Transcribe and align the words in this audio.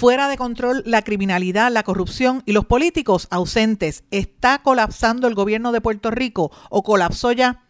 Fuera 0.00 0.28
de 0.28 0.38
control 0.38 0.82
la 0.86 1.02
criminalidad, 1.02 1.70
la 1.70 1.82
corrupción 1.82 2.42
y 2.46 2.52
los 2.52 2.64
políticos 2.64 3.28
ausentes. 3.30 4.04
¿Está 4.10 4.62
colapsando 4.62 5.28
el 5.28 5.34
gobierno 5.34 5.72
de 5.72 5.82
Puerto 5.82 6.10
Rico 6.10 6.50
o 6.70 6.82
colapsó 6.82 7.32
ya? 7.32 7.64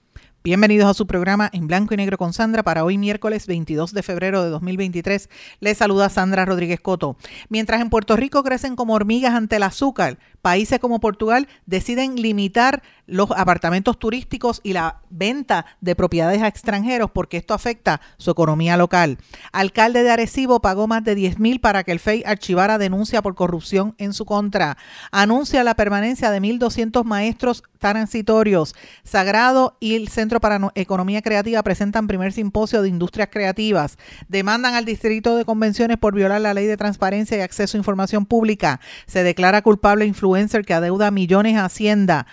Bienvenidos 0.45 0.89
a 0.89 0.95
su 0.95 1.09
programa 1.09 1.51
en 1.53 1.67
blanco 1.67 1.93
y 1.93 1.97
negro 1.97 2.17
con 2.17 2.33
Sandra 2.33 2.63
para 2.63 2.85
hoy 2.85 2.99
miércoles 2.99 3.49
22 3.49 3.93
de 3.93 4.05
febrero 4.05 4.45
de 4.45 4.51
2023. 4.51 5.29
Les 5.59 5.77
saluda 5.77 6.09
Sandra 6.09 6.45
Rodríguez 6.45 6.81
Coto. 6.81 7.17
Mientras 7.49 7.81
en 7.81 7.91
Puerto 7.91 8.15
Rico 8.15 8.45
crecen 8.45 8.77
como 8.77 8.95
hormigas 8.95 9.35
ante 9.35 9.57
el 9.57 9.65
azúcar, 9.65 10.19
países 10.41 10.79
como 10.79 11.01
Portugal 11.01 11.49
deciden 11.67 12.15
limitar 12.15 12.83
los 13.11 13.31
apartamentos 13.33 13.99
turísticos 13.99 14.61
y 14.63 14.73
la 14.73 15.01
venta 15.11 15.67
de 15.81 15.97
propiedades 15.97 16.43
a 16.43 16.49
extranjeros 16.49 17.11
porque 17.11 17.37
esto 17.37 17.55
afecta 17.55 18.01
su 18.17 18.31
economía 18.31 18.77
local. 18.77 19.19
Alcalde 19.53 20.03
de 20.03 20.11
Arecibo 20.11 20.61
pagó 20.61 20.87
más 20.87 21.05
de 21.05 21.15
10 21.15 21.39
mil 21.39 21.61
para 21.61 21.85
que 21.85 21.93
el 21.93 22.01
FEI 22.01 22.23
archivara 22.25 22.79
denuncia 22.79 23.23
por 23.23 23.35
corrupción 23.35 23.95
en 23.99 24.13
su 24.13 24.25
contra. 24.25 24.77
Anuncia 25.11 25.65
la 25.65 25.75
permanencia 25.75 26.31
de 26.31 26.41
1.200 26.41 27.05
maestros 27.05 27.63
transitorios. 27.79 28.75
Sagrado 29.03 29.77
y 29.81 29.97
el 29.97 30.09
Centro 30.09 30.41
para 30.41 30.71
Economía 30.75 31.23
Creativa 31.23 31.63
presentan 31.63 32.07
primer 32.07 32.33
simposio 32.33 32.83
de 32.83 32.89
industrias 32.89 33.29
creativas. 33.31 33.99
Demandan 34.29 34.75
al 34.75 34.85
Distrito 34.85 35.37
de 35.37 35.45
Convenciones 35.45 35.97
por 35.99 36.15
violar 36.15 36.41
la 36.41 36.55
ley 36.55 36.67
de 36.67 36.77
transparencia 36.77 37.39
y 37.39 37.41
acceso 37.41 37.77
a 37.77 37.81
información 37.81 38.27
pública. 38.27 38.81
Se 39.07 39.23
declara 39.23 39.63
culpable 39.63 40.07
influencer 40.07 40.65
que 40.65 40.75
adeuda 40.75 41.11
millones 41.11 41.57
a 41.57 41.65
Hacienda. 41.65 42.27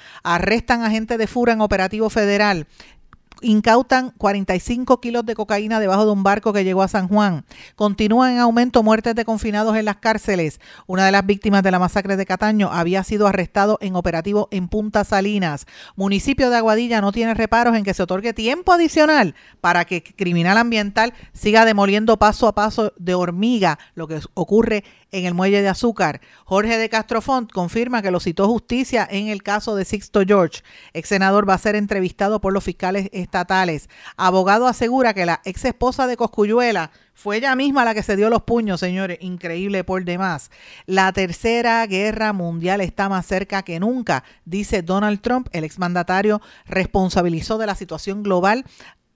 Arresta 0.68 0.74
están 0.74 0.84
agentes 0.84 1.18
de 1.18 1.28
FURA 1.28 1.54
en 1.54 1.62
operativo 1.62 2.10
federal 2.10 2.68
incautan 3.42 4.12
45 4.18 5.00
kilos 5.00 5.26
de 5.26 5.36
cocaína 5.36 5.80
debajo 5.80 6.06
de 6.06 6.12
un 6.12 6.24
barco 6.24 6.54
que 6.54 6.64
llegó 6.64 6.82
a 6.82 6.88
San 6.88 7.08
Juan. 7.08 7.46
Continúan 7.76 8.34
en 8.34 8.40
aumento 8.40 8.84
muertes 8.84 9.16
de 9.16 9.26
confinados 9.26 9.76
en 9.76 9.86
las 9.86 9.98
cárceles. 9.98 10.60
Una 10.88 11.06
de 11.06 11.12
las 11.12 11.26
víctimas 11.26 11.64
de 11.64 11.72
la 11.72 11.80
masacre 11.80 12.18
de 12.18 12.26
Cataño 12.26 12.70
había 12.72 13.04
sido 13.04 13.28
arrestado 13.28 13.78
en 13.82 13.96
operativo 13.96 14.48
en 14.52 14.68
Punta 14.68 15.04
Salinas. 15.04 15.66
Municipio 15.96 16.50
de 16.50 16.58
Aguadilla 16.58 17.02
no 17.02 17.12
tiene 17.12 17.34
reparos 17.34 17.76
en 17.76 17.84
que 17.84 17.94
se 17.94 18.04
otorgue 18.04 18.34
tiempo 18.34 18.74
adicional 18.74 19.36
para 19.62 19.86
que 19.86 20.04
criminal 20.04 20.58
ambiental 20.58 21.14
siga 21.34 21.66
demoliendo 21.66 22.18
paso 22.18 22.48
a 22.48 22.56
paso 22.56 22.94
de 22.98 23.14
hormiga 23.14 23.78
lo 23.96 24.08
que 24.08 24.20
ocurre 24.34 24.84
en 25.12 25.26
el 25.26 25.34
muelle 25.34 25.62
de 25.62 25.70
azúcar. 25.70 26.22
Jorge 26.46 26.78
de 26.78 26.90
Castrofont 26.90 27.52
confirma 27.52 28.02
que 28.02 28.12
lo 28.12 28.20
citó 28.20 28.48
justicia 28.48 29.08
en 29.10 29.28
el 29.28 29.44
caso 29.44 29.76
de 29.76 29.86
Sixto 29.86 30.22
George. 30.26 30.62
Ex 30.94 31.10
senador 31.10 31.48
va 31.48 31.56
a 31.56 31.60
ser 31.60 31.76
entrevistado 31.76 32.42
por 32.42 32.54
los 32.54 32.64
fiscales 32.64 33.10
estatales. 33.12 33.90
Abogado 34.16 34.68
asegura 34.68 35.14
que 35.14 35.26
la 35.26 35.42
ex 35.46 35.66
esposa 35.66 36.08
de 36.08 36.18
Coscuyuela 36.18 36.92
fue 37.18 37.38
ella 37.38 37.56
misma 37.56 37.84
la 37.84 37.96
que 37.96 38.04
se 38.04 38.16
dio 38.16 38.30
los 38.30 38.44
puños, 38.44 38.80
señores. 38.80 39.18
Increíble 39.22 39.84
por 39.84 40.06
demás. 40.06 40.52
La 40.86 41.12
tercera 41.14 41.84
guerra 41.88 42.32
mundial 42.32 42.80
está 42.80 43.10
más 43.10 43.26
cerca 43.26 43.64
que 43.64 43.80
nunca, 43.80 44.24
dice 44.46 44.84
Donald 44.84 45.22
Trump. 45.22 45.48
El 45.52 45.64
exmandatario 45.64 46.42
responsabilizó 46.68 47.58
de 47.58 47.66
la 47.66 47.74
situación 47.74 48.22
global 48.22 48.66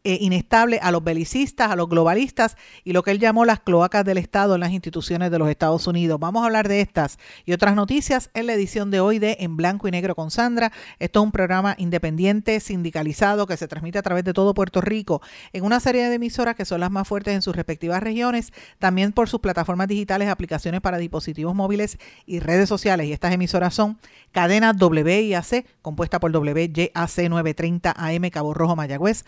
eh, 0.03 0.17
inestable 0.19 0.79
a 0.81 0.91
los 0.91 1.03
belicistas, 1.03 1.69
a 1.69 1.75
los 1.75 1.88
globalistas 1.88 2.57
y 2.84 2.91
lo 2.91 3.03
que 3.03 3.12
él 3.12 3.19
llamó 3.19 3.45
las 3.45 3.59
cloacas 3.59 4.03
del 4.03 4.17
Estado 4.17 4.56
en 4.56 4.62
las 4.62 4.72
instituciones 4.72 5.29
de 5.29 5.38
los 5.38 5.47
Estados 5.47 5.85
Unidos. 5.85 6.19
Vamos 6.19 6.41
a 6.41 6.47
hablar 6.47 6.67
de 6.67 6.81
estas 6.81 7.19
y 7.45 7.53
otras 7.53 7.75
noticias 7.75 8.31
en 8.34 8.47
la 8.47 8.53
edición 8.53 8.90
de 8.90 9.00
hoy 9.00 9.19
de 9.19 9.38
En 9.41 9.57
Blanco 9.57 9.88
y 9.88 9.91
Negro 9.91 10.16
con 10.16 10.31
Sandra. 10.31 10.72
Esto 10.97 11.19
es 11.19 11.25
un 11.25 11.31
programa 11.31 11.75
independiente, 11.78 12.59
sindicalizado, 12.59 13.45
que 13.45 13.57
se 13.57 13.67
transmite 13.67 14.00
a 14.00 14.01
través 14.01 14.23
de 14.23 14.34
todo 14.34 14.56
Puerto 14.56 14.81
Rico 14.81 15.22
en 15.53 15.63
una 15.63 15.79
serie 15.79 16.09
de 16.09 16.16
emisoras 16.16 16.56
que 16.56 16.66
son 16.66 16.79
las 16.79 16.90
más 16.90 17.07
fuertes 17.07 17.35
en 17.35 17.44
sus 17.44 17.56
respectivas 17.56 18.01
regiones, 18.01 18.53
también 18.79 19.11
por 19.11 19.29
sus 19.29 19.40
plataformas 19.40 19.88
digitales, 19.88 20.29
aplicaciones 20.29 20.81
para 20.81 20.97
dispositivos 20.97 21.53
móviles 21.53 22.00
y 22.25 22.40
redes 22.40 22.67
sociales. 22.67 23.06
Y 23.06 23.13
estas 23.13 23.34
emisoras 23.34 23.75
son 23.75 24.00
Cadena 24.31 24.72
WIAC, 24.72 25.66
compuesta 25.84 26.19
por 26.19 26.35
WYAC 26.35 26.91
930 26.95 27.94
AM 27.95 28.29
Cabo 28.31 28.53
Rojo 28.53 28.75
Mayagüez, 28.75 29.25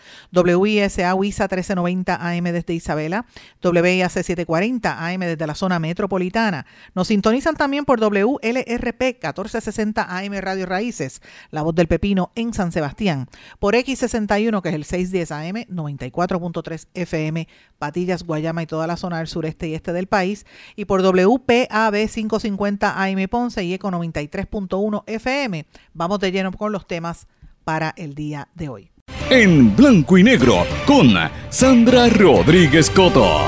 WISA 0.64 1.14
WISA 1.14 1.44
1390 1.44 2.14
AM 2.14 2.44
desde 2.44 2.72
Isabela, 2.72 3.26
WIAC 3.62 4.10
740 4.10 5.06
AM 5.06 5.20
desde 5.20 5.46
la 5.46 5.54
zona 5.54 5.78
metropolitana. 5.78 6.64
Nos 6.94 7.08
sintonizan 7.08 7.54
también 7.54 7.84
por 7.84 8.00
WLRP 8.00 9.02
1460 9.02 10.18
AM 10.18 10.32
Radio 10.40 10.66
Raíces, 10.66 11.20
La 11.50 11.62
Voz 11.62 11.74
del 11.74 11.86
Pepino 11.86 12.32
en 12.34 12.54
San 12.54 12.72
Sebastián, 12.72 13.28
por 13.58 13.74
X61 13.74 14.62
que 14.62 14.70
es 14.70 14.74
el 14.74 14.84
610 14.84 15.32
AM 15.32 15.56
94.3 15.68 16.86
FM 16.94 17.46
Patillas, 17.78 18.24
Guayama 18.24 18.62
y 18.62 18.66
toda 18.66 18.86
la 18.86 18.96
zona 18.96 19.18
del 19.18 19.26
sureste 19.26 19.68
y 19.68 19.74
este 19.74 19.92
del 19.92 20.06
país, 20.06 20.46
y 20.76 20.86
por 20.86 21.02
WPAB 21.02 22.08
550 22.08 23.02
AM 23.02 23.28
Ponce 23.28 23.62
y 23.64 23.74
Eco 23.74 23.90
93.1 23.90 25.02
FM. 25.06 25.66
Vamos 25.92 26.18
de 26.20 26.32
lleno 26.32 26.52
con 26.52 26.72
los 26.72 26.86
temas 26.86 27.26
para 27.64 27.92
el 27.96 28.14
día 28.14 28.48
de 28.54 28.68
hoy. 28.68 28.93
En 29.36 29.74
blanco 29.74 30.16
y 30.16 30.22
negro 30.22 30.64
con 30.86 31.08
Sandra 31.50 32.08
Rodríguez 32.08 32.88
Coto. 32.88 33.40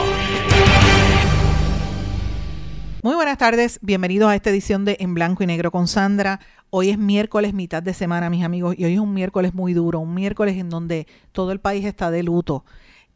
Muy 3.04 3.14
buenas 3.14 3.38
tardes, 3.38 3.78
bienvenidos 3.82 4.28
a 4.28 4.34
esta 4.34 4.50
edición 4.50 4.84
de 4.84 4.96
En 4.98 5.14
Blanco 5.14 5.44
y 5.44 5.46
Negro 5.46 5.70
con 5.70 5.86
Sandra. 5.86 6.40
Hoy 6.70 6.90
es 6.90 6.98
miércoles, 6.98 7.54
mitad 7.54 7.84
de 7.84 7.94
semana, 7.94 8.30
mis 8.30 8.44
amigos, 8.44 8.74
y 8.76 8.84
hoy 8.84 8.94
es 8.94 8.98
un 8.98 9.14
miércoles 9.14 9.54
muy 9.54 9.74
duro, 9.74 10.00
un 10.00 10.12
miércoles 10.12 10.56
en 10.56 10.70
donde 10.70 11.06
todo 11.30 11.52
el 11.52 11.60
país 11.60 11.84
está 11.84 12.10
de 12.10 12.24
luto 12.24 12.64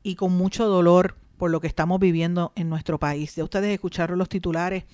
y 0.04 0.14
con 0.14 0.36
mucho 0.36 0.66
dolor 0.66 1.16
por 1.38 1.50
lo 1.50 1.60
que 1.60 1.66
estamos 1.66 1.98
viviendo 1.98 2.52
en 2.54 2.68
nuestro 2.68 3.00
país. 3.00 3.34
Ya 3.34 3.42
ustedes 3.42 3.74
escucharon 3.74 4.16
los 4.16 4.28
titulares 4.28 4.84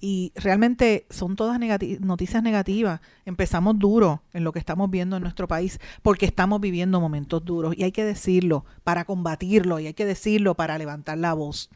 y 0.00 0.32
realmente 0.34 1.06
son 1.10 1.36
todas 1.36 1.60
noticias 2.00 2.42
negativas. 2.42 3.00
Empezamos 3.24 3.78
duro 3.78 4.22
en 4.32 4.44
lo 4.44 4.52
que 4.52 4.58
estamos 4.58 4.90
viendo 4.90 5.16
en 5.16 5.22
nuestro 5.22 5.46
país 5.46 5.78
porque 6.02 6.26
estamos 6.26 6.60
viviendo 6.60 7.00
momentos 7.00 7.44
duros 7.44 7.74
y 7.76 7.84
hay 7.84 7.92
que 7.92 8.04
decirlo 8.04 8.64
para 8.82 9.04
combatirlo 9.04 9.78
y 9.78 9.86
hay 9.86 9.94
que 9.94 10.06
decirlo 10.06 10.54
para 10.54 10.78
levantar 10.78 11.18
la 11.18 11.34
voz. 11.34 11.70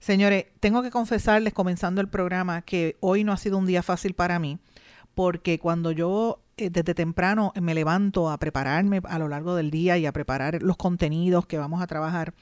Señores, 0.00 0.46
tengo 0.60 0.82
que 0.82 0.90
confesarles 0.90 1.52
comenzando 1.52 2.00
el 2.00 2.08
programa 2.08 2.62
que 2.62 2.96
hoy 3.00 3.22
no 3.22 3.32
ha 3.32 3.36
sido 3.36 3.58
un 3.58 3.66
día 3.66 3.82
fácil 3.82 4.14
para 4.14 4.38
mí 4.38 4.58
porque 5.14 5.58
cuando 5.58 5.92
yo 5.92 6.40
eh, 6.56 6.70
desde 6.70 6.94
temprano 6.94 7.52
me 7.60 7.74
levanto 7.74 8.30
a 8.30 8.38
prepararme 8.38 9.00
a 9.04 9.18
lo 9.18 9.28
largo 9.28 9.54
del 9.54 9.70
día 9.70 9.98
y 9.98 10.06
a 10.06 10.12
preparar 10.12 10.62
los 10.62 10.76
contenidos 10.76 11.46
que 11.46 11.58
vamos 11.58 11.82
a 11.82 11.86
trabajar, 11.86 12.34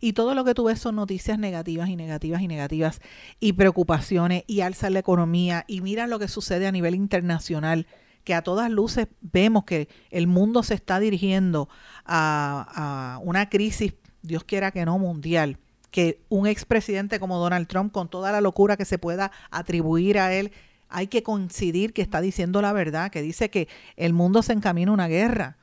y 0.00 0.12
todo 0.12 0.34
lo 0.34 0.44
que 0.44 0.54
tú 0.54 0.64
ves 0.64 0.78
son 0.78 0.96
noticias 0.96 1.38
negativas 1.38 1.88
y 1.88 1.96
negativas 1.96 2.42
y 2.42 2.48
negativas 2.48 3.00
y 3.40 3.54
preocupaciones 3.54 4.44
y 4.46 4.60
alza 4.60 4.90
la 4.90 5.00
economía 5.00 5.64
y 5.66 5.80
mira 5.80 6.06
lo 6.06 6.18
que 6.18 6.28
sucede 6.28 6.66
a 6.66 6.72
nivel 6.72 6.94
internacional 6.94 7.86
que 8.28 8.34
a 8.34 8.42
todas 8.42 8.70
luces 8.70 9.08
vemos 9.22 9.64
que 9.64 9.88
el 10.10 10.26
mundo 10.26 10.62
se 10.62 10.74
está 10.74 11.00
dirigiendo 11.00 11.70
a, 12.04 13.18
una 13.22 13.48
crisis, 13.48 13.94
Dios 14.20 14.44
quiera 14.44 14.70
que 14.70 14.84
no, 14.84 14.98
mundial, 14.98 15.56
que 15.90 16.20
un 16.28 16.46
expresidente 16.46 17.20
como 17.20 17.38
Donald 17.38 17.66
Trump, 17.68 17.90
con 17.90 18.10
toda 18.10 18.30
la 18.30 18.42
locura 18.42 18.76
que 18.76 18.84
se 18.84 18.98
pueda 18.98 19.32
atribuir 19.50 20.18
a 20.18 20.34
él, 20.34 20.52
hay 20.90 21.06
que 21.06 21.22
coincidir 21.22 21.94
que 21.94 22.02
está 22.02 22.20
diciendo 22.20 22.60
la 22.60 22.74
verdad, 22.74 23.10
que 23.10 23.22
dice 23.22 23.48
que 23.48 23.66
el 23.96 24.12
mundo 24.12 24.42
se 24.42 24.52
encamina 24.52 24.90
a 24.90 24.94
una 24.94 25.08
guerra 25.08 25.56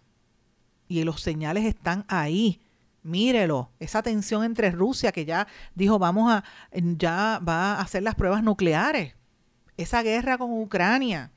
y 0.88 1.04
los 1.04 1.22
señales 1.22 1.66
están 1.66 2.04
ahí 2.08 2.65
mírelo, 3.06 3.70
esa 3.80 4.02
tensión 4.02 4.44
entre 4.44 4.72
Rusia 4.72 5.12
que 5.12 5.26
ya 5.26 5.48
dijo 5.76 6.00
vamos 6.00 6.32
a, 6.32 6.44
ya 6.74 7.40
va 7.48 7.76
a 7.76 7.82
hacer 7.82 8.04
las 8.04 8.16
pruebas 8.16 8.44
nucleares, 8.44 9.14
esa 9.78 10.02
guerra 10.02 10.38
con 10.38 10.52
Ucrania, 10.52 11.32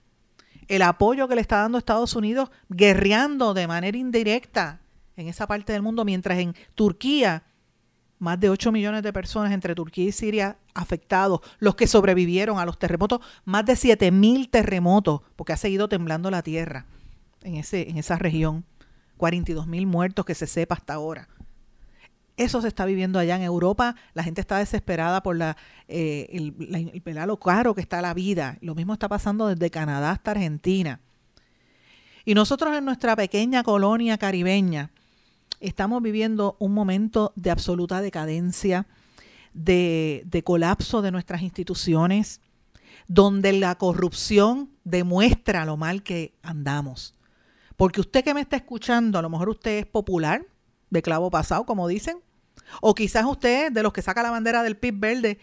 el 0.67 0.83
apoyo 0.83 1.29
que 1.29 1.35
le 1.35 1.41
está 1.41 1.59
dando 1.59 1.79
Estados 1.79 2.17
Unidos 2.17 2.51
guerreando 2.69 3.55
de 3.55 3.67
manera 3.67 3.97
indirecta 3.97 4.81
en 5.17 5.29
esa 5.29 5.47
parte 5.47 5.73
del 5.73 5.83
mundo, 5.83 6.05
mientras 6.05 6.39
en 6.39 6.55
Turquía 6.75 7.45
más 8.19 8.41
de 8.41 8.51
8 8.51 8.73
millones 8.73 9.03
de 9.03 9.13
personas 9.13 9.53
entre 9.53 9.75
Turquía 9.75 10.07
y 10.07 10.13
Siria 10.13 10.57
afectados, 10.75 11.41
los 11.59 11.77
que 11.77 11.87
sobrevivieron 11.87 12.59
a 12.59 12.65
los 12.65 12.79
terremotos, 12.79 13.21
más 13.45 13.65
de 13.65 13.77
7 13.77 14.11
mil 14.11 14.49
terremotos, 14.49 15.21
porque 15.37 15.53
ha 15.53 15.57
seguido 15.57 15.89
temblando 15.89 16.31
la 16.31 16.43
tierra 16.43 16.87
en, 17.43 17.57
ese, 17.57 17.89
en 17.91 17.99
esa 17.99 18.17
región, 18.17 18.65
42 19.19 19.67
mil 19.67 19.87
muertos 19.87 20.25
que 20.25 20.35
se 20.35 20.47
sepa 20.47 20.77
hasta 20.77 20.95
ahora 20.95 21.29
Eso 22.39 22.63
se 22.63 22.69
está 22.69 22.85
viviendo 22.85 23.19
allá 23.19 23.35
en 23.35 23.43
Europa. 23.43 23.97
La 24.15 24.23
gente 24.23 24.41
está 24.41 24.59
desesperada 24.59 25.25
por 25.25 25.37
la, 25.37 25.57
eh, 25.89 26.29
el, 26.31 26.95
la, 27.05 27.27
lo 27.27 27.39
caro 27.39 27.75
que 27.75 27.81
está 27.81 28.01
la 28.01 28.15
vida. 28.15 28.59
Lo 28.61 28.77
mismo 28.77 28.93
está 28.93 29.09
pasando 29.09 29.49
desde 29.49 29.71
Canadá 29.71 30.13
hasta 30.13 30.31
Argentina. 30.31 31.01
Y 32.25 32.35
nosotros 32.35 32.77
en 32.77 32.85
nuestra 32.85 33.17
pequeña 33.17 33.65
colonia 33.65 34.19
caribeña 34.19 34.93
estamos 35.59 36.01
viviendo 36.01 36.57
un 36.61 36.75
momento 36.75 37.33
de 37.35 37.51
absoluta 37.51 38.01
decadencia, 38.01 38.87
de, 39.53 40.23
de 40.27 40.45
colapso 40.45 41.03
de 41.03 41.11
nuestras 41.11 41.43
instituciones, 41.43 42.41
donde 43.09 43.53
la 43.53 43.75
corrupción 43.75 44.71
demuestra 44.85 45.65
lo 45.65 45.77
mal 45.77 46.05
que 46.05 46.35
andamos. 46.43 47.15
Porque 47.77 48.01
usted 48.01 48.23
que 48.23 48.35
me 48.35 48.43
está 48.43 48.55
escuchando, 48.55 49.19
a 49.19 49.23
lo 49.23 49.31
mejor 49.31 49.49
usted 49.49 49.79
es 49.79 49.87
popular, 49.87 50.47
de 50.91 51.03
clavo 51.03 51.31
pasado, 51.31 51.65
como 51.65 51.89
dicen, 51.89 52.19
o 52.81 52.95
quizás 52.95 53.25
usted 53.25 53.73
de 53.73 53.83
los 53.83 53.93
que 53.93 54.03
saca 54.03 54.23
la 54.23 54.31
bandera 54.31 54.63
del 54.63 54.77
PIB 54.77 54.99
verde 54.99 55.39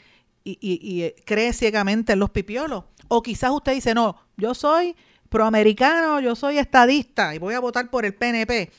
y, 0.45 1.01
eh, 1.01 1.15
cree 1.25 1.53
ciegamente 1.53 2.13
en 2.13 2.19
los 2.19 2.29
pipiolos. 2.29 2.83
O 3.07 3.21
quizás 3.21 3.51
usted 3.51 3.73
dice, 3.73 3.93
no, 3.93 4.15
yo 4.37 4.53
soy 4.53 4.95
proamericano, 5.29 6.19
yo 6.19 6.35
soy 6.35 6.59
estadista 6.59 7.35
y 7.35 7.39
voy 7.39 7.55
a 7.55 7.59
votar 7.59 7.89
por 7.89 8.05
el 8.05 8.13
PNP. 8.13 8.71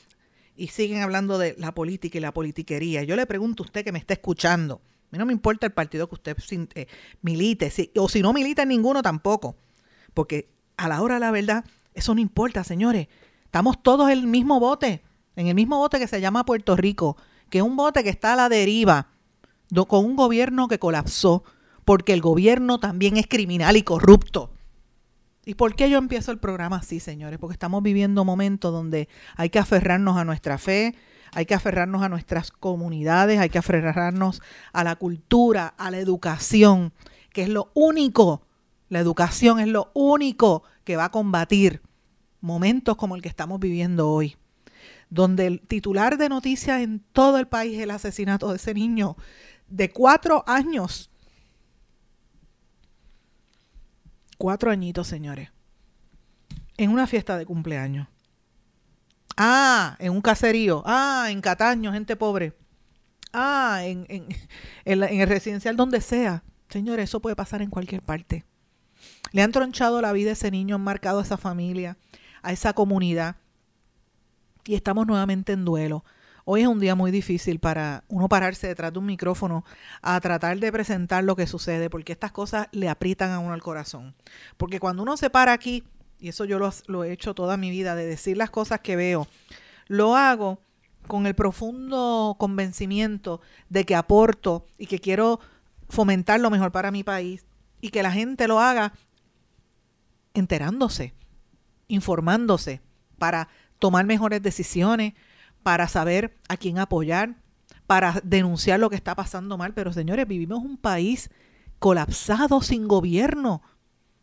Y 0.55 0.69
siguen 0.69 1.01
hablando 1.01 1.37
de 1.37 1.55
la 1.57 1.73
política 1.73 2.17
y 2.17 2.21
la 2.21 2.33
politiquería. 2.33 3.03
Yo 3.03 3.15
le 3.15 3.25
pregunto 3.25 3.63
a 3.63 3.65
usted 3.65 3.83
que 3.83 3.91
me 3.91 3.99
está 3.99 4.13
escuchando. 4.13 4.75
A 4.75 5.07
mí 5.11 5.19
no 5.19 5.25
me 5.25 5.33
importa 5.33 5.67
el 5.67 5.73
partido 5.73 6.07
que 6.09 6.15
usted 6.15 6.37
eh, 6.75 6.87
milite, 7.21 7.71
o 7.97 8.09
si 8.09 8.21
no 8.21 8.33
milita 8.33 8.63
en 8.63 8.69
ninguno 8.69 9.01
tampoco. 9.01 9.55
Porque 10.13 10.49
a 10.77 10.87
la 10.87 11.01
hora 11.01 11.15
de 11.15 11.19
la 11.19 11.31
verdad, 11.31 11.65
eso 11.93 12.15
no 12.15 12.21
importa, 12.21 12.63
señores. 12.63 13.07
Estamos 13.45 13.81
todos 13.81 14.09
en 14.09 14.19
el 14.19 14.27
mismo 14.27 14.59
bote, 14.59 15.03
en 15.35 15.47
el 15.47 15.55
mismo 15.55 15.77
bote 15.77 15.99
que 15.99 16.07
se 16.07 16.19
llama 16.19 16.45
Puerto 16.45 16.75
Rico 16.75 17.17
que 17.49 17.61
un 17.61 17.75
bote 17.75 18.03
que 18.03 18.09
está 18.09 18.33
a 18.33 18.35
la 18.35 18.49
deriva, 18.49 19.07
con 19.87 20.05
un 20.05 20.15
gobierno 20.15 20.67
que 20.67 20.79
colapsó, 20.79 21.43
porque 21.85 22.13
el 22.13 22.21
gobierno 22.21 22.79
también 22.79 23.17
es 23.17 23.27
criminal 23.27 23.77
y 23.77 23.83
corrupto. 23.83 24.51
¿Y 25.45 25.55
por 25.55 25.75
qué 25.75 25.89
yo 25.89 25.97
empiezo 25.97 26.31
el 26.31 26.39
programa 26.39 26.77
así, 26.77 26.99
señores? 26.99 27.39
Porque 27.39 27.53
estamos 27.53 27.81
viviendo 27.81 28.25
momentos 28.25 28.73
donde 28.73 29.07
hay 29.37 29.49
que 29.49 29.59
aferrarnos 29.59 30.17
a 30.17 30.25
nuestra 30.25 30.57
fe, 30.57 30.95
hay 31.31 31.45
que 31.45 31.53
aferrarnos 31.53 32.03
a 32.03 32.09
nuestras 32.09 32.51
comunidades, 32.51 33.39
hay 33.39 33.49
que 33.49 33.57
aferrarnos 33.57 34.41
a 34.73 34.83
la 34.83 34.97
cultura, 34.97 35.67
a 35.77 35.89
la 35.91 35.99
educación, 35.99 36.91
que 37.31 37.43
es 37.43 37.49
lo 37.49 37.71
único, 37.73 38.41
la 38.89 38.99
educación 38.99 39.59
es 39.59 39.67
lo 39.67 39.91
único 39.93 40.63
que 40.83 40.97
va 40.97 41.05
a 41.05 41.11
combatir 41.11 41.81
momentos 42.41 42.97
como 42.97 43.15
el 43.15 43.21
que 43.21 43.29
estamos 43.29 43.59
viviendo 43.59 44.09
hoy 44.09 44.37
donde 45.09 45.47
el 45.47 45.61
titular 45.61 46.17
de 46.17 46.29
noticias 46.29 46.81
en 46.81 46.99
todo 46.99 47.37
el 47.37 47.47
país 47.47 47.77
es 47.77 47.83
el 47.83 47.91
asesinato 47.91 48.49
de 48.49 48.57
ese 48.57 48.73
niño 48.73 49.15
de 49.67 49.89
cuatro 49.89 50.43
años. 50.47 51.09
Cuatro 54.37 54.69
añitos, 54.69 55.07
señores. 55.07 55.49
En 56.77 56.91
una 56.91 57.07
fiesta 57.07 57.37
de 57.37 57.45
cumpleaños. 57.45 58.07
Ah, 59.35 59.95
en 59.99 60.11
un 60.11 60.21
caserío. 60.21 60.83
Ah, 60.85 61.27
en 61.29 61.41
Cataño, 61.41 61.91
gente 61.91 62.15
pobre. 62.15 62.53
Ah, 63.33 63.81
en, 63.83 64.05
en, 64.09 64.27
en, 64.85 65.21
el 65.21 65.27
residencial 65.27 65.75
donde 65.75 66.01
sea. 66.01 66.43
Señores, 66.69 67.09
eso 67.09 67.21
puede 67.21 67.35
pasar 67.35 67.61
en 67.61 67.69
cualquier 67.69 68.01
parte. 68.01 68.45
Le 69.31 69.41
han 69.41 69.51
tronchado 69.51 70.01
la 70.01 70.11
vida 70.11 70.31
a 70.31 70.33
ese 70.33 70.51
niño, 70.51 70.75
han 70.75 70.83
marcado 70.83 71.19
a 71.19 71.23
esa 71.23 71.37
familia, 71.37 71.97
a 72.41 72.51
esa 72.51 72.73
comunidad 72.73 73.37
y 74.67 74.75
estamos 74.75 75.07
nuevamente 75.07 75.53
en 75.53 75.65
duelo. 75.65 76.03
Hoy 76.45 76.61
es 76.61 76.67
un 76.67 76.79
día 76.79 76.95
muy 76.95 77.11
difícil 77.11 77.59
para 77.59 78.03
uno 78.07 78.29
pararse 78.29 78.67
detrás 78.67 78.93
de 78.93 78.99
un 78.99 79.05
micrófono 79.05 79.65
a 80.01 80.19
tratar 80.21 80.59
de 80.59 80.71
presentar 80.71 81.23
lo 81.23 81.35
que 81.35 81.47
sucede, 81.47 81.89
porque 81.89 82.13
estas 82.13 82.31
cosas 82.31 82.67
le 82.71 82.89
aprietan 82.89 83.31
a 83.31 83.39
uno 83.39 83.53
al 83.53 83.61
corazón. 83.61 84.15
Porque 84.55 84.79
cuando 84.79 85.03
uno 85.03 85.17
se 85.17 85.29
para 85.29 85.53
aquí, 85.53 85.83
y 86.19 86.29
eso 86.29 86.45
yo 86.45 86.59
lo, 86.87 87.03
he 87.03 87.11
hecho 87.11 87.33
toda 87.33 87.57
mi 87.57 87.69
vida, 87.69 87.95
de 87.95 88.05
decir 88.05 88.37
las 88.37 88.49
cosas 88.49 88.79
que 88.79 88.95
veo, 88.95 89.27
lo 89.87 90.15
hago 90.15 90.59
con 91.07 91.25
el 91.25 91.35
profundo 91.35 92.35
convencimiento 92.37 93.41
de 93.69 93.85
que 93.85 93.95
aporto 93.95 94.65
y 94.77 94.87
que 94.87 94.99
quiero 94.99 95.39
fomentar 95.89 96.39
lo 96.39 96.49
mejor 96.49 96.71
para 96.71 96.91
mi 96.91 97.03
país 97.03 97.45
y 97.79 97.89
que 97.89 98.03
la 98.03 98.11
gente 98.11 98.47
lo 98.47 98.59
haga 98.59 98.93
enterándose, 100.33 101.13
informándose, 101.87 102.81
para 103.17 103.49
tomar 103.79 104.05
mejores 104.05 104.41
decisiones, 104.41 105.13
para 105.63 105.87
saber 105.89 106.37
a 106.47 106.55
quién 106.55 106.79
apoyar, 106.79 107.35
para 107.87 108.21
denunciar 108.23 108.79
lo 108.79 108.89
que 108.89 108.95
está 108.95 109.15
pasando 109.15 109.57
mal. 109.57 109.73
Pero 109.73 109.91
señores, 109.91 110.27
vivimos 110.27 110.59
un 110.59 110.77
país 110.77 111.29
colapsado 111.79 112.61
sin 112.61 112.87
gobierno, 112.87 113.61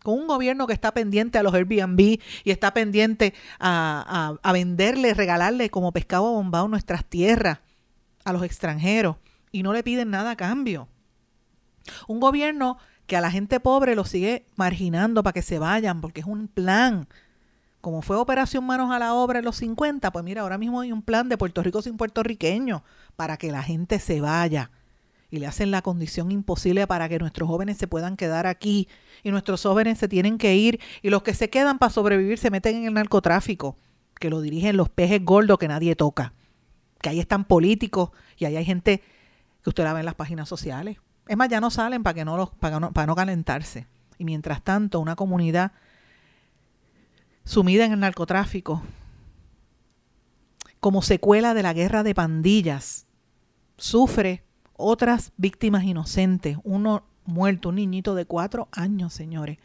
con 0.03 0.15
un 0.15 0.27
gobierno 0.27 0.67
que 0.67 0.73
está 0.73 0.93
pendiente 0.93 1.39
a 1.39 1.43
los 1.43 1.55
Airbnb 1.55 2.01
y 2.01 2.51
está 2.51 2.73
pendiente 2.75 3.35
a, 3.59 4.37
a, 4.43 4.53
venderle, 4.53 5.15
regalarle 5.15 5.71
como 5.71 5.93
pescado 5.93 6.33
bombado 6.33 6.69
nuestras 6.69 7.05
tierras 7.05 7.59
a 8.25 8.33
los 8.33 8.43
extranjeros 8.43 9.17
y 9.51 9.63
no 9.63 9.73
le 9.73 9.83
piden 9.83 10.11
nada 10.11 10.33
a 10.33 10.37
cambio. 10.37 10.89
Un 12.09 12.21
gobierno 12.21 12.79
que 13.07 13.17
a 13.17 13.21
la 13.21 13.31
gente 13.31 13.61
pobre 13.61 13.95
lo 13.95 14.05
sigue 14.05 14.47
marginando 14.57 15.23
para 15.23 15.35
que 15.35 15.43
se 15.43 15.59
vayan 15.59 16.01
porque 16.01 16.21
es 16.21 16.27
un 16.27 16.49
plan 16.49 17.07
como 17.85 18.01
fue 18.01 18.17
Operación 18.17 18.65
Manos 18.65 18.91
a 18.91 18.99
la 18.99 19.13
Obra 19.13 19.41
en 19.41 19.45
los 19.45 19.57
50, 19.57 20.11
pues 20.11 20.25
mira, 20.25 20.41
ahora 20.41 20.57
mismo 20.57 20.81
hay 20.81 20.91
un 20.91 21.03
plan 21.03 21.29
de 21.29 21.37
Puerto 21.37 21.63
Rico 21.63 21.83
sin 21.83 21.99
puertorriqueños 21.99 22.81
para 23.15 23.37
que 23.37 23.53
la 23.53 23.63
gente 23.63 23.99
se 23.99 24.23
vaya. 24.23 24.71
Y 25.31 25.37
le 25.37 25.47
hacen 25.47 25.71
la 25.71 25.83
condición 25.83 26.33
imposible 26.33 26.87
para 26.87 27.11
que 27.11 27.19
nuestros 27.19 27.47
jóvenes 27.47 27.77
se 27.77 27.87
puedan 27.87 28.17
quedar 28.17 28.47
aquí. 28.47 28.89
Y 29.23 29.31
nuestros 29.33 29.63
jóvenes 29.63 29.99
se 29.99 30.09
tienen 30.09 30.39
que 30.39 30.57
ir. 30.57 30.81
Y 31.03 31.11
los 31.11 31.23
que 31.23 31.35
se 31.35 31.51
quedan 31.51 31.79
para 31.79 31.91
sobrevivir 31.91 32.39
se 32.39 32.51
meten 32.51 32.77
en 32.77 32.85
el 32.87 32.95
narcotráfico, 32.95 33.77
que 34.19 34.31
lo 34.31 34.41
dirigen 34.41 34.79
los 34.79 34.89
pejes 34.89 35.23
gordos 35.23 35.59
que 35.59 35.69
nadie 35.69 35.95
toca. 35.95 36.33
Que 37.03 37.11
ahí 37.11 37.21
están 37.21 37.45
políticos 37.45 38.13
y 38.39 38.47
ahí 38.47 38.57
hay 38.57 38.65
gente 38.65 39.03
que 39.63 39.69
usted 39.69 39.85
la 39.85 39.93
ve 39.93 40.01
en 40.01 40.07
las 40.07 40.15
páginas 40.15 40.49
sociales. 40.49 40.97
Es 41.29 41.37
más, 41.37 41.51
ya 41.51 41.61
no 41.61 41.69
salen 41.69 42.03
para, 42.03 42.15
que 42.15 42.25
no 42.25 42.39
los, 42.39 42.49
para, 42.49 42.81
no, 42.81 42.93
para 42.93 43.07
no 43.07 43.15
calentarse. 43.15 43.87
Y 44.17 44.25
mientras 44.25 44.63
tanto, 44.63 45.01
una 45.01 45.17
comunidad 45.17 45.73
sumida 47.45 47.85
en 47.85 47.93
el 47.93 48.01
narcotráfico, 48.01 48.83
como 50.81 51.03
secuela 51.03 51.55
de 51.55 51.63
la 51.63 51.73
guerra 51.73 52.03
de 52.03 52.15
pandillas, 52.15 53.07
sufre 53.77 54.45
otras 54.77 55.33
víctimas 55.37 55.85
inocentes, 55.85 56.59
uno 56.63 57.05
muerto, 57.25 57.71
un 57.71 57.77
niñito 57.77 58.15
de 58.15 58.27
cuatro 58.27 58.69
años, 58.73 59.13
señores, 59.13 59.59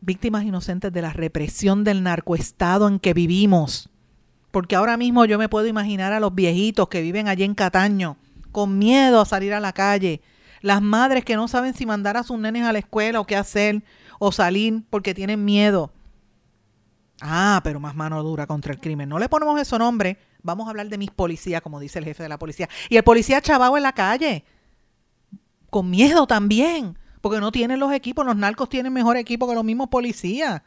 víctimas 0.00 0.44
inocentes 0.44 0.92
de 0.92 1.02
la 1.02 1.12
represión 1.12 1.84
del 1.84 2.02
narcoestado 2.02 2.88
en 2.88 2.98
que 2.98 3.14
vivimos. 3.14 3.88
Porque 4.50 4.76
ahora 4.76 4.96
mismo 4.96 5.24
yo 5.24 5.38
me 5.38 5.48
puedo 5.48 5.66
imaginar 5.66 6.12
a 6.12 6.20
los 6.20 6.34
viejitos 6.34 6.88
que 6.88 7.00
viven 7.00 7.28
allí 7.28 7.44
en 7.44 7.54
Cataño, 7.54 8.16
con 8.52 8.78
miedo 8.78 9.20
a 9.20 9.24
salir 9.24 9.54
a 9.54 9.60
la 9.60 9.72
calle, 9.72 10.20
las 10.60 10.80
madres 10.80 11.24
que 11.24 11.36
no 11.36 11.48
saben 11.48 11.74
si 11.74 11.86
mandar 11.86 12.16
a 12.16 12.22
sus 12.22 12.38
nenes 12.38 12.64
a 12.64 12.72
la 12.72 12.78
escuela 12.78 13.20
o 13.20 13.26
qué 13.26 13.36
hacer, 13.36 13.82
o 14.18 14.32
salir 14.32 14.82
porque 14.90 15.14
tienen 15.14 15.44
miedo. 15.44 15.92
Ah, 17.26 17.62
pero 17.64 17.80
más 17.80 17.94
mano 17.94 18.22
dura 18.22 18.46
contra 18.46 18.70
el 18.70 18.78
crimen. 18.78 19.08
No 19.08 19.18
le 19.18 19.30
ponemos 19.30 19.58
ese 19.58 19.78
nombre. 19.78 20.18
Vamos 20.42 20.66
a 20.66 20.70
hablar 20.70 20.90
de 20.90 20.98
mis 20.98 21.10
policías, 21.10 21.62
como 21.62 21.80
dice 21.80 21.98
el 21.98 22.04
jefe 22.04 22.22
de 22.22 22.28
la 22.28 22.38
policía. 22.38 22.68
Y 22.90 22.98
el 22.98 23.02
policía 23.02 23.40
chavao 23.40 23.78
en 23.78 23.82
la 23.82 23.94
calle. 23.94 24.44
Con 25.70 25.88
miedo 25.88 26.26
también. 26.26 26.98
Porque 27.22 27.40
no 27.40 27.50
tienen 27.50 27.80
los 27.80 27.92
equipos. 27.92 28.26
Los 28.26 28.36
narcos 28.36 28.68
tienen 28.68 28.92
mejor 28.92 29.16
equipo 29.16 29.48
que 29.48 29.54
los 29.54 29.64
mismos 29.64 29.88
policías. 29.88 30.60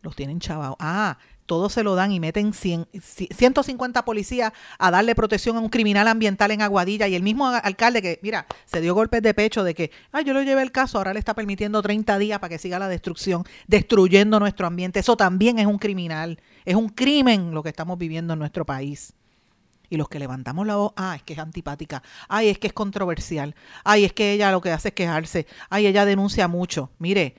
Los 0.00 0.16
tienen 0.16 0.40
chavao. 0.40 0.78
Ah, 0.80 1.18
todos 1.48 1.72
se 1.72 1.82
lo 1.82 1.94
dan 1.94 2.12
y 2.12 2.20
meten 2.20 2.52
150 2.52 4.04
policías 4.04 4.52
a 4.78 4.90
darle 4.90 5.14
protección 5.14 5.56
a 5.56 5.60
un 5.60 5.70
criminal 5.70 6.06
ambiental 6.06 6.50
en 6.50 6.60
Aguadilla 6.60 7.08
y 7.08 7.14
el 7.14 7.22
mismo 7.22 7.48
alcalde 7.48 8.02
que, 8.02 8.20
mira, 8.22 8.46
se 8.66 8.82
dio 8.82 8.94
golpes 8.94 9.22
de 9.22 9.32
pecho 9.32 9.64
de 9.64 9.74
que, 9.74 9.90
ay, 10.12 10.24
yo 10.24 10.34
lo 10.34 10.42
llevé 10.42 10.60
el 10.60 10.72
caso, 10.72 10.98
ahora 10.98 11.14
le 11.14 11.18
está 11.18 11.34
permitiendo 11.34 11.80
30 11.80 12.18
días 12.18 12.38
para 12.38 12.50
que 12.50 12.58
siga 12.58 12.78
la 12.78 12.86
destrucción, 12.86 13.44
destruyendo 13.66 14.38
nuestro 14.38 14.66
ambiente. 14.66 15.00
Eso 15.00 15.16
también 15.16 15.58
es 15.58 15.64
un 15.64 15.78
criminal, 15.78 16.38
es 16.66 16.74
un 16.74 16.90
crimen 16.90 17.54
lo 17.54 17.62
que 17.62 17.70
estamos 17.70 17.96
viviendo 17.96 18.34
en 18.34 18.40
nuestro 18.40 18.66
país. 18.66 19.14
Y 19.88 19.96
los 19.96 20.10
que 20.10 20.18
levantamos 20.18 20.66
la 20.66 20.76
voz, 20.76 20.92
ah, 20.96 21.16
es 21.16 21.22
que 21.22 21.32
es 21.32 21.38
antipática, 21.38 22.02
ay, 22.28 22.50
es 22.50 22.58
que 22.58 22.66
es 22.66 22.74
controversial, 22.74 23.54
ay, 23.84 24.04
es 24.04 24.12
que 24.12 24.32
ella 24.32 24.52
lo 24.52 24.60
que 24.60 24.70
hace 24.70 24.88
es 24.88 24.94
quejarse, 24.94 25.46
ay, 25.70 25.86
ella 25.86 26.04
denuncia 26.04 26.46
mucho. 26.46 26.90
Mire, 26.98 27.36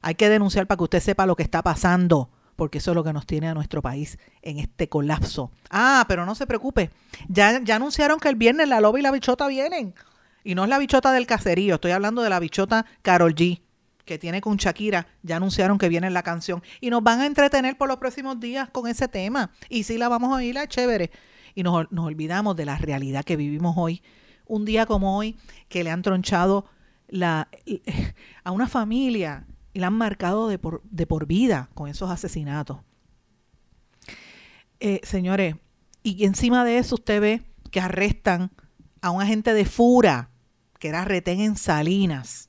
hay 0.00 0.14
que 0.14 0.28
denunciar 0.28 0.68
para 0.68 0.76
que 0.76 0.84
usted 0.84 1.00
sepa 1.00 1.26
lo 1.26 1.34
que 1.34 1.42
está 1.42 1.60
pasando 1.60 2.30
porque 2.58 2.78
eso 2.78 2.90
es 2.90 2.96
lo 2.96 3.04
que 3.04 3.12
nos 3.12 3.24
tiene 3.24 3.46
a 3.46 3.54
nuestro 3.54 3.82
país 3.82 4.18
en 4.42 4.58
este 4.58 4.88
colapso. 4.88 5.52
Ah, 5.70 6.04
pero 6.08 6.26
no 6.26 6.34
se 6.34 6.44
preocupe, 6.44 6.90
ya, 7.28 7.62
anunciaron 7.72 8.18
que 8.18 8.28
el 8.28 8.34
viernes 8.34 8.68
la 8.68 8.80
loba 8.80 8.98
y 8.98 9.02
la 9.02 9.12
bichota 9.12 9.46
vienen. 9.46 9.94
Y 10.42 10.56
no 10.56 10.64
es 10.64 10.68
la 10.68 10.78
bichota 10.78 11.12
del 11.12 11.24
caserío, 11.24 11.76
estoy 11.76 11.92
hablando 11.92 12.20
de 12.20 12.30
la 12.30 12.40
bichota 12.40 12.84
Carol 13.02 13.36
G, 13.36 13.60
que 14.04 14.18
tiene 14.18 14.40
con 14.40 14.56
Shakira. 14.56 15.06
Ya 15.22 15.36
anunciaron 15.36 15.78
que 15.78 15.88
viene 15.88 16.10
la 16.10 16.24
canción. 16.24 16.64
Y 16.80 16.90
nos 16.90 17.04
van 17.04 17.20
a 17.20 17.26
entretener 17.26 17.78
por 17.78 17.86
los 17.86 17.98
próximos 17.98 18.40
días 18.40 18.68
con 18.70 18.88
ese 18.88 19.06
tema. 19.06 19.52
Y 19.68 19.84
sí 19.84 19.96
la 19.96 20.08
vamos 20.08 20.32
a 20.32 20.36
oír, 20.36 20.56
la 20.56 20.66
chévere. 20.66 21.12
y 21.54 21.62
nos, 21.62 21.92
nos 21.92 22.06
olvidamos 22.06 22.56
de 22.56 22.64
la 22.64 22.76
realidad 22.76 23.24
que 23.24 23.36
vivimos 23.36 23.76
hoy. 23.78 24.02
Un 24.46 24.64
día 24.64 24.84
como 24.84 25.16
hoy, 25.16 25.36
que 25.68 25.84
le 25.84 25.92
han 25.92 26.02
tronchado 26.02 26.64
a 28.44 28.50
una 28.50 28.66
familia 28.66 29.46
y 29.72 29.80
la 29.80 29.88
han 29.88 29.94
marcado 29.94 30.48
de 30.48 30.58
por, 30.58 30.82
de 30.84 31.06
por 31.06 31.26
vida 31.26 31.68
con 31.74 31.88
esos 31.88 32.10
asesinatos. 32.10 32.78
Eh, 34.80 35.00
señores, 35.02 35.56
y 36.02 36.24
encima 36.24 36.64
de 36.64 36.78
eso 36.78 36.94
usted 36.94 37.20
ve 37.20 37.42
que 37.70 37.80
arrestan 37.80 38.50
a 39.02 39.10
un 39.10 39.22
agente 39.22 39.54
de 39.54 39.64
Fura, 39.64 40.30
que 40.78 40.88
era 40.88 41.04
retén 41.04 41.40
en 41.40 41.56
Salinas. 41.56 42.48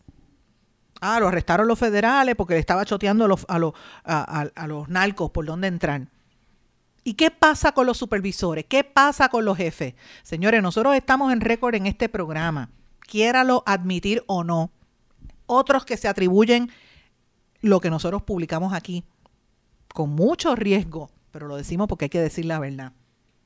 Ah, 1.02 1.20
lo 1.20 1.28
arrestaron 1.28 1.68
los 1.68 1.80
federales 1.80 2.36
porque 2.36 2.56
le 2.56 2.60
estaba 2.60 2.86
choteando 2.86 3.26
a 3.26 3.28
los, 3.28 3.46
a, 3.48 3.60
los, 3.60 3.74
a, 4.04 4.68
los 4.68 4.90
narcos 4.90 5.32
por 5.32 5.46
dónde 5.46 5.68
entrar. 5.68 6.08
¿Y 7.04 7.14
qué 7.14 7.32
pasa 7.32 7.72
con 7.72 7.86
los 7.86 7.98
supervisores? 7.98 8.66
¿Qué 8.66 8.84
pasa 8.84 9.30
con 9.30 9.46
los 9.46 9.58
jefes? 9.58 9.96
Señores, 10.24 10.62
nosotros 10.62 10.96
estamos 10.96 11.32
en 11.32 11.42
récord 11.42 11.74
en 11.76 11.86
este 11.86 12.10
programa, 12.10 12.70
quiéralo 13.00 13.64
admitir 13.66 14.24
o 14.28 14.44
no. 14.44 14.72
Otros 15.46 15.86
que 15.86 15.98
se 15.98 16.08
atribuyen 16.08 16.70
lo 17.62 17.80
que 17.80 17.90
nosotros 17.90 18.24
publicamos 18.24 18.74
aquí, 18.74 19.04
con 19.94 20.12
mucho 20.12 20.56
riesgo, 20.56 21.10
pero 21.32 21.48
lo 21.48 21.56
decimos 21.56 21.88
porque 21.88 22.06
hay 22.06 22.10
que 22.10 22.22
decir 22.22 22.46
la 22.46 22.60
verdad. 22.60 22.94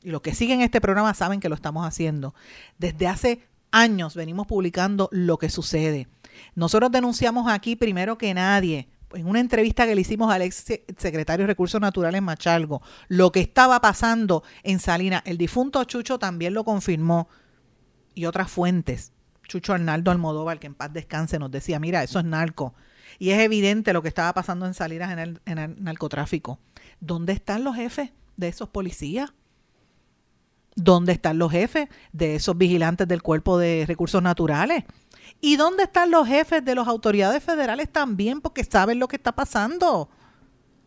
Y 0.03 0.09
los 0.09 0.21
que 0.21 0.35
siguen 0.35 0.61
este 0.61 0.81
programa 0.81 1.13
saben 1.13 1.39
que 1.39 1.49
lo 1.49 1.55
estamos 1.55 1.85
haciendo. 1.85 2.35
Desde 2.77 3.07
hace 3.07 3.47
años 3.71 4.15
venimos 4.15 4.47
publicando 4.47 5.09
lo 5.11 5.37
que 5.37 5.49
sucede. 5.49 6.07
Nosotros 6.55 6.91
denunciamos 6.91 7.49
aquí 7.49 7.75
primero 7.75 8.17
que 8.17 8.33
nadie, 8.33 8.89
en 9.13 9.27
una 9.27 9.39
entrevista 9.39 9.85
que 9.85 9.95
le 9.95 10.01
hicimos 10.01 10.31
al 10.31 10.41
ex 10.41 10.65
secretario 10.97 11.43
de 11.43 11.47
Recursos 11.47 11.79
Naturales 11.79 12.21
Machalgo, 12.21 12.81
lo 13.07 13.31
que 13.31 13.39
estaba 13.39 13.79
pasando 13.79 14.43
en 14.63 14.79
Salinas. 14.79 15.21
El 15.25 15.37
difunto 15.37 15.83
Chucho 15.85 16.19
también 16.19 16.53
lo 16.53 16.63
confirmó 16.63 17.27
y 18.15 18.25
otras 18.25 18.51
fuentes. 18.51 19.11
Chucho 19.47 19.73
Arnaldo 19.73 20.11
Almodóvar, 20.11 20.59
que 20.59 20.67
en 20.67 20.75
paz 20.75 20.91
descanse, 20.93 21.39
nos 21.39 21.51
decía, 21.51 21.79
mira, 21.79 22.03
eso 22.03 22.19
es 22.19 22.25
narco. 22.25 22.73
Y 23.19 23.31
es 23.31 23.39
evidente 23.39 23.93
lo 23.93 24.01
que 24.01 24.07
estaba 24.07 24.33
pasando 24.33 24.65
en 24.65 24.73
Salinas 24.73 25.11
en 25.11 25.19
el, 25.19 25.41
en 25.45 25.57
el 25.57 25.83
narcotráfico. 25.83 26.59
¿Dónde 26.99 27.33
están 27.33 27.63
los 27.63 27.75
jefes 27.75 28.11
de 28.37 28.47
esos 28.47 28.69
policías? 28.69 29.33
¿Dónde 30.75 31.13
están 31.13 31.37
los 31.37 31.51
jefes 31.51 31.87
de 32.11 32.35
esos 32.35 32.57
vigilantes 32.57 33.07
del 33.07 33.21
cuerpo 33.21 33.57
de 33.57 33.85
recursos 33.87 34.23
naturales? 34.23 34.83
¿Y 35.39 35.55
dónde 35.55 35.83
están 35.83 36.09
los 36.09 36.27
jefes 36.27 36.63
de 36.63 36.75
las 36.75 36.87
autoridades 36.87 37.43
federales 37.43 37.91
también? 37.91 38.41
Porque 38.41 38.63
saben 38.63 38.99
lo 38.99 39.07
que 39.07 39.17
está 39.17 39.33
pasando. 39.33 40.09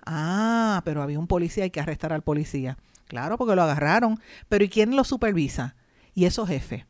Ah, 0.05 0.83
pero 0.85 1.03
había 1.03 1.19
un 1.19 1.27
policía, 1.27 1.65
hay 1.65 1.71
que 1.71 1.81
arrestar 1.81 2.13
al 2.13 2.23
policía. 2.23 2.79
Claro, 3.07 3.37
porque 3.39 3.55
lo 3.55 3.63
agarraron. 3.63 4.21
Pero 4.49 4.65
¿y 4.65 4.69
quién 4.69 4.97
lo 4.97 5.05
supervisa? 5.05 5.77
Y 6.15 6.25
esos 6.25 6.49
jefes. 6.49 6.87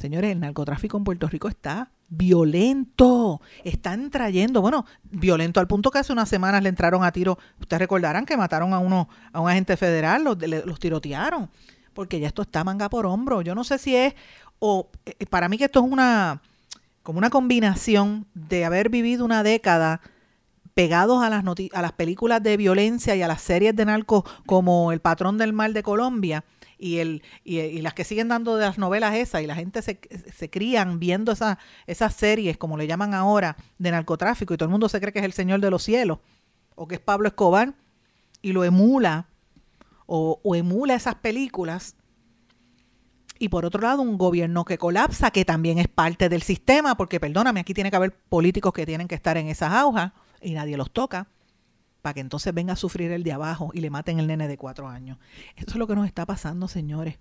Señores, 0.00 0.32
el 0.32 0.40
narcotráfico 0.40 0.96
en 0.96 1.04
Puerto 1.04 1.28
Rico 1.28 1.46
está 1.46 1.90
violento. 2.08 3.42
Están 3.64 4.08
trayendo, 4.08 4.62
bueno, 4.62 4.86
violento 5.02 5.60
al 5.60 5.68
punto 5.68 5.90
que 5.90 5.98
hace 5.98 6.10
unas 6.10 6.26
semanas 6.26 6.62
le 6.62 6.70
entraron 6.70 7.04
a 7.04 7.12
tiro. 7.12 7.38
Ustedes 7.60 7.80
recordarán 7.80 8.24
que 8.24 8.34
mataron 8.34 8.72
a 8.72 8.78
uno, 8.78 9.10
a 9.30 9.40
un 9.42 9.50
agente 9.50 9.76
federal, 9.76 10.24
los, 10.24 10.38
los 10.64 10.80
tirotearon, 10.80 11.50
porque 11.92 12.18
ya 12.18 12.28
esto 12.28 12.40
está 12.40 12.64
manga 12.64 12.88
por 12.88 13.04
hombro. 13.04 13.42
Yo 13.42 13.54
no 13.54 13.62
sé 13.62 13.76
si 13.76 13.94
es, 13.94 14.14
o 14.58 14.88
eh, 15.04 15.26
para 15.26 15.50
mí 15.50 15.58
que 15.58 15.64
esto 15.64 15.84
es 15.84 15.92
una, 15.92 16.40
como 17.02 17.18
una 17.18 17.28
combinación 17.28 18.26
de 18.32 18.64
haber 18.64 18.88
vivido 18.88 19.26
una 19.26 19.42
década 19.42 20.00
pegados 20.72 21.22
a 21.22 21.28
las, 21.28 21.44
a 21.74 21.82
las 21.82 21.92
películas 21.92 22.42
de 22.42 22.56
violencia 22.56 23.16
y 23.16 23.22
a 23.22 23.28
las 23.28 23.42
series 23.42 23.76
de 23.76 23.84
narcos 23.84 24.24
como 24.46 24.92
El 24.92 25.00
Patrón 25.00 25.36
del 25.36 25.52
Mal 25.52 25.74
de 25.74 25.82
Colombia 25.82 26.42
y, 26.80 26.98
el, 26.98 27.22
y, 27.44 27.80
las 27.82 27.94
que 27.94 28.04
siguen 28.04 28.28
dando 28.28 28.56
de 28.56 28.64
las 28.64 28.78
novelas 28.78 29.14
esas 29.14 29.42
y 29.42 29.46
la 29.46 29.54
gente 29.54 29.82
se, 29.82 30.00
se 30.34 30.50
crían 30.50 30.98
viendo 30.98 31.32
esa, 31.32 31.58
esas 31.86 32.14
series, 32.14 32.56
como 32.56 32.76
le 32.76 32.86
llaman 32.86 33.12
ahora, 33.14 33.56
de 33.78 33.90
narcotráfico 33.90 34.54
y 34.54 34.56
todo 34.56 34.66
el 34.66 34.70
mundo 34.70 34.88
se 34.88 35.00
cree 35.00 35.12
que 35.12 35.18
es 35.18 35.24
el 35.24 35.32
Señor 35.32 35.60
de 35.60 35.70
los 35.70 35.82
Cielos 35.82 36.18
o 36.74 36.88
que 36.88 36.94
es 36.94 37.00
Pablo 37.00 37.28
Escobar 37.28 37.74
y 38.40 38.52
lo 38.52 38.64
emula 38.64 39.26
o, 40.06 40.40
o 40.42 40.54
emula 40.54 40.94
esas 40.94 41.16
películas. 41.16 41.96
Y 43.38 43.48
por 43.48 43.64
otro 43.64 43.80
lado, 43.80 44.02
un 44.02 44.18
gobierno 44.18 44.64
que 44.64 44.76
colapsa, 44.76 45.30
que 45.30 45.44
también 45.44 45.78
es 45.78 45.88
parte 45.88 46.28
del 46.28 46.42
sistema, 46.42 46.94
porque 46.94 47.20
perdóname, 47.20 47.60
aquí 47.60 47.72
tiene 47.72 47.90
que 47.90 47.96
haber 47.96 48.14
políticos 48.14 48.72
que 48.72 48.84
tienen 48.84 49.08
que 49.08 49.14
estar 49.14 49.36
en 49.36 49.48
esas 49.48 49.72
aujas 49.72 50.12
y 50.42 50.52
nadie 50.52 50.76
los 50.76 50.90
toca 50.90 51.26
para 52.02 52.14
que 52.14 52.20
entonces 52.20 52.52
venga 52.54 52.72
a 52.72 52.76
sufrir 52.76 53.12
el 53.12 53.22
de 53.22 53.32
abajo 53.32 53.70
y 53.74 53.80
le 53.80 53.90
maten 53.90 54.18
el 54.18 54.26
nene 54.26 54.48
de 54.48 54.56
cuatro 54.56 54.88
años. 54.88 55.18
Eso 55.56 55.70
es 55.70 55.76
lo 55.76 55.86
que 55.86 55.94
nos 55.94 56.06
está 56.06 56.26
pasando, 56.26 56.68
señores. 56.68 57.18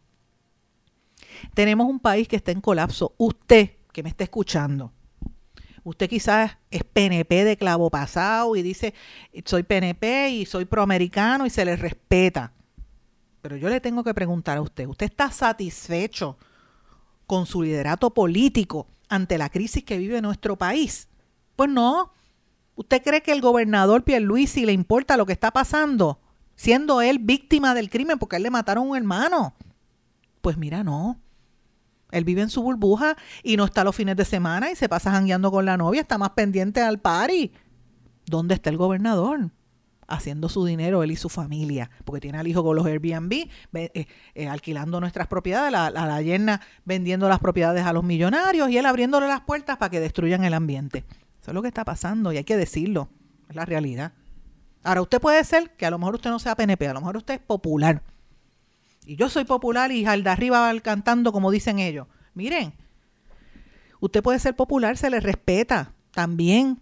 Tenemos 1.54 1.88
un 1.88 2.00
país 2.00 2.28
que 2.28 2.38
está 2.38 2.52
en 2.52 2.62
colapso. 2.62 3.14
Usted 3.18 3.72
que 3.92 4.04
me 4.04 4.10
está 4.10 4.24
escuchando, 4.24 4.94
usted 5.84 6.10
quizás 6.10 6.58
es 6.70 6.84
PNP 6.84 7.44
de 7.44 7.58
clavo 7.58 7.90
pasado 7.90 8.56
y 8.56 8.62
dice, 8.62 8.94
soy 9.46 9.64
PNP 9.64 10.30
y 10.30 10.46
soy 10.46 10.66
proamericano 10.66 11.46
y 11.46 11.50
se 11.50 11.66
le 11.66 11.76
respeta. 11.76 12.54
Pero 13.42 13.58
yo 13.58 13.70
le 13.70 13.80
tengo 13.80 14.04
que 14.04 14.14
preguntar 14.14 14.58
a 14.58 14.62
usted, 14.62 14.86
¿usted 14.88 15.06
está 15.06 15.32
satisfecho 15.32 16.38
con 17.26 17.46
su 17.46 17.62
liderato 17.64 18.14
político 18.14 18.88
ante 19.08 19.38
la 19.38 19.50
crisis 19.50 19.84
que 19.84 19.98
vive 19.98 20.22
nuestro 20.22 20.58
país? 20.58 21.08
Pues 21.56 21.70
no, 21.70 22.14
¿Usted 22.80 23.04
cree 23.04 23.22
que 23.22 23.34
el 23.34 23.42
gobernador 23.42 24.06
Pierluisi 24.06 24.66
le 24.66 24.72
importa 24.72 25.18
lo 25.18 25.26
que 25.26 25.34
está 25.34 25.52
pasando? 25.52 26.22
Siendo 26.56 27.02
él 27.02 27.20
víctima 27.20 27.74
del 27.74 27.90
crimen 27.90 28.18
porque 28.18 28.38
a 28.38 28.38
él 28.38 28.44
le 28.44 28.52
mataron 28.52 28.86
a 28.86 28.90
un 28.92 28.96
hermano. 28.96 29.54
Pues 30.40 30.56
mira, 30.56 30.82
no. 30.82 31.20
Él 32.10 32.24
vive 32.24 32.42
en 32.42 32.50
su 32.50 32.64
burbuja 32.64 33.18
y 33.44 33.58
no 33.58 33.66
está 33.66 33.84
los 33.84 33.98
fines 33.98 34.16
de 34.16 34.24
semana 34.24 34.72
y 34.72 34.78
se 34.78 34.88
pasa 34.88 35.12
jangueando 35.12 35.52
con 35.52 35.66
la 35.66 35.76
novia, 35.76 36.00
está 36.00 36.18
más 36.18 36.30
pendiente 36.30 36.82
al 36.82 37.00
party. 37.00 37.52
¿Dónde 38.26 38.54
está 38.54 38.70
el 38.70 38.78
gobernador? 38.78 39.52
Haciendo 40.08 40.48
su 40.48 40.64
dinero 40.64 41.04
él 41.04 41.12
y 41.12 41.18
su 41.18 41.28
familia, 41.28 41.92
porque 42.06 42.22
tiene 42.22 42.38
al 42.38 42.48
hijo 42.48 42.64
con 42.64 42.78
los 42.78 42.86
Airbnb, 42.86 43.50
eh, 43.74 44.08
eh, 44.36 44.48
alquilando 44.48 45.02
nuestras 45.02 45.28
propiedades, 45.28 45.70
la, 45.70 45.90
la, 45.90 46.06
la 46.06 46.22
yerna 46.22 46.62
vendiendo 46.86 47.28
las 47.28 47.40
propiedades 47.40 47.86
a 47.86 47.92
los 47.92 48.06
millonarios 48.06 48.70
y 48.70 48.78
él 48.78 48.86
abriéndole 48.86 49.28
las 49.28 49.42
puertas 49.42 49.76
para 49.76 49.90
que 49.90 50.00
destruyan 50.00 50.46
el 50.46 50.54
ambiente. 50.54 51.04
Es 51.50 51.54
lo 51.56 51.62
que 51.62 51.68
está 51.68 51.86
pasando 51.86 52.32
y 52.32 52.38
hay 52.38 52.44
que 52.44 52.58
decirlo. 52.58 53.10
Es 53.50 53.56
la 53.56 53.66
realidad. 53.66 54.14
Ahora, 54.84 55.02
usted 55.02 55.20
puede 55.20 55.44
ser 55.44 55.72
que 55.76 55.86
a 55.86 55.92
lo 55.92 56.00
mejor 56.00 56.16
usted 56.16 56.30
no 56.30 56.40
sea 56.40 56.56
PNP, 56.56 56.88
a 56.88 56.94
lo 56.94 57.02
mejor 57.02 57.18
usted 57.18 57.36
es 57.36 57.40
popular. 57.40 58.02
Y 59.06 59.16
yo 59.16 59.30
soy 59.30 59.44
popular 59.44 59.92
y 59.92 60.06
al 60.06 60.24
de 60.24 60.30
arriba 60.30 60.60
va 60.60 60.80
cantando 60.80 61.32
como 61.32 61.52
dicen 61.52 61.80
ellos. 61.80 62.08
Miren, 62.34 62.74
usted 64.00 64.22
puede 64.22 64.40
ser 64.40 64.56
popular, 64.56 64.98
se 64.98 65.10
le 65.10 65.20
respeta 65.20 65.94
también. 66.12 66.82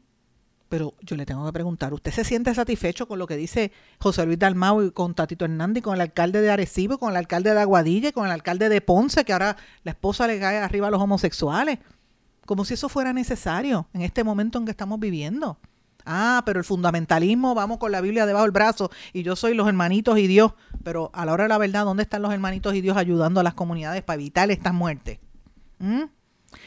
Pero 0.70 0.94
yo 1.00 1.16
le 1.16 1.26
tengo 1.26 1.46
que 1.46 1.54
preguntar, 1.54 1.94
¿usted 1.94 2.12
se 2.12 2.26
siente 2.26 2.54
satisfecho 2.54 3.08
con 3.08 3.20
lo 3.20 3.26
que 3.26 3.38
dice 3.38 3.72
José 4.00 4.26
Luis 4.26 4.38
Dalmau 4.38 4.84
y 4.84 4.92
con 4.92 5.16
Tatito 5.16 5.46
Hernández 5.46 5.80
y 5.80 5.82
con 5.82 5.96
el 5.96 6.02
alcalde 6.02 6.42
de 6.42 6.52
Arecibo, 6.52 6.98
con 6.98 7.12
el 7.12 7.16
alcalde 7.16 7.54
de 7.54 7.62
Aguadilla 7.62 8.10
y 8.10 8.12
con 8.12 8.26
el 8.26 8.34
alcalde 8.34 8.68
de 8.68 8.82
Ponce, 8.82 9.24
que 9.24 9.32
ahora 9.32 9.56
la 9.84 9.92
esposa 9.92 10.28
le 10.28 10.38
cae 10.38 10.58
arriba 10.58 10.88
a 10.88 10.92
los 10.92 11.02
homosexuales? 11.02 11.80
Como 12.48 12.66
si 12.66 12.74
eso 12.74 12.90
fuera 12.90 13.14
necesario 13.14 13.88
en 13.94 14.02
este 14.02 14.24
momento 14.24 14.58
en 14.58 14.66
que 14.66 14.72
estamos 14.72 15.00
viviendo. 15.00 15.60
Ah, 16.06 16.42
pero 16.46 16.60
el 16.60 16.66
fundamentalismo, 16.66 17.54
vamos 17.54 17.78
con 17.78 17.92
la 17.92 18.00
Biblia 18.00 18.26
debajo 18.26 18.46
del 18.46 18.54
brazo 18.54 18.90
y 19.12 19.24
yo 19.24 19.36
soy 19.36 19.54
los 19.54 19.68
hermanitos 19.68 20.18
y 20.18 20.28
Dios. 20.28 20.54
Pero 20.82 21.12
a 21.14 21.26
la 21.26 21.34
hora 21.34 21.44
de 21.44 21.50
la 21.50 21.58
verdad, 21.58 21.84
¿dónde 21.84 22.04
están 22.04 22.22
los 22.22 22.34
hermanitos 22.34 22.74
y 22.74 22.80
Dios 22.80 22.96
ayudando 22.96 23.42
a 23.42 23.44
las 23.44 23.54
comunidades 23.54 24.02
para 24.02 24.16
evitar 24.16 24.50
estas 24.50 24.74
muertes? 24.74 25.20
¿Mm? 25.80 26.04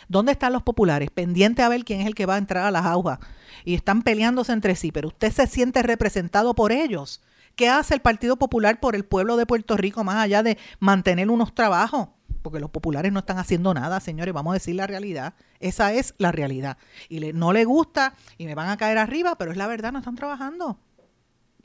¿Dónde 0.06 0.32
están 0.32 0.52
los 0.52 0.62
populares? 0.62 1.10
Pendiente 1.10 1.62
a 1.62 1.70
ver 1.70 1.84
quién 1.86 2.02
es 2.02 2.06
el 2.06 2.14
que 2.14 2.26
va 2.26 2.34
a 2.34 2.38
entrar 2.38 2.66
a 2.66 2.70
las 2.70 2.84
aguas. 2.84 3.18
Y 3.64 3.74
están 3.74 4.02
peleándose 4.02 4.52
entre 4.52 4.76
sí, 4.76 4.92
pero 4.92 5.08
usted 5.08 5.32
se 5.32 5.46
siente 5.46 5.82
representado 5.82 6.54
por 6.54 6.72
ellos. 6.72 7.22
¿Qué 7.56 7.70
hace 7.70 7.94
el 7.94 8.02
Partido 8.02 8.36
Popular 8.36 8.80
por 8.80 8.94
el 8.94 9.06
pueblo 9.06 9.38
de 9.38 9.46
Puerto 9.46 9.78
Rico 9.78 10.04
más 10.04 10.16
allá 10.16 10.42
de 10.42 10.58
mantener 10.78 11.30
unos 11.30 11.54
trabajos? 11.54 12.08
Porque 12.40 12.60
los 12.60 12.70
populares 12.70 13.12
no 13.12 13.20
están 13.20 13.38
haciendo 13.38 13.74
nada, 13.74 14.00
señores, 14.00 14.34
vamos 14.34 14.52
a 14.52 14.54
decir 14.54 14.74
la 14.74 14.86
realidad. 14.86 15.34
Esa 15.58 15.92
es 15.92 16.14
la 16.18 16.32
realidad. 16.32 16.78
Y 17.08 17.20
le, 17.20 17.32
no 17.32 17.52
le 17.52 17.64
gusta 17.64 18.14
y 18.38 18.46
me 18.46 18.54
van 18.54 18.68
a 18.68 18.76
caer 18.76 18.98
arriba, 18.98 19.36
pero 19.36 19.50
es 19.50 19.56
la 19.56 19.66
verdad, 19.66 19.92
no 19.92 19.98
están 19.98 20.16
trabajando. 20.16 20.78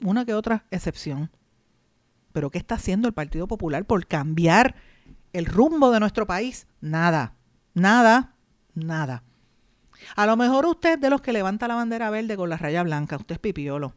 Una 0.02 0.26
que 0.26 0.34
otra 0.34 0.66
excepción. 0.72 1.32
Pero 2.32 2.50
¿qué 2.50 2.58
está 2.58 2.76
haciendo 2.76 3.08
el 3.08 3.14
Partido 3.14 3.48
Popular 3.48 3.86
por 3.86 4.06
cambiar 4.08 4.76
el 5.32 5.46
rumbo 5.46 5.92
de 5.92 6.00
nuestro 6.00 6.28
país? 6.28 6.68
Nada, 6.82 7.36
nada, 7.74 8.36
nada. 8.74 9.24
A 10.16 10.26
lo 10.26 10.36
mejor 10.36 10.66
usted 10.66 11.00
de 11.00 11.10
los 11.10 11.22
que 11.22 11.34
levanta 11.34 11.68
la 11.68 11.76
bandera 11.76 12.10
verde 12.10 12.36
con 12.36 12.50
la 12.50 12.58
raya 12.58 12.84
blanca, 12.84 13.18
usted 13.18 13.36
es 13.36 13.40
pipiolo. 13.40 13.96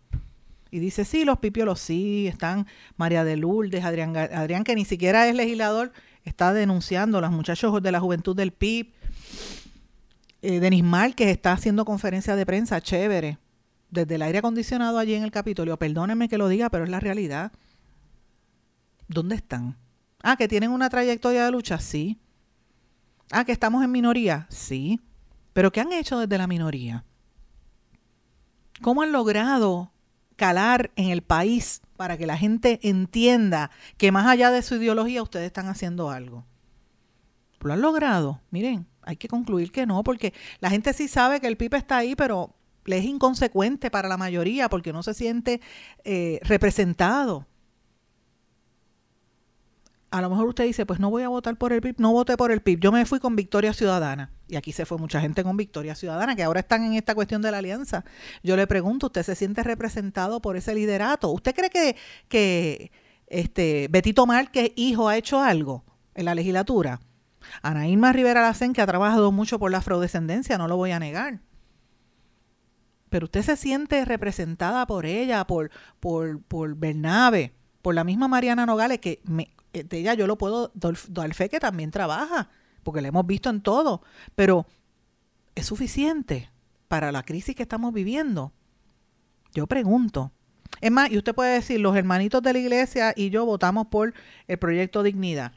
Y 0.70 0.80
dice, 0.80 1.04
sí, 1.04 1.24
los 1.24 1.38
pipiolos 1.38 1.80
sí, 1.80 2.26
están 2.28 2.66
María 2.96 3.24
de 3.24 3.36
Lourdes, 3.36 3.84
Adrián, 3.84 4.16
Adrián 4.16 4.64
que 4.64 4.74
ni 4.74 4.84
siquiera 4.84 5.26
es 5.26 5.34
legislador, 5.34 5.92
está 6.28 6.52
denunciando, 6.52 7.20
los 7.20 7.30
muchachos 7.30 7.82
de 7.82 7.92
la 7.92 8.00
juventud 8.00 8.36
del 8.36 8.52
PIB, 8.52 8.92
eh, 10.42 10.60
Denis 10.60 10.84
que 11.16 11.30
está 11.30 11.52
haciendo 11.52 11.84
conferencia 11.84 12.36
de 12.36 12.46
prensa, 12.46 12.80
chévere, 12.80 13.38
desde 13.90 14.14
el 14.14 14.22
aire 14.22 14.38
acondicionado 14.38 14.98
allí 14.98 15.14
en 15.14 15.24
el 15.24 15.30
Capitolio. 15.30 15.76
Perdónenme 15.78 16.28
que 16.28 16.38
lo 16.38 16.48
diga, 16.48 16.70
pero 16.70 16.84
es 16.84 16.90
la 16.90 17.00
realidad. 17.00 17.52
¿Dónde 19.08 19.34
están? 19.36 19.76
Ah, 20.22 20.36
que 20.36 20.48
tienen 20.48 20.70
una 20.70 20.90
trayectoria 20.90 21.44
de 21.44 21.50
lucha, 21.50 21.78
sí. 21.78 22.20
Ah, 23.30 23.44
que 23.44 23.52
estamos 23.52 23.82
en 23.82 23.90
minoría, 23.90 24.46
sí. 24.50 25.00
Pero 25.52 25.72
¿qué 25.72 25.80
han 25.80 25.92
hecho 25.92 26.18
desde 26.18 26.38
la 26.38 26.46
minoría? 26.46 27.04
¿Cómo 28.80 29.02
han 29.02 29.12
logrado 29.12 29.90
calar 30.38 30.92
en 30.94 31.10
el 31.10 31.20
país 31.20 31.82
para 31.96 32.16
que 32.16 32.26
la 32.26 32.38
gente 32.38 32.78
entienda 32.82 33.70
que 33.98 34.12
más 34.12 34.26
allá 34.26 34.50
de 34.52 34.62
su 34.62 34.76
ideología 34.76 35.22
ustedes 35.22 35.46
están 35.46 35.66
haciendo 35.66 36.10
algo? 36.10 36.46
¿Lo 37.60 37.72
han 37.72 37.82
logrado? 37.82 38.40
Miren, 38.50 38.86
hay 39.02 39.16
que 39.16 39.26
concluir 39.26 39.72
que 39.72 39.84
no, 39.84 40.04
porque 40.04 40.32
la 40.60 40.70
gente 40.70 40.92
sí 40.92 41.08
sabe 41.08 41.40
que 41.40 41.48
el 41.48 41.56
PIB 41.56 41.74
está 41.74 41.96
ahí, 41.96 42.14
pero 42.14 42.54
le 42.84 42.98
es 42.98 43.04
inconsecuente 43.04 43.90
para 43.90 44.08
la 44.08 44.16
mayoría 44.16 44.68
porque 44.68 44.92
no 44.92 45.02
se 45.02 45.12
siente 45.12 45.60
eh, 46.04 46.38
representado 46.42 47.47
a 50.10 50.20
lo 50.22 50.30
mejor 50.30 50.48
usted 50.48 50.64
dice, 50.64 50.86
pues 50.86 51.00
no 51.00 51.10
voy 51.10 51.22
a 51.22 51.28
votar 51.28 51.56
por 51.56 51.72
el 51.72 51.80
PIB, 51.80 51.96
no 51.98 52.12
voté 52.12 52.36
por 52.36 52.50
el 52.50 52.62
PIB, 52.62 52.80
yo 52.80 52.92
me 52.92 53.04
fui 53.04 53.20
con 53.20 53.36
Victoria 53.36 53.72
Ciudadana. 53.72 54.30
Y 54.48 54.56
aquí 54.56 54.72
se 54.72 54.86
fue 54.86 54.96
mucha 54.96 55.20
gente 55.20 55.42
con 55.42 55.56
Victoria 55.56 55.94
Ciudadana, 55.94 56.34
que 56.34 56.42
ahora 56.42 56.60
están 56.60 56.84
en 56.84 56.94
esta 56.94 57.14
cuestión 57.14 57.42
de 57.42 57.50
la 57.50 57.58
alianza. 57.58 58.04
Yo 58.42 58.56
le 58.56 58.66
pregunto, 58.66 59.06
¿usted 59.06 59.22
se 59.22 59.34
siente 59.34 59.62
representado 59.62 60.40
por 60.40 60.56
ese 60.56 60.74
liderato? 60.74 61.28
¿Usted 61.30 61.54
cree 61.54 61.68
que, 61.68 61.96
que 62.28 62.90
este, 63.26 63.88
Betito 63.90 64.24
Márquez, 64.26 64.72
hijo, 64.76 65.08
ha 65.08 65.16
hecho 65.18 65.40
algo 65.40 65.84
en 66.14 66.24
la 66.24 66.34
legislatura? 66.34 67.00
Ana 67.62 68.12
Rivera 68.12 68.42
Lacen, 68.42 68.72
que 68.72 68.80
ha 68.80 68.86
trabajado 68.86 69.32
mucho 69.32 69.58
por 69.58 69.70
la 69.70 69.78
afrodescendencia, 69.78 70.58
no 70.58 70.68
lo 70.68 70.76
voy 70.76 70.92
a 70.92 70.98
negar. 70.98 71.40
Pero 73.10 73.24
usted 73.24 73.42
se 73.42 73.56
siente 73.56 74.04
representada 74.04 74.86
por 74.86 75.06
ella, 75.06 75.46
por, 75.46 75.70
por, 76.00 76.42
por 76.42 76.74
Bernabe, 76.74 77.54
por 77.82 77.94
la 77.94 78.04
misma 78.04 78.28
Mariana 78.28 78.66
Nogales, 78.66 78.98
que 78.98 79.20
me, 79.24 79.50
eh, 79.72 79.84
de 79.84 79.98
ella 79.98 80.14
yo 80.14 80.26
lo 80.26 80.38
puedo 80.38 80.72
dar 80.74 81.34
fe 81.34 81.48
que 81.48 81.60
también 81.60 81.90
trabaja, 81.90 82.50
porque 82.82 83.00
la 83.00 83.08
hemos 83.08 83.26
visto 83.26 83.50
en 83.50 83.60
todo, 83.60 84.02
pero 84.34 84.66
¿es 85.54 85.66
suficiente 85.66 86.50
para 86.88 87.12
la 87.12 87.22
crisis 87.22 87.54
que 87.54 87.62
estamos 87.62 87.92
viviendo? 87.92 88.52
Yo 89.52 89.66
pregunto. 89.66 90.32
Es 90.80 90.90
más, 90.90 91.10
y 91.10 91.18
usted 91.18 91.34
puede 91.34 91.54
decir, 91.54 91.80
los 91.80 91.96
hermanitos 91.96 92.42
de 92.42 92.52
la 92.52 92.58
iglesia 92.58 93.12
y 93.16 93.30
yo 93.30 93.44
votamos 93.44 93.86
por 93.88 94.14
el 94.46 94.58
proyecto 94.58 95.02
Dignidad, 95.02 95.52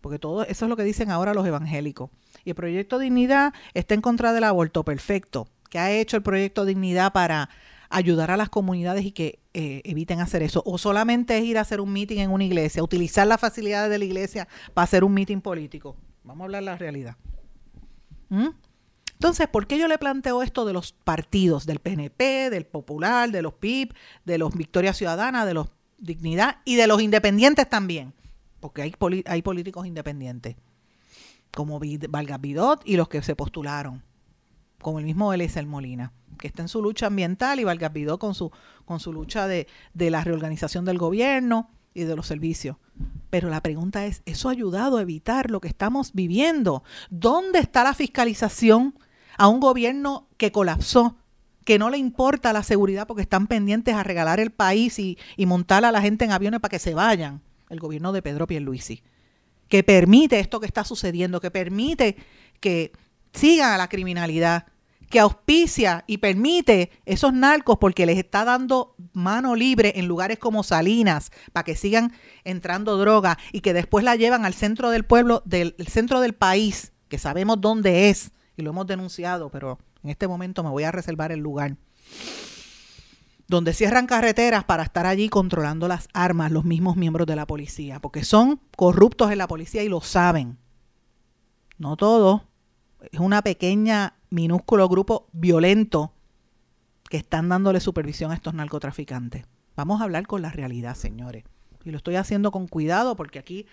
porque 0.00 0.18
todo 0.18 0.44
eso 0.44 0.64
es 0.64 0.68
lo 0.68 0.76
que 0.76 0.84
dicen 0.84 1.10
ahora 1.10 1.34
los 1.34 1.46
evangélicos. 1.46 2.10
Y 2.44 2.50
el 2.50 2.56
proyecto 2.56 2.98
Dignidad 2.98 3.52
está 3.74 3.94
en 3.94 4.00
contra 4.00 4.32
del 4.32 4.44
aborto, 4.44 4.84
perfecto. 4.84 5.48
¿Qué 5.68 5.78
ha 5.78 5.90
hecho 5.90 6.16
el 6.16 6.22
proyecto 6.22 6.64
Dignidad 6.64 7.12
para 7.12 7.50
ayudar 7.90 8.30
a 8.30 8.36
las 8.36 8.48
comunidades 8.48 9.04
y 9.04 9.12
que 9.12 9.40
eh, 9.54 9.82
eviten 9.84 10.20
hacer 10.20 10.42
eso. 10.42 10.62
O 10.66 10.78
solamente 10.78 11.38
es 11.38 11.44
ir 11.44 11.58
a 11.58 11.62
hacer 11.62 11.80
un 11.80 11.92
meeting 11.92 12.18
en 12.18 12.30
una 12.30 12.44
iglesia, 12.44 12.82
utilizar 12.82 13.26
las 13.26 13.40
facilidades 13.40 13.90
de 13.90 13.98
la 13.98 14.04
iglesia 14.04 14.48
para 14.74 14.84
hacer 14.84 15.04
un 15.04 15.14
meeting 15.14 15.40
político. 15.40 15.96
Vamos 16.24 16.42
a 16.42 16.44
hablar 16.44 16.62
la 16.62 16.76
realidad. 16.76 17.16
¿Mm? 18.28 18.48
Entonces, 19.14 19.48
¿por 19.48 19.66
qué 19.66 19.78
yo 19.78 19.88
le 19.88 19.98
planteo 19.98 20.42
esto 20.42 20.64
de 20.64 20.72
los 20.72 20.92
partidos, 20.92 21.66
del 21.66 21.80
PNP, 21.80 22.50
del 22.50 22.66
Popular, 22.66 23.30
de 23.30 23.42
los 23.42 23.54
PIB, 23.54 23.92
de 24.24 24.38
los 24.38 24.54
Victoria 24.54 24.92
Ciudadana, 24.92 25.44
de 25.44 25.54
los 25.54 25.70
Dignidad 25.98 26.58
y 26.64 26.76
de 26.76 26.86
los 26.86 27.02
independientes 27.02 27.68
también? 27.68 28.14
Porque 28.60 28.82
hay, 28.82 28.94
hay 29.26 29.42
políticos 29.42 29.86
independientes, 29.86 30.56
como 31.52 31.80
Valga 32.10 32.38
Bidot 32.38 32.82
y 32.84 32.96
los 32.96 33.08
que 33.08 33.22
se 33.22 33.34
postularon, 33.34 34.04
como 34.80 34.98
el 34.98 35.04
mismo 35.04 35.32
Eliezer 35.32 35.66
Molina 35.66 36.12
que 36.38 36.46
está 36.46 36.62
en 36.62 36.68
su 36.68 36.80
lucha 36.80 37.06
ambiental 37.06 37.60
y 37.60 37.64
Vargas 37.64 37.92
con 38.18 38.34
su, 38.34 38.50
con 38.86 39.00
su 39.00 39.12
lucha 39.12 39.46
de, 39.46 39.66
de 39.92 40.10
la 40.10 40.24
reorganización 40.24 40.84
del 40.86 40.96
gobierno 40.96 41.68
y 41.92 42.04
de 42.04 42.16
los 42.16 42.26
servicios. 42.26 42.76
Pero 43.28 43.50
la 43.50 43.60
pregunta 43.60 44.06
es, 44.06 44.22
¿eso 44.24 44.48
ha 44.48 44.52
ayudado 44.52 44.96
a 44.96 45.02
evitar 45.02 45.50
lo 45.50 45.60
que 45.60 45.68
estamos 45.68 46.12
viviendo? 46.14 46.82
¿Dónde 47.10 47.58
está 47.58 47.84
la 47.84 47.92
fiscalización 47.92 48.98
a 49.36 49.48
un 49.48 49.60
gobierno 49.60 50.28
que 50.36 50.52
colapsó, 50.52 51.16
que 51.64 51.78
no 51.78 51.90
le 51.90 51.98
importa 51.98 52.52
la 52.52 52.62
seguridad 52.62 53.06
porque 53.06 53.22
están 53.22 53.46
pendientes 53.46 53.94
a 53.94 54.02
regalar 54.02 54.40
el 54.40 54.50
país 54.50 54.98
y, 54.98 55.18
y 55.36 55.44
montar 55.44 55.84
a 55.84 55.92
la 55.92 56.00
gente 56.00 56.24
en 56.24 56.32
aviones 56.32 56.60
para 56.60 56.70
que 56.70 56.78
se 56.78 56.94
vayan? 56.94 57.42
El 57.68 57.80
gobierno 57.80 58.12
de 58.12 58.22
Pedro 58.22 58.46
Pierluisi, 58.46 59.02
que 59.68 59.82
permite 59.82 60.40
esto 60.40 60.60
que 60.60 60.66
está 60.66 60.84
sucediendo, 60.84 61.40
que 61.40 61.50
permite 61.50 62.16
que 62.60 62.92
sigan 63.32 63.72
a 63.72 63.76
la 63.76 63.88
criminalidad, 63.88 64.66
que 65.08 65.20
auspicia 65.20 66.04
y 66.06 66.18
permite 66.18 66.90
esos 67.06 67.32
narcos 67.32 67.78
porque 67.78 68.06
les 68.06 68.18
está 68.18 68.44
dando 68.44 68.94
mano 69.12 69.54
libre 69.54 69.94
en 69.96 70.06
lugares 70.06 70.38
como 70.38 70.62
Salinas 70.62 71.30
para 71.52 71.64
que 71.64 71.76
sigan 71.76 72.12
entrando 72.44 72.96
droga 72.98 73.38
y 73.52 73.60
que 73.60 73.72
después 73.72 74.04
la 74.04 74.16
llevan 74.16 74.44
al 74.44 74.54
centro 74.54 74.90
del 74.90 75.04
pueblo, 75.04 75.42
del 75.44 75.74
centro 75.88 76.20
del 76.20 76.34
país, 76.34 76.92
que 77.08 77.18
sabemos 77.18 77.60
dónde 77.60 78.10
es 78.10 78.32
y 78.56 78.62
lo 78.62 78.70
hemos 78.70 78.86
denunciado, 78.86 79.50
pero 79.50 79.78
en 80.02 80.10
este 80.10 80.28
momento 80.28 80.62
me 80.62 80.70
voy 80.70 80.84
a 80.84 80.92
reservar 80.92 81.32
el 81.32 81.40
lugar. 81.40 81.76
Donde 83.46 83.72
cierran 83.72 84.06
carreteras 84.06 84.64
para 84.64 84.82
estar 84.82 85.06
allí 85.06 85.30
controlando 85.30 85.88
las 85.88 86.08
armas 86.12 86.52
los 86.52 86.64
mismos 86.64 86.96
miembros 86.96 87.26
de 87.26 87.36
la 87.36 87.46
policía, 87.46 87.98
porque 87.98 88.24
son 88.24 88.60
corruptos 88.76 89.30
en 89.30 89.38
la 89.38 89.48
policía 89.48 89.82
y 89.82 89.88
lo 89.88 90.02
saben. 90.02 90.58
No 91.78 91.96
todos, 91.96 92.42
es 93.10 93.20
una 93.20 93.40
pequeña 93.40 94.17
minúsculo 94.30 94.88
grupo 94.88 95.28
violento 95.32 96.12
que 97.08 97.16
están 97.16 97.48
dándole 97.48 97.80
supervisión 97.80 98.30
a 98.30 98.34
estos 98.34 98.54
narcotraficantes. 98.54 99.46
Vamos 99.76 100.00
a 100.00 100.04
hablar 100.04 100.26
con 100.26 100.42
la 100.42 100.50
realidad, 100.50 100.94
señores. 100.94 101.44
Y 101.84 101.90
lo 101.90 101.96
estoy 101.96 102.16
haciendo 102.16 102.50
con 102.50 102.66
cuidado 102.66 103.16
porque 103.16 103.38
aquí 103.38 103.66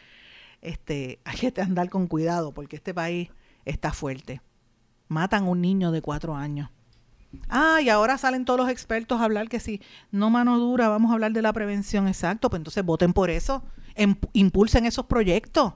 este, 0.61 1.19
hay 1.25 1.51
que 1.51 1.61
andar 1.61 1.89
con 1.89 2.07
cuidado 2.07 2.53
porque 2.53 2.75
este 2.75 2.93
país 2.93 3.29
está 3.65 3.91
fuerte. 3.91 4.41
Matan 5.07 5.43
a 5.43 5.49
un 5.49 5.61
niño 5.61 5.91
de 5.91 6.01
cuatro 6.01 6.35
años. 6.35 6.69
Ah, 7.49 7.81
y 7.81 7.89
ahora 7.89 8.17
salen 8.17 8.45
todos 8.45 8.59
los 8.59 8.69
expertos 8.69 9.19
a 9.19 9.25
hablar 9.25 9.49
que 9.49 9.59
si 9.59 9.81
no 10.09 10.29
mano 10.29 10.57
dura, 10.57 10.87
vamos 10.87 11.11
a 11.11 11.15
hablar 11.15 11.33
de 11.33 11.41
la 11.41 11.51
prevención, 11.51 12.07
exacto. 12.07 12.49
Pues 12.49 12.61
entonces 12.61 12.83
voten 12.85 13.11
por 13.11 13.29
eso, 13.29 13.61
impulsen 14.33 14.85
esos 14.85 15.05
proyectos 15.05 15.73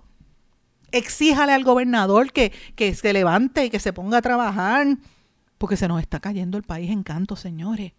exíjale 0.91 1.54
al 1.54 1.63
gobernador 1.63 2.32
que, 2.32 2.52
se 2.95 3.13
levante 3.13 3.65
y 3.65 3.69
que 3.69 3.80
se 3.80 3.93
ponga 3.93 4.19
a 4.19 4.21
trabajar, 4.21 4.97
porque 5.58 5.78
se 5.78 5.88
nos 5.88 6.02
está 6.02 6.19
cayendo 6.19 6.58
el 6.58 6.63
país 6.63 6.89
en 6.91 7.04
canto, 7.04 7.36
señores. 7.36 7.93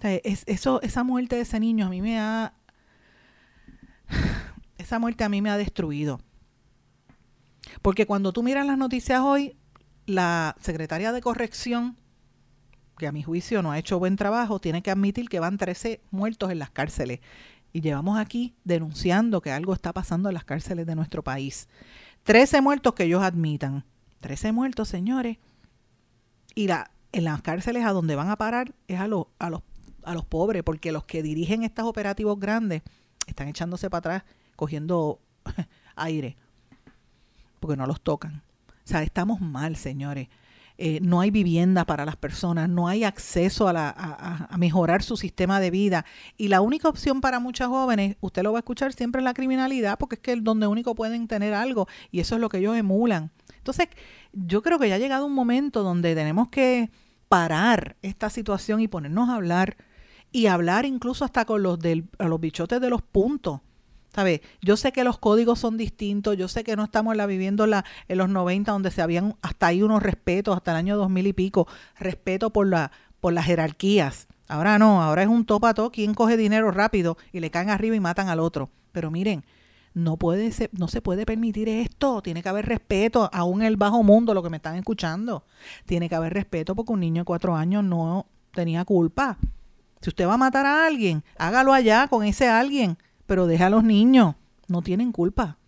eso, 0.00 0.80
esa 0.82 1.04
muerte 1.04 1.36
de 1.36 1.42
ese 1.42 1.60
niño 1.60 1.86
a 1.86 1.90
mí 1.90 2.00
me 2.02 2.18
ha... 2.18 2.54
Esa 4.78 5.00
muerte 5.00 5.24
a 5.24 5.28
mí 5.28 5.42
me 5.42 5.50
ha 5.50 5.56
destruido. 5.56 6.20
Porque 7.82 8.06
cuando 8.06 8.32
tú 8.32 8.44
miras 8.44 8.64
las 8.64 8.78
noticias 8.78 9.20
hoy, 9.20 9.56
la 10.06 10.56
secretaria 10.60 11.10
de 11.10 11.20
corrección, 11.20 11.96
que 12.96 13.06
a 13.06 13.12
mi 13.12 13.22
juicio 13.22 13.62
no 13.62 13.72
ha 13.72 13.78
hecho 13.78 13.98
buen 13.98 14.16
trabajo, 14.16 14.60
tiene 14.60 14.82
que 14.82 14.90
admitir 14.90 15.28
que 15.28 15.40
van 15.40 15.58
13 15.58 16.00
muertos 16.10 16.50
en 16.50 16.58
las 16.58 16.70
cárceles. 16.70 17.20
Y 17.72 17.80
llevamos 17.80 18.18
aquí 18.18 18.54
denunciando 18.64 19.40
que 19.40 19.52
algo 19.52 19.72
está 19.72 19.92
pasando 19.92 20.28
en 20.28 20.34
las 20.34 20.44
cárceles 20.44 20.86
de 20.86 20.94
nuestro 20.94 21.22
país. 21.22 21.68
Trece 22.22 22.60
muertos 22.60 22.94
que 22.94 23.04
ellos 23.04 23.22
admitan. 23.22 23.84
Trece 24.20 24.52
muertos, 24.52 24.88
señores. 24.88 25.38
Y 26.54 26.66
la, 26.66 26.90
en 27.12 27.24
las 27.24 27.42
cárceles 27.42 27.84
a 27.84 27.92
donde 27.92 28.16
van 28.16 28.30
a 28.30 28.36
parar 28.36 28.74
es 28.88 28.98
a, 28.98 29.06
los 29.06 29.26
a, 29.38 29.50
los, 29.50 29.62
a 30.02 30.14
los 30.14 30.24
pobres, 30.24 30.62
porque 30.62 30.92
los 30.92 31.04
que 31.04 31.22
dirigen 31.22 31.62
estos 31.62 31.84
operativos 31.84 32.38
grandes 32.38 32.82
están 33.26 33.48
echándose 33.48 33.90
para 33.90 33.98
atrás, 33.98 34.22
cogiendo 34.56 35.20
aire, 35.96 36.36
porque 37.60 37.76
no 37.76 37.86
los 37.86 38.00
tocan. 38.00 38.42
O 38.68 38.90
sea, 38.90 39.02
estamos 39.02 39.40
mal, 39.40 39.76
señores. 39.76 40.28
Eh, 40.80 41.00
no 41.02 41.20
hay 41.20 41.32
vivienda 41.32 41.84
para 41.84 42.04
las 42.04 42.14
personas, 42.14 42.68
no 42.68 42.86
hay 42.86 43.02
acceso 43.02 43.66
a, 43.66 43.72
la, 43.72 43.88
a, 44.48 44.56
mejorar 44.58 45.02
su 45.02 45.16
sistema 45.16 45.58
de 45.58 45.72
vida. 45.72 46.04
Y 46.36 46.46
la 46.46 46.60
única 46.60 46.88
opción 46.88 47.20
para 47.20 47.40
muchas 47.40 47.66
jóvenes, 47.66 48.16
usted 48.20 48.44
lo 48.44 48.52
va 48.52 48.58
a 48.58 48.60
escuchar 48.60 48.92
siempre, 48.92 49.20
es 49.20 49.24
la 49.24 49.34
criminalidad, 49.34 49.98
porque 49.98 50.14
es 50.14 50.20
que 50.20 50.36
donde 50.36 50.68
único 50.68 50.94
pueden 50.94 51.26
tener 51.26 51.52
algo 51.52 51.88
y 52.12 52.20
eso 52.20 52.36
es 52.36 52.40
lo 52.40 52.48
que 52.48 52.58
ellos 52.58 52.76
emulan. 52.76 53.32
Entonces, 53.56 53.88
yo 54.32 54.62
creo 54.62 54.78
que 54.78 54.88
ya 54.88 54.94
ha 54.94 54.98
llegado 54.98 55.26
un 55.26 55.34
momento 55.34 55.82
donde 55.82 56.14
tenemos 56.14 56.48
que 56.48 56.90
parar 57.28 57.96
esta 58.02 58.30
situación 58.30 58.80
y 58.80 58.86
ponernos 58.86 59.28
a 59.30 59.34
hablar 59.34 59.76
y 60.30 60.46
hablar 60.46 60.84
incluso 60.84 61.24
hasta 61.24 61.44
con 61.44 61.62
los, 61.62 61.80
del, 61.80 62.08
los 62.20 62.40
bichotes 62.40 62.80
de 62.80 62.88
los 62.88 63.02
puntos 63.02 63.62
yo 64.60 64.76
sé 64.76 64.92
que 64.92 65.04
los 65.04 65.18
códigos 65.18 65.60
son 65.60 65.76
distintos, 65.76 66.36
yo 66.36 66.48
sé 66.48 66.64
que 66.64 66.76
no 66.76 66.84
estamos 66.84 67.16
la 67.16 67.26
viviendo 67.26 67.66
la, 67.66 67.84
en 68.08 68.18
los 68.18 68.28
90 68.28 68.72
donde 68.72 68.90
se 68.90 69.02
habían 69.02 69.36
hasta 69.42 69.68
ahí 69.68 69.82
unos 69.82 70.02
respetos, 70.02 70.56
hasta 70.56 70.72
el 70.72 70.76
año 70.76 70.96
2000 70.96 71.26
y 71.26 71.32
pico, 71.32 71.68
respeto 71.98 72.50
por, 72.50 72.66
la, 72.66 72.90
por 73.20 73.32
las 73.32 73.44
jerarquías. 73.44 74.26
Ahora 74.48 74.78
no, 74.78 75.02
ahora 75.02 75.22
es 75.22 75.28
un 75.28 75.44
topa 75.44 75.70
a 75.70 75.90
quien 75.90 76.14
coge 76.14 76.36
dinero 76.36 76.70
rápido 76.70 77.16
y 77.32 77.40
le 77.40 77.50
caen 77.50 77.70
arriba 77.70 77.94
y 77.94 78.00
matan 78.00 78.28
al 78.28 78.40
otro. 78.40 78.70
Pero 78.92 79.10
miren, 79.10 79.44
no 79.94 80.16
puede 80.16 80.50
ser, 80.52 80.70
no 80.72 80.88
se 80.88 81.02
puede 81.02 81.26
permitir 81.26 81.68
esto, 81.68 82.22
tiene 82.22 82.42
que 82.42 82.48
haber 82.48 82.66
respeto, 82.66 83.28
aún 83.32 83.62
el 83.62 83.76
bajo 83.76 84.02
mundo, 84.02 84.34
lo 84.34 84.42
que 84.42 84.50
me 84.50 84.56
están 84.56 84.76
escuchando. 84.76 85.44
Tiene 85.86 86.08
que 86.08 86.14
haber 86.14 86.32
respeto 86.32 86.74
porque 86.74 86.92
un 86.92 87.00
niño 87.00 87.22
de 87.22 87.26
cuatro 87.26 87.54
años 87.54 87.84
no 87.84 88.26
tenía 88.52 88.84
culpa. 88.84 89.38
Si 90.00 90.08
usted 90.08 90.26
va 90.26 90.34
a 90.34 90.38
matar 90.38 90.64
a 90.64 90.86
alguien, 90.86 91.22
hágalo 91.36 91.72
allá 91.72 92.08
con 92.08 92.24
ese 92.24 92.48
alguien 92.48 92.96
pero 93.28 93.46
deja 93.46 93.66
a 93.66 93.70
los 93.70 93.84
niños, 93.84 94.36
no 94.68 94.80
tienen 94.80 95.12
culpa. 95.12 95.58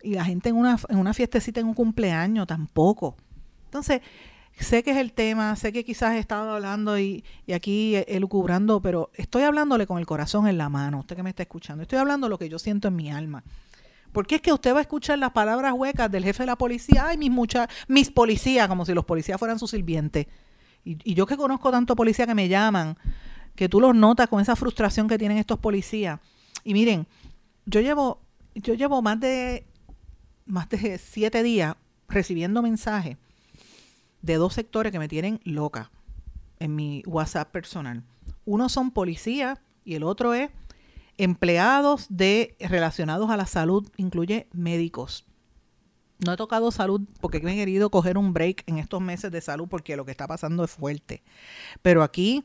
Y 0.00 0.14
la 0.14 0.24
gente 0.24 0.48
en 0.48 0.54
una, 0.54 0.78
en 0.88 0.96
una 0.96 1.12
fiestecita 1.12 1.58
en 1.58 1.66
un 1.66 1.74
cumpleaños 1.74 2.46
tampoco. 2.46 3.16
Entonces, 3.64 4.00
sé 4.56 4.84
que 4.84 4.92
es 4.92 4.96
el 4.98 5.12
tema, 5.12 5.56
sé 5.56 5.72
que 5.72 5.84
quizás 5.84 6.14
he 6.14 6.18
estado 6.20 6.52
hablando 6.52 6.96
y, 7.00 7.24
y 7.48 7.52
aquí 7.52 7.96
elucubrando, 8.06 8.80
pero 8.80 9.10
estoy 9.14 9.42
hablándole 9.42 9.88
con 9.88 9.98
el 9.98 10.06
corazón 10.06 10.46
en 10.46 10.56
la 10.56 10.68
mano, 10.68 11.00
usted 11.00 11.16
que 11.16 11.24
me 11.24 11.30
está 11.30 11.42
escuchando. 11.42 11.82
Estoy 11.82 11.98
hablando 11.98 12.28
lo 12.28 12.38
que 12.38 12.48
yo 12.48 12.60
siento 12.60 12.86
en 12.86 12.94
mi 12.94 13.10
alma. 13.10 13.42
Porque 14.12 14.36
es 14.36 14.40
que 14.40 14.52
usted 14.52 14.72
va 14.72 14.78
a 14.78 14.82
escuchar 14.82 15.18
las 15.18 15.32
palabras 15.32 15.72
huecas 15.72 16.12
del 16.12 16.22
jefe 16.22 16.44
de 16.44 16.46
la 16.46 16.56
policía, 16.56 17.08
ay, 17.08 17.18
mis 17.18 17.32
muchas, 17.32 17.66
mis 17.88 18.08
policías, 18.08 18.68
como 18.68 18.86
si 18.86 18.94
los 18.94 19.04
policías 19.04 19.38
fueran 19.40 19.58
sus 19.58 19.72
sirvientes. 19.72 20.28
Y, 20.84 20.96
y, 21.02 21.14
yo 21.14 21.26
que 21.26 21.36
conozco 21.36 21.72
tanto 21.72 21.96
policía 21.96 22.26
que 22.28 22.36
me 22.36 22.46
llaman, 22.48 22.96
que 23.54 23.68
tú 23.68 23.80
los 23.80 23.94
notas 23.94 24.28
con 24.28 24.40
esa 24.40 24.56
frustración 24.56 25.08
que 25.08 25.18
tienen 25.18 25.38
estos 25.38 25.58
policías. 25.58 26.20
Y 26.64 26.72
miren, 26.72 27.06
yo 27.66 27.80
llevo, 27.80 28.20
yo 28.54 28.74
llevo 28.74 29.02
más 29.02 29.20
de 29.20 29.66
más 30.46 30.68
de 30.68 30.98
siete 30.98 31.42
días 31.42 31.76
recibiendo 32.08 32.60
mensajes 32.62 33.16
de 34.22 34.34
dos 34.34 34.54
sectores 34.54 34.92
que 34.92 34.98
me 34.98 35.08
tienen 35.08 35.40
loca 35.44 35.90
en 36.58 36.74
mi 36.74 37.02
WhatsApp 37.06 37.50
personal. 37.50 38.02
Uno 38.44 38.68
son 38.68 38.90
policías 38.90 39.58
y 39.84 39.94
el 39.94 40.02
otro 40.02 40.34
es 40.34 40.50
empleados 41.16 42.06
de 42.08 42.56
relacionados 42.60 43.30
a 43.30 43.36
la 43.36 43.46
salud, 43.46 43.88
incluye 43.96 44.48
médicos. 44.52 45.24
No 46.24 46.34
he 46.34 46.36
tocado 46.36 46.70
salud 46.70 47.00
porque 47.20 47.38
he 47.38 47.40
querido 47.40 47.90
coger 47.90 48.18
un 48.18 48.34
break 48.34 48.64
en 48.66 48.78
estos 48.78 49.00
meses 49.00 49.30
de 49.30 49.40
salud 49.40 49.68
porque 49.68 49.96
lo 49.96 50.04
que 50.04 50.10
está 50.10 50.26
pasando 50.26 50.64
es 50.64 50.70
fuerte. 50.70 51.22
Pero 51.80 52.02
aquí 52.02 52.44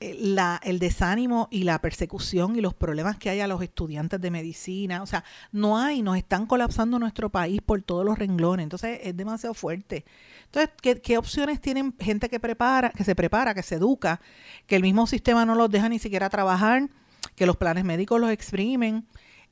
la, 0.00 0.60
el 0.62 0.78
desánimo 0.78 1.48
y 1.50 1.62
la 1.62 1.80
persecución 1.80 2.56
y 2.56 2.60
los 2.60 2.74
problemas 2.74 3.16
que 3.16 3.30
hay 3.30 3.40
a 3.40 3.46
los 3.46 3.62
estudiantes 3.62 4.20
de 4.20 4.30
medicina. 4.30 5.02
O 5.02 5.06
sea, 5.06 5.24
no 5.52 5.78
hay, 5.78 6.02
nos 6.02 6.16
están 6.16 6.46
colapsando 6.46 6.98
nuestro 6.98 7.30
país 7.30 7.60
por 7.62 7.80
todos 7.82 8.04
los 8.04 8.18
renglones. 8.18 8.64
Entonces 8.64 9.00
es 9.02 9.16
demasiado 9.16 9.54
fuerte. 9.54 10.04
Entonces, 10.44 10.70
¿qué, 10.82 11.00
¿qué, 11.00 11.18
opciones 11.18 11.60
tienen 11.60 11.94
gente 11.98 12.28
que 12.28 12.38
prepara, 12.38 12.90
que 12.90 13.04
se 13.04 13.14
prepara, 13.14 13.54
que 13.54 13.62
se 13.62 13.76
educa, 13.76 14.20
que 14.66 14.76
el 14.76 14.82
mismo 14.82 15.06
sistema 15.06 15.46
no 15.46 15.54
los 15.54 15.70
deja 15.70 15.88
ni 15.88 15.98
siquiera 15.98 16.28
trabajar, 16.28 16.88
que 17.34 17.46
los 17.46 17.56
planes 17.56 17.84
médicos 17.84 18.20
los 18.20 18.30
exprimen 18.30 19.06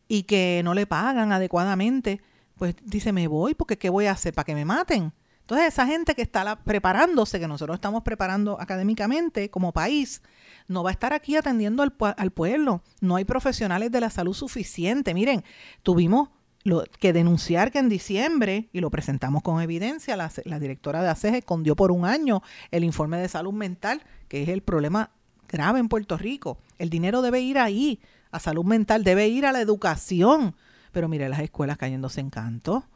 y 0.08 0.24
que 0.24 0.60
no 0.62 0.74
le 0.74 0.86
pagan 0.86 1.32
adecuadamente? 1.32 2.20
Pues 2.56 2.76
dice, 2.84 3.12
me 3.12 3.26
voy 3.28 3.54
porque 3.54 3.78
¿qué 3.78 3.88
voy 3.88 4.06
a 4.06 4.12
hacer? 4.12 4.34
¿Para 4.34 4.44
que 4.44 4.54
me 4.54 4.64
maten? 4.64 5.12
Entonces, 5.44 5.68
esa 5.68 5.86
gente 5.86 6.14
que 6.14 6.22
está 6.22 6.56
preparándose, 6.56 7.38
que 7.38 7.46
nosotros 7.46 7.74
estamos 7.74 8.02
preparando 8.02 8.58
académicamente 8.58 9.50
como 9.50 9.72
país, 9.72 10.22
no 10.68 10.82
va 10.82 10.88
a 10.88 10.92
estar 10.94 11.12
aquí 11.12 11.36
atendiendo 11.36 11.82
al, 11.82 12.30
pueblo. 12.30 12.82
No 13.02 13.16
hay 13.16 13.26
profesionales 13.26 13.92
de 13.92 14.00
la 14.00 14.08
salud 14.08 14.32
suficiente. 14.32 15.12
Miren, 15.12 15.44
tuvimos 15.82 16.30
lo, 16.62 16.84
que 16.98 17.12
denunciar 17.12 17.70
que 17.70 17.78
en 17.78 17.90
diciembre, 17.90 18.70
y 18.72 18.80
lo 18.80 18.90
presentamos 18.90 19.42
con 19.42 19.60
evidencia, 19.60 20.16
la, 20.16 20.58
directora 20.58 21.02
de 21.02 21.10
ACEG 21.10 21.34
escondió 21.34 21.76
por 21.76 21.92
un 21.92 22.06
año 22.06 22.42
el 22.70 22.82
informe 22.82 23.18
de 23.18 23.28
salud 23.28 23.52
mental, 23.52 24.02
que 24.28 24.42
es 24.42 24.48
el 24.48 24.62
problema 24.62 25.10
grave 25.46 25.78
en 25.78 25.90
Puerto 25.90 26.16
Rico. 26.16 26.56
El 26.78 26.88
dinero 26.88 27.20
debe 27.20 27.42
ir 27.42 27.58
ahí, 27.58 28.00
a 28.30 28.40
salud 28.40 28.64
mental, 28.64 29.04
debe 29.04 29.28
ir 29.28 29.44
a 29.44 29.52
la 29.52 29.60
educación. 29.60 30.54
Pero 30.90 31.06
mire, 31.06 31.28
las 31.28 31.40
escuelas 31.40 31.76
cayéndose 31.76 32.22
en 32.22 32.30
canto 32.30 32.86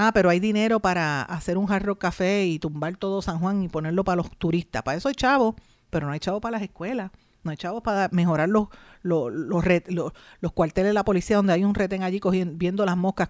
Ah, 0.00 0.12
pero 0.14 0.30
hay 0.30 0.38
dinero 0.38 0.78
para 0.78 1.22
hacer 1.22 1.58
un 1.58 1.66
jarro 1.66 1.98
café 1.98 2.46
y 2.46 2.60
tumbar 2.60 2.96
todo 2.96 3.20
San 3.20 3.40
Juan 3.40 3.64
y 3.64 3.68
ponerlo 3.68 4.04
para 4.04 4.14
los 4.14 4.30
turistas. 4.30 4.84
Para 4.84 4.96
eso 4.96 5.08
hay 5.08 5.16
chavos, 5.16 5.56
pero 5.90 6.06
no 6.06 6.12
hay 6.12 6.20
chavos 6.20 6.40
para 6.40 6.52
las 6.52 6.62
escuelas. 6.62 7.10
No 7.42 7.50
hay 7.50 7.56
chavos 7.56 7.82
para 7.82 8.08
mejorar 8.12 8.48
los, 8.48 8.68
los, 9.02 9.32
los, 9.32 10.52
cuarteles 10.52 10.90
de 10.90 10.94
la 10.94 11.04
policía 11.04 11.38
donde 11.38 11.52
hay 11.52 11.64
un 11.64 11.74
reten 11.74 12.04
allí 12.04 12.20
cogiendo, 12.20 12.54
viendo 12.56 12.86
las 12.86 12.96
moscas 12.96 13.28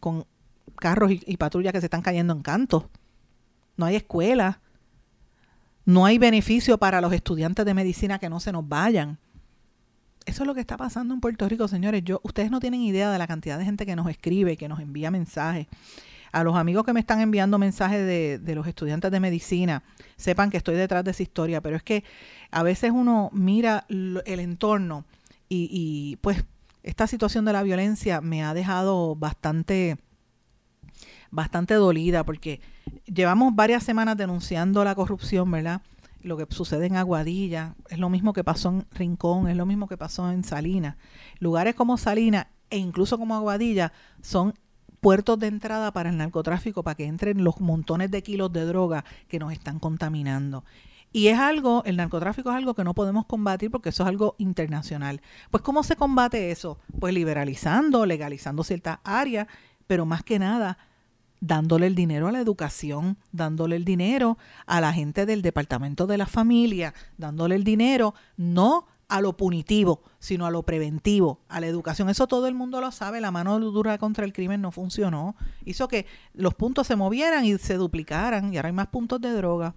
con 0.00 0.26
carros 0.74 1.12
y, 1.12 1.22
y 1.24 1.36
patrullas 1.36 1.72
que 1.72 1.78
se 1.78 1.86
están 1.86 2.02
cayendo 2.02 2.32
en 2.32 2.42
canto. 2.42 2.90
No 3.76 3.86
hay 3.86 3.94
escuela. 3.94 4.58
No 5.84 6.04
hay 6.04 6.18
beneficio 6.18 6.78
para 6.78 7.00
los 7.00 7.12
estudiantes 7.12 7.64
de 7.64 7.74
medicina 7.74 8.18
que 8.18 8.28
no 8.28 8.40
se 8.40 8.50
nos 8.50 8.68
vayan. 8.68 9.20
Eso 10.26 10.42
es 10.42 10.46
lo 10.46 10.54
que 10.54 10.60
está 10.60 10.76
pasando 10.76 11.14
en 11.14 11.20
Puerto 11.20 11.48
Rico, 11.48 11.66
señores. 11.68 12.02
Yo, 12.04 12.20
ustedes 12.22 12.50
no 12.50 12.60
tienen 12.60 12.80
idea 12.82 13.10
de 13.10 13.18
la 13.18 13.26
cantidad 13.26 13.58
de 13.58 13.64
gente 13.64 13.86
que 13.86 13.96
nos 13.96 14.08
escribe, 14.08 14.56
que 14.56 14.68
nos 14.68 14.80
envía 14.80 15.10
mensajes. 15.10 15.66
A 16.30 16.44
los 16.44 16.56
amigos 16.56 16.84
que 16.84 16.92
me 16.92 17.00
están 17.00 17.20
enviando 17.20 17.58
mensajes 17.58 18.06
de, 18.06 18.38
de 18.38 18.54
los 18.54 18.66
estudiantes 18.66 19.10
de 19.10 19.20
medicina, 19.20 19.82
sepan 20.16 20.50
que 20.50 20.56
estoy 20.56 20.76
detrás 20.76 21.04
de 21.04 21.10
esa 21.10 21.22
historia, 21.22 21.60
pero 21.60 21.76
es 21.76 21.82
que 21.82 22.04
a 22.50 22.62
veces 22.62 22.90
uno 22.90 23.30
mira 23.32 23.84
el 23.88 24.40
entorno 24.40 25.04
y, 25.48 25.68
y 25.70 26.16
pues 26.16 26.44
esta 26.82 27.06
situación 27.06 27.44
de 27.44 27.52
la 27.52 27.62
violencia 27.62 28.20
me 28.20 28.42
ha 28.44 28.54
dejado 28.54 29.14
bastante 29.14 29.98
bastante 31.30 31.74
dolida 31.74 32.24
porque 32.24 32.60
llevamos 33.06 33.54
varias 33.56 33.82
semanas 33.82 34.16
denunciando 34.16 34.84
la 34.84 34.94
corrupción, 34.94 35.50
¿verdad? 35.50 35.80
Lo 36.22 36.36
que 36.36 36.46
sucede 36.50 36.86
en 36.86 36.96
Aguadilla, 36.96 37.74
es 37.88 37.98
lo 37.98 38.08
mismo 38.08 38.32
que 38.32 38.44
pasó 38.44 38.70
en 38.70 38.86
Rincón, 38.92 39.48
es 39.48 39.56
lo 39.56 39.66
mismo 39.66 39.88
que 39.88 39.96
pasó 39.96 40.30
en 40.30 40.44
Salinas. 40.44 40.96
Lugares 41.38 41.74
como 41.74 41.96
Salinas 41.96 42.46
e 42.70 42.78
incluso 42.78 43.18
como 43.18 43.34
Aguadilla 43.34 43.92
son 44.20 44.54
puertos 45.00 45.38
de 45.38 45.48
entrada 45.48 45.92
para 45.92 46.10
el 46.10 46.16
narcotráfico, 46.16 46.82
para 46.82 46.94
que 46.94 47.06
entren 47.06 47.42
los 47.42 47.60
montones 47.60 48.10
de 48.10 48.22
kilos 48.22 48.52
de 48.52 48.64
droga 48.64 49.04
que 49.28 49.38
nos 49.38 49.52
están 49.52 49.78
contaminando. 49.78 50.64
Y 51.12 51.26
es 51.26 51.38
algo, 51.38 51.82
el 51.84 51.96
narcotráfico 51.96 52.50
es 52.50 52.56
algo 52.56 52.74
que 52.74 52.84
no 52.84 52.94
podemos 52.94 53.26
combatir 53.26 53.70
porque 53.70 53.90
eso 53.90 54.04
es 54.04 54.08
algo 54.08 54.34
internacional. 54.38 55.20
Pues 55.50 55.62
¿cómo 55.62 55.82
se 55.82 55.96
combate 55.96 56.50
eso? 56.50 56.78
Pues 56.98 57.12
liberalizando, 57.12 58.06
legalizando 58.06 58.64
ciertas 58.64 58.98
áreas, 59.04 59.48
pero 59.86 60.06
más 60.06 60.22
que 60.22 60.38
nada 60.38 60.78
dándole 61.42 61.88
el 61.88 61.96
dinero 61.96 62.28
a 62.28 62.32
la 62.32 62.40
educación, 62.40 63.18
dándole 63.32 63.74
el 63.74 63.84
dinero 63.84 64.38
a 64.64 64.80
la 64.80 64.92
gente 64.92 65.26
del 65.26 65.42
departamento 65.42 66.06
de 66.06 66.16
la 66.16 66.26
familia, 66.26 66.94
dándole 67.18 67.56
el 67.56 67.64
dinero 67.64 68.14
no 68.36 68.86
a 69.08 69.20
lo 69.20 69.36
punitivo, 69.36 70.02
sino 70.20 70.46
a 70.46 70.52
lo 70.52 70.62
preventivo, 70.62 71.40
a 71.48 71.58
la 71.60 71.66
educación. 71.66 72.08
Eso 72.08 72.28
todo 72.28 72.46
el 72.46 72.54
mundo 72.54 72.80
lo 72.80 72.92
sabe, 72.92 73.20
la 73.20 73.32
mano 73.32 73.58
dura 73.58 73.98
contra 73.98 74.24
el 74.24 74.32
crimen 74.32 74.62
no 74.62 74.70
funcionó, 74.70 75.34
hizo 75.64 75.88
que 75.88 76.06
los 76.32 76.54
puntos 76.54 76.86
se 76.86 76.94
movieran 76.94 77.44
y 77.44 77.58
se 77.58 77.74
duplicaran 77.74 78.54
y 78.54 78.56
ahora 78.56 78.68
hay 78.68 78.74
más 78.74 78.86
puntos 78.86 79.20
de 79.20 79.32
droga. 79.32 79.74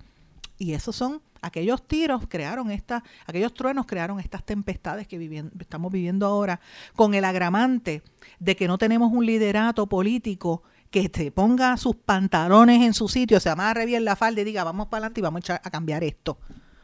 Y 0.60 0.74
esos 0.74 0.96
son 0.96 1.22
aquellos 1.42 1.88
tiros 1.88 2.26
crearon 2.28 2.70
estas, 2.70 3.02
aquellos 3.26 3.54
truenos 3.54 3.88
crearon 3.88 4.20
estas 4.20 4.44
tempestades 4.44 5.08
que 5.08 5.46
estamos 5.60 5.92
viviendo 5.92 6.28
ahora 6.28 6.60
con 6.96 7.16
el 7.16 7.26
agramante 7.26 8.04
de 8.40 8.56
que 8.56 8.68
no 8.68 8.78
tenemos 8.78 9.12
un 9.12 9.26
liderato 9.26 9.88
político 9.88 10.64
que 10.96 11.12
se 11.14 11.30
ponga 11.30 11.76
sus 11.76 11.98
pantalones 11.98 12.82
en 12.82 12.94
su 12.94 13.10
sitio, 13.10 13.42
se 13.42 13.50
amarre 13.50 13.86
bien 13.86 14.06
la 14.06 14.16
falda 14.16 14.40
y 14.40 14.46
diga, 14.46 14.64
vamos 14.64 14.88
para 14.88 15.00
adelante 15.00 15.20
y 15.20 15.24
vamos 15.24 15.50
a, 15.50 15.60
cambiar 15.60 16.06
esto. 16.06 16.38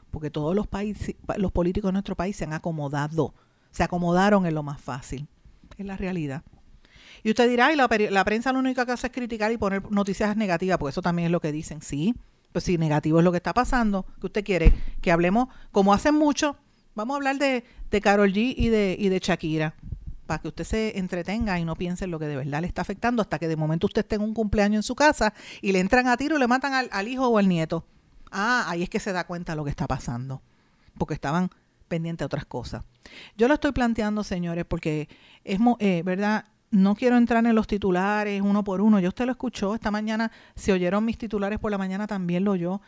Porque 0.10 0.30
todos 0.30 0.54
los 0.54 0.68
países, 0.68 1.16
los 1.38 1.54
políticos 1.54 1.88
de 1.88 1.94
nuestro 1.94 2.18
país 2.18 2.36
se 2.36 2.44
han 2.44 2.52
acomodado, 2.52 3.34
se 3.72 3.84
acomodaron 3.84 4.46
en 4.46 4.54
lo 4.54 4.64
más 4.64 4.82
fácil. 4.82 5.30
Es 5.78 5.86
la 5.86 5.96
realidad. 5.96 6.44
Y 7.24 7.30
usted 7.30 7.48
dirá, 7.48 7.72
y 7.72 7.78
la, 7.78 7.88
la 8.10 8.26
prensa 8.26 8.52
lo 8.52 8.60
único 8.60 8.86
que 8.86 8.92
hace 8.92 9.08
es 9.08 9.14
criticar 9.14 9.50
y 9.54 9.58
poner 9.58 9.90
noticias 9.90 10.36
negativas, 10.36 10.78
porque 10.78 10.90
eso 10.90 11.02
también 11.02 11.28
es 11.28 11.32
lo 11.32 11.40
que 11.40 11.54
dicen. 11.54 11.82
Sí, 11.82 12.14
pues 12.52 12.66
si 12.66 12.78
negativo 12.78 13.20
es 13.20 13.24
lo 13.24 13.32
que 13.32 13.38
está 13.38 13.54
pasando, 13.54 14.06
que 14.20 14.28
usted 14.28 14.44
quiere 14.44 14.74
que 15.00 15.14
hablemos, 15.14 15.48
como 15.72 15.94
hacen 15.94 16.16
mucho, 16.16 16.58
vamos 16.96 17.14
a 17.14 17.18
hablar 17.18 17.38
de, 17.38 17.64
de 17.90 18.02
Carol 18.02 18.34
G 18.34 18.56
y 18.58 18.68
de, 18.68 18.98
y 19.00 19.08
de 19.08 19.20
Shakira 19.20 19.74
para 20.32 20.42
que 20.42 20.48
usted 20.48 20.64
se 20.64 20.98
entretenga 20.98 21.60
y 21.60 21.66
no 21.66 21.76
piense 21.76 22.06
en 22.06 22.12
lo 22.12 22.18
que 22.18 22.26
de 22.26 22.38
verdad 22.38 22.62
le 22.62 22.68
está 22.68 22.84
afectando 22.84 23.22
hasta 23.22 23.38
que 23.38 23.50
de 23.50 23.58
momento 23.58 23.88
usted 23.88 24.04
esté 24.04 24.16
en 24.16 24.22
un 24.22 24.34
cumpleaños 24.34 24.78
en 24.78 24.84
su 24.84 24.96
casa 24.96 25.34
y 25.62 25.74
le 25.74 25.82
entran 25.82 26.08
a 26.08 26.16
tiro 26.16 26.38
y 26.38 26.40
le 26.40 26.48
matan 26.48 26.88
al, 26.90 27.08
hijo 27.10 27.28
o 27.28 27.38
al 27.38 27.50
nieto. 27.50 27.86
Ah, 28.32 28.64
ahí 28.70 28.82
es 28.82 28.90
que 28.90 29.02
se 29.02 29.12
da 29.12 29.26
cuenta 29.28 29.56
lo 29.56 29.66
que 29.66 29.72
está 29.72 29.88
pasando, 29.88 30.42
porque 30.98 31.16
estaban 31.16 31.50
pendientes 31.90 32.20
de 32.20 32.26
otras 32.28 32.46
cosas. 32.46 32.86
Yo 33.36 33.50
lo 33.50 33.56
estoy 33.56 33.74
planteando, 33.74 34.24
señores, 34.24 34.64
porque 34.64 35.10
es, 35.44 35.60
eh, 35.80 36.02
¿verdad? 36.06 36.46
No 36.70 36.96
quiero 36.96 37.18
entrar 37.18 37.46
en 37.46 37.54
los 37.54 37.68
titulares 37.68 38.42
uno 38.42 38.64
por 38.64 38.80
uno. 38.80 39.02
Yo 39.02 39.10
usted 39.10 39.26
lo 39.26 39.34
escuchó 39.34 39.76
esta 39.76 39.92
mañana, 39.92 40.32
si 40.56 40.72
oyeron 40.72 41.04
mis 41.04 41.18
titulares 41.18 41.60
por 41.60 41.72
la 41.72 41.78
mañana 41.78 42.08
también 42.08 42.46
lo 42.46 42.52
oyó 42.52 42.80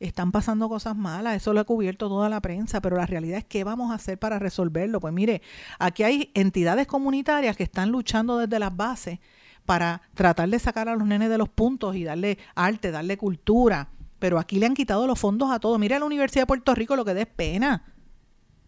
están 0.00 0.32
pasando 0.32 0.68
cosas 0.68 0.96
malas, 0.96 1.36
eso 1.36 1.52
lo 1.52 1.60
ha 1.60 1.64
cubierto 1.64 2.08
toda 2.08 2.28
la 2.28 2.40
prensa, 2.40 2.80
pero 2.80 2.96
la 2.96 3.06
realidad 3.06 3.38
es 3.38 3.44
qué 3.44 3.64
vamos 3.64 3.90
a 3.90 3.94
hacer 3.94 4.18
para 4.18 4.38
resolverlo. 4.38 5.00
Pues 5.00 5.14
mire, 5.14 5.42
aquí 5.78 6.02
hay 6.02 6.30
entidades 6.34 6.86
comunitarias 6.86 7.56
que 7.56 7.62
están 7.62 7.90
luchando 7.90 8.38
desde 8.38 8.58
las 8.58 8.76
bases 8.76 9.20
para 9.64 10.02
tratar 10.14 10.48
de 10.48 10.58
sacar 10.58 10.88
a 10.88 10.96
los 10.96 11.06
nenes 11.06 11.30
de 11.30 11.38
los 11.38 11.48
puntos 11.48 11.94
y 11.96 12.04
darle 12.04 12.38
arte, 12.54 12.90
darle 12.90 13.16
cultura, 13.16 13.88
pero 14.18 14.38
aquí 14.38 14.58
le 14.58 14.66
han 14.66 14.74
quitado 14.74 15.06
los 15.06 15.18
fondos 15.18 15.50
a 15.50 15.60
todo. 15.60 15.78
Mire 15.78 15.98
la 15.98 16.04
Universidad 16.04 16.42
de 16.42 16.46
Puerto 16.46 16.74
Rico 16.74 16.96
lo 16.96 17.04
que 17.04 17.14
da 17.14 17.24
pena. 17.26 17.84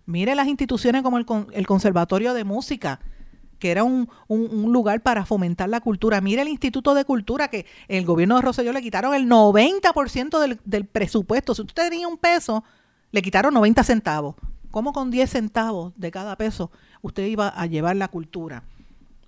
Mire 0.06 0.34
las 0.34 0.48
instituciones 0.48 1.02
como 1.02 1.18
el, 1.18 1.26
el 1.52 1.66
Conservatorio 1.66 2.34
de 2.34 2.44
Música, 2.44 3.00
que 3.58 3.70
era 3.70 3.84
un, 3.84 4.08
lugar 4.28 5.02
para 5.02 5.24
fomentar 5.24 5.68
la 5.68 5.80
cultura. 5.80 6.20
Mire 6.20 6.42
el 6.42 6.48
Instituto 6.48 6.94
de 6.94 7.04
Cultura, 7.04 7.48
que 7.48 7.66
el 7.88 8.04
gobierno 8.04 8.36
de 8.36 8.42
Rosselló 8.42 8.72
le 8.72 8.82
quitaron 8.82 9.14
el 9.14 9.28
90% 9.28 10.40
del, 10.40 10.60
del 10.64 10.84
presupuesto. 10.86 11.54
Si 11.54 11.62
usted 11.62 11.90
tenía 11.90 12.08
un 12.08 12.18
peso, 12.18 12.64
le 13.10 13.22
quitaron 13.22 13.54
90 13.54 13.84
centavos 13.84 14.34
¿Cómo 14.74 14.92
con 14.92 15.12
10 15.12 15.30
centavos 15.30 15.92
de 15.94 16.10
cada 16.10 16.34
peso 16.34 16.72
usted 17.00 17.26
iba 17.26 17.46
a 17.46 17.66
llevar 17.66 17.94
la 17.94 18.08
cultura 18.08 18.64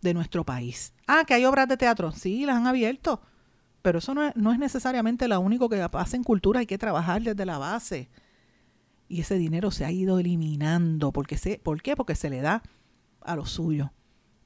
de 0.02 0.12
nuestro 0.12 0.42
país? 0.42 0.92
Ah, 1.06 1.22
que 1.24 1.34
hay 1.34 1.44
obras 1.44 1.68
de 1.68 1.76
teatro. 1.76 2.10
Sí, 2.10 2.44
las 2.44 2.56
han 2.56 2.66
abierto. 2.66 3.20
Pero 3.80 4.00
eso 4.00 4.12
no 4.12 4.24
es, 4.24 4.34
no 4.34 4.50
es 4.50 4.58
necesariamente 4.58 5.28
lo 5.28 5.38
único 5.38 5.68
que 5.68 5.88
pasa 5.88 6.16
en 6.16 6.24
cultura. 6.24 6.58
Hay 6.58 6.66
que 6.66 6.78
trabajar 6.78 7.22
desde 7.22 7.46
la 7.46 7.58
base. 7.58 8.08
Y 9.06 9.20
ese 9.20 9.36
dinero 9.36 9.70
se 9.70 9.84
ha 9.84 9.92
ido 9.92 10.18
eliminando. 10.18 11.12
Porque 11.12 11.38
se, 11.38 11.60
¿Por 11.60 11.80
qué? 11.80 11.94
Porque 11.94 12.16
se 12.16 12.28
le 12.28 12.40
da 12.40 12.64
a 13.20 13.36
lo 13.36 13.46
suyo. 13.46 13.92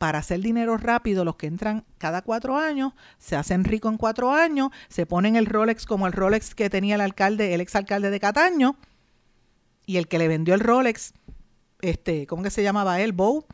Para 0.01 0.21
hacer 0.21 0.41
dinero 0.41 0.79
rápido, 0.79 1.27
los 1.27 1.37
que 1.37 1.47
entran 1.47 1.85
cada 1.99 2.23
cuatro 2.23 2.57
años, 2.57 2.95
se 3.19 3.37
hacen 3.37 3.65
ricos 3.65 3.93
en 3.93 3.99
cuatro 3.99 4.33
años, 4.33 4.71
se 4.89 5.05
ponen 5.05 5.37
el 5.37 5.45
Rolex 5.45 5.85
como 5.85 6.07
el 6.07 6.15
Rolex 6.15 6.55
que 6.55 6.71
tenía 6.71 6.95
el 6.95 7.03
alcalde, 7.03 7.53
el 7.53 7.61
exalcalde 7.61 8.09
de 8.09 8.19
Cataño, 8.19 8.77
y 9.85 9.99
el 9.99 10.09
que 10.09 10.19
le 10.19 10.27
vendió 10.27 10.55
el 10.55 10.61
Rolex, 10.61 11.13
este, 11.83 12.27
¿cómo 12.27 12.43
que 12.43 12.49
se 12.49 12.63
llamaba 12.63 12.99
él? 13.03 13.13
Bow. 13.13 13.45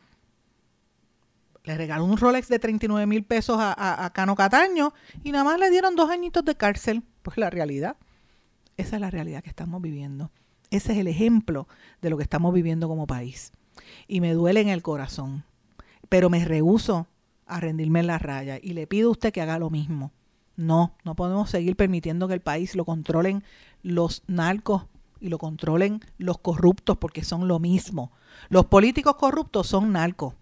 Le 1.65 1.75
regaló 1.75 2.05
un 2.05 2.15
Rolex 2.15 2.47
de 2.47 2.59
39 2.59 3.07
mil 3.07 3.25
pesos 3.25 3.57
a, 3.59 4.09
Cano 4.13 4.37
Cataño 4.37 4.93
y 5.25 5.33
nada 5.33 5.43
más 5.43 5.59
le 5.59 5.69
dieron 5.69 5.97
dos 5.97 6.09
añitos 6.09 6.45
de 6.45 6.55
cárcel. 6.55 7.03
Pues 7.23 7.35
la 7.35 7.49
realidad, 7.49 7.97
esa 8.77 8.95
es 8.95 9.01
la 9.01 9.11
realidad 9.11 9.43
que 9.43 9.49
estamos 9.49 9.81
viviendo. 9.81 10.31
Ese 10.69 10.93
es 10.93 10.99
el 10.99 11.09
ejemplo 11.09 11.67
de 12.01 12.09
lo 12.09 12.15
que 12.15 12.23
estamos 12.23 12.53
viviendo 12.53 12.87
como 12.87 13.05
país. 13.05 13.51
Y 14.07 14.21
me 14.21 14.31
duele 14.31 14.61
en 14.61 14.69
el 14.69 14.81
corazón. 14.81 15.43
Pero 16.09 16.29
me 16.29 16.43
rehuso 16.45 17.07
a 17.45 17.59
rendirme 17.59 18.01
en 18.01 18.07
la 18.07 18.19
raya 18.19 18.59
y 18.61 18.73
le 18.73 18.87
pido 18.87 19.09
a 19.09 19.11
usted 19.11 19.31
que 19.31 19.41
haga 19.41 19.59
lo 19.59 19.69
mismo. 19.69 20.11
No, 20.55 20.95
no 21.03 21.15
podemos 21.15 21.49
seguir 21.49 21.75
permitiendo 21.75 22.27
que 22.27 22.33
el 22.33 22.41
país 22.41 22.75
lo 22.75 22.83
controlen 22.83 23.43
los 23.83 24.23
narcos 24.27 24.85
y 25.19 25.29
lo 25.29 25.37
controlen 25.37 26.01
los 26.17 26.39
corruptos 26.39 26.97
porque 26.97 27.23
son 27.23 27.47
lo 27.47 27.59
mismo. 27.59 28.11
Los 28.49 28.65
políticos 28.65 29.15
corruptos 29.15 29.67
son 29.67 29.91
narcos 29.91 30.33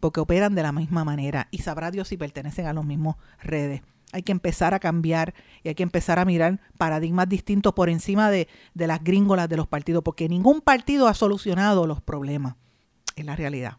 porque 0.00 0.20
operan 0.20 0.54
de 0.54 0.62
la 0.62 0.72
misma 0.72 1.04
manera 1.04 1.48
y 1.50 1.58
sabrá 1.58 1.90
Dios 1.90 2.08
si 2.08 2.16
pertenecen 2.16 2.66
a 2.66 2.72
los 2.72 2.84
mismos 2.84 3.16
redes. 3.42 3.82
Hay 4.12 4.22
que 4.22 4.32
empezar 4.32 4.74
a 4.74 4.80
cambiar 4.80 5.32
y 5.62 5.68
hay 5.68 5.74
que 5.74 5.82
empezar 5.82 6.18
a 6.18 6.24
mirar 6.26 6.60
paradigmas 6.76 7.28
distintos 7.28 7.72
por 7.72 7.88
encima 7.88 8.30
de, 8.30 8.46
de 8.74 8.86
las 8.86 9.02
gringolas 9.02 9.48
de 9.48 9.56
los 9.56 9.66
partidos, 9.66 10.02
porque 10.02 10.28
ningún 10.28 10.60
partido 10.60 11.08
ha 11.08 11.14
solucionado 11.14 11.86
los 11.86 12.02
problemas. 12.02 12.56
Es 13.16 13.24
la 13.24 13.36
realidad. 13.36 13.78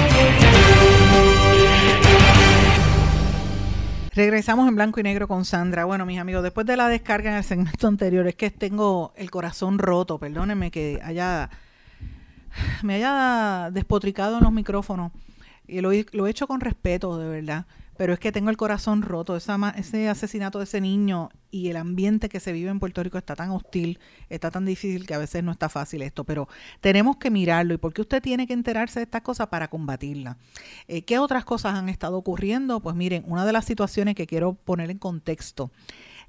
Regresamos 4.21 4.67
en 4.67 4.75
blanco 4.75 4.99
y 4.99 5.03
negro 5.03 5.27
con 5.27 5.45
Sandra. 5.45 5.83
Bueno, 5.85 6.05
mis 6.05 6.19
amigos, 6.19 6.43
después 6.43 6.67
de 6.67 6.77
la 6.77 6.87
descarga 6.87 7.31
en 7.31 7.37
el 7.37 7.43
segmento 7.43 7.87
anterior, 7.87 8.27
es 8.27 8.35
que 8.35 8.51
tengo 8.51 9.13
el 9.15 9.31
corazón 9.31 9.79
roto. 9.79 10.19
Perdónenme 10.19 10.69
que 10.69 10.99
haya 11.03 11.49
me 12.83 12.93
haya 12.93 13.71
despotricado 13.71 14.37
en 14.37 14.43
los 14.43 14.53
micrófonos. 14.53 15.11
Y 15.67 15.81
lo, 15.81 15.89
lo 16.11 16.27
he 16.27 16.29
hecho 16.29 16.45
con 16.45 16.61
respeto, 16.61 17.17
de 17.17 17.29
verdad 17.29 17.65
pero 17.97 18.13
es 18.13 18.19
que 18.19 18.31
tengo 18.31 18.49
el 18.49 18.57
corazón 18.57 19.01
roto. 19.01 19.35
ese 19.35 20.09
asesinato 20.09 20.57
de 20.59 20.63
ese 20.63 20.81
niño 20.81 21.29
y 21.51 21.69
el 21.69 21.77
ambiente 21.77 22.29
que 22.29 22.39
se 22.39 22.51
vive 22.51 22.69
en 22.69 22.79
Puerto 22.79 23.03
Rico 23.03 23.17
está 23.17 23.35
tan 23.35 23.51
hostil, 23.51 23.99
está 24.29 24.49
tan 24.51 24.65
difícil 24.65 25.05
que 25.05 25.13
a 25.13 25.17
veces 25.17 25.43
no 25.43 25.51
está 25.51 25.69
fácil 25.69 26.01
esto, 26.01 26.23
pero 26.23 26.47
tenemos 26.79 27.17
que 27.17 27.29
mirarlo. 27.29 27.73
¿Y 27.73 27.77
por 27.77 27.93
qué 27.93 28.01
usted 28.01 28.21
tiene 28.21 28.47
que 28.47 28.53
enterarse 28.53 28.99
de 28.99 29.03
estas 29.03 29.21
cosas 29.21 29.47
para 29.47 29.69
combatirla? 29.69 30.37
Eh, 30.87 31.03
¿Qué 31.03 31.19
otras 31.19 31.45
cosas 31.45 31.75
han 31.75 31.89
estado 31.89 32.17
ocurriendo? 32.17 32.79
Pues 32.79 32.95
miren, 32.95 33.23
una 33.27 33.45
de 33.45 33.53
las 33.53 33.65
situaciones 33.65 34.15
que 34.15 34.27
quiero 34.27 34.53
poner 34.53 34.89
en 34.89 34.97
contexto. 34.97 35.71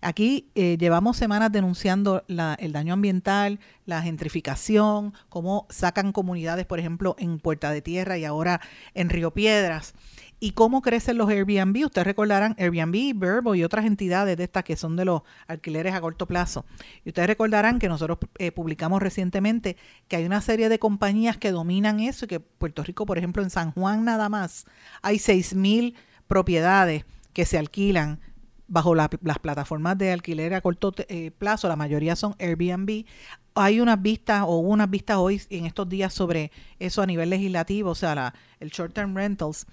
Aquí 0.04 0.50
eh, 0.56 0.76
llevamos 0.80 1.16
semanas 1.16 1.52
denunciando 1.52 2.24
el 2.26 2.72
daño 2.72 2.92
ambiental, 2.92 3.60
la 3.86 4.02
gentrificación, 4.02 5.14
cómo 5.28 5.68
sacan 5.70 6.10
comunidades, 6.10 6.66
por 6.66 6.80
ejemplo, 6.80 7.14
en 7.18 7.38
Puerta 7.38 7.70
de 7.70 7.82
Tierra 7.82 8.18
y 8.18 8.24
ahora 8.24 8.60
en 8.94 9.10
Río 9.10 9.30
Piedras 9.32 9.94
y 10.42 10.50
cómo 10.50 10.82
crecen 10.82 11.18
los 11.18 11.28
Airbnb. 11.28 11.84
Ustedes 11.84 12.04
recordarán 12.04 12.56
Airbnb, 12.58 13.16
Verbo 13.16 13.54
y 13.54 13.62
otras 13.62 13.84
entidades 13.84 14.36
de 14.36 14.42
estas 14.42 14.64
que 14.64 14.74
son 14.74 14.96
de 14.96 15.04
los 15.04 15.22
alquileres 15.46 15.94
a 15.94 16.00
corto 16.00 16.26
plazo. 16.26 16.64
Y 17.04 17.10
ustedes 17.10 17.28
recordarán 17.28 17.78
que 17.78 17.88
nosotros 17.88 18.18
eh, 18.38 18.50
publicamos 18.50 19.00
recientemente 19.00 19.76
que 20.08 20.16
hay 20.16 20.24
una 20.24 20.40
serie 20.40 20.68
de 20.68 20.80
compañías 20.80 21.36
que 21.36 21.52
dominan 21.52 22.00
eso 22.00 22.24
y 22.24 22.28
que 22.28 22.40
Puerto 22.40 22.82
Rico, 22.82 23.06
por 23.06 23.18
ejemplo, 23.18 23.44
en 23.44 23.50
San 23.50 23.70
Juan 23.70 24.04
nada 24.04 24.28
más, 24.28 24.66
hay 25.00 25.18
6.000 25.18 25.94
propiedades 26.26 27.04
que 27.32 27.46
se 27.46 27.56
alquilan 27.56 28.18
bajo 28.66 28.94
las 28.94 29.10
plataformas 29.42 29.98
de 29.98 30.12
alquiler 30.12 30.54
a 30.54 30.60
corto 30.62 30.94
eh, 30.96 31.30
plazo, 31.30 31.68
la 31.68 31.76
mayoría 31.76 32.16
son 32.16 32.34
Airbnb. 32.38 33.04
Hay 33.54 33.80
unas 33.80 34.00
vistas 34.00 34.44
o 34.46 34.58
unas 34.60 34.88
vistas 34.88 35.18
hoy 35.18 35.42
en 35.50 35.66
estos 35.66 35.88
días 35.90 36.14
sobre 36.14 36.50
eso 36.78 37.02
a 37.02 37.06
nivel 37.06 37.28
legislativo, 37.28 37.90
o 37.90 37.94
sea, 37.94 38.14
la, 38.14 38.34
el 38.62 38.70
short 38.70 38.94
term 38.94 39.14
rentals. 39.14 39.66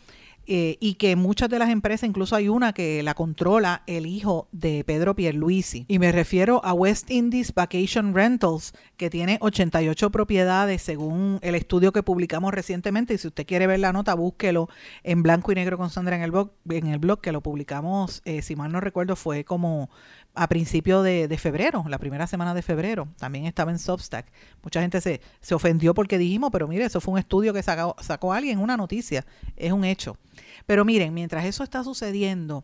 Eh, 0.51 0.77
y 0.79 0.95
que 0.95 1.15
muchas 1.15 1.47
de 1.47 1.59
las 1.59 1.69
empresas, 1.69 2.09
incluso 2.09 2.35
hay 2.35 2.49
una 2.49 2.73
que 2.73 3.03
la 3.03 3.13
controla 3.13 3.83
el 3.85 4.07
hijo 4.07 4.47
de 4.51 4.83
Pedro 4.83 5.15
Pierluisi. 5.15 5.85
Y 5.87 5.99
me 5.99 6.11
refiero 6.11 6.59
a 6.65 6.73
West 6.73 7.11
Indies 7.11 7.53
Vacation 7.53 8.15
Rentals, 8.15 8.73
que 8.97 9.11
tiene 9.11 9.37
88 9.41 10.09
propiedades 10.09 10.81
según 10.81 11.37
el 11.43 11.53
estudio 11.53 11.91
que 11.91 12.01
publicamos 12.01 12.51
recientemente. 12.51 13.13
Y 13.13 13.19
si 13.19 13.27
usted 13.27 13.45
quiere 13.45 13.67
ver 13.67 13.79
la 13.79 13.93
nota, 13.93 14.15
búsquelo 14.15 14.69
en 15.03 15.21
blanco 15.21 15.51
y 15.51 15.55
negro 15.55 15.77
con 15.77 15.91
Sandra 15.91 16.15
en 16.15 16.23
el 16.23 16.31
blog, 16.31 16.49
en 16.67 16.87
el 16.87 16.97
blog 16.97 17.21
que 17.21 17.31
lo 17.31 17.41
publicamos, 17.41 18.23
eh, 18.25 18.41
si 18.41 18.55
mal 18.55 18.71
no 18.71 18.81
recuerdo, 18.81 19.15
fue 19.15 19.43
como 19.43 19.91
a 20.33 20.47
principio 20.47 21.01
de, 21.01 21.37
febrero, 21.37 21.83
la 21.87 21.97
primera 21.97 22.25
semana 22.25 22.53
de 22.53 22.61
febrero. 22.61 23.07
También 23.17 23.45
estaba 23.45 23.71
en 23.71 23.77
Substack. 23.77 24.31
Mucha 24.63 24.81
gente 24.81 25.01
se, 25.01 25.21
se 25.41 25.53
ofendió 25.53 25.93
porque 25.93 26.17
dijimos, 26.17 26.49
pero 26.51 26.67
mire, 26.67 26.85
eso 26.85 27.01
fue 27.01 27.13
un 27.13 27.19
estudio 27.19 27.53
que 27.53 27.61
sacó, 27.61 27.95
sacó 27.99 28.33
alguien, 28.33 28.59
una 28.59 28.77
noticia, 28.79 29.25
es 29.55 29.71
un 29.71 29.83
hecho. 29.83 30.17
Pero 30.65 30.85
miren, 30.85 31.13
mientras 31.13 31.45
eso 31.45 31.63
está 31.63 31.83
sucediendo 31.83 32.63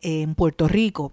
en 0.00 0.34
Puerto 0.34 0.68
Rico, 0.68 1.12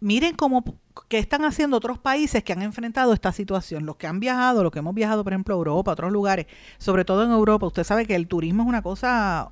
miren 0.00 0.36
cómo 0.36 0.62
qué 1.08 1.18
están 1.18 1.44
haciendo 1.44 1.76
otros 1.76 1.98
países 1.98 2.42
que 2.42 2.52
han 2.52 2.62
enfrentado 2.62 3.12
esta 3.12 3.32
situación. 3.32 3.86
Los 3.86 3.96
que 3.96 4.06
han 4.06 4.20
viajado, 4.20 4.62
los 4.62 4.72
que 4.72 4.80
hemos 4.80 4.94
viajado, 4.94 5.24
por 5.24 5.32
ejemplo, 5.32 5.54
a 5.54 5.58
Europa, 5.58 5.90
a 5.90 5.94
otros 5.94 6.12
lugares, 6.12 6.46
sobre 6.78 7.04
todo 7.04 7.24
en 7.24 7.30
Europa, 7.30 7.66
usted 7.66 7.84
sabe 7.84 8.06
que 8.06 8.14
el 8.14 8.26
turismo 8.26 8.62
es 8.62 8.68
una 8.68 8.82
cosa 8.82 9.48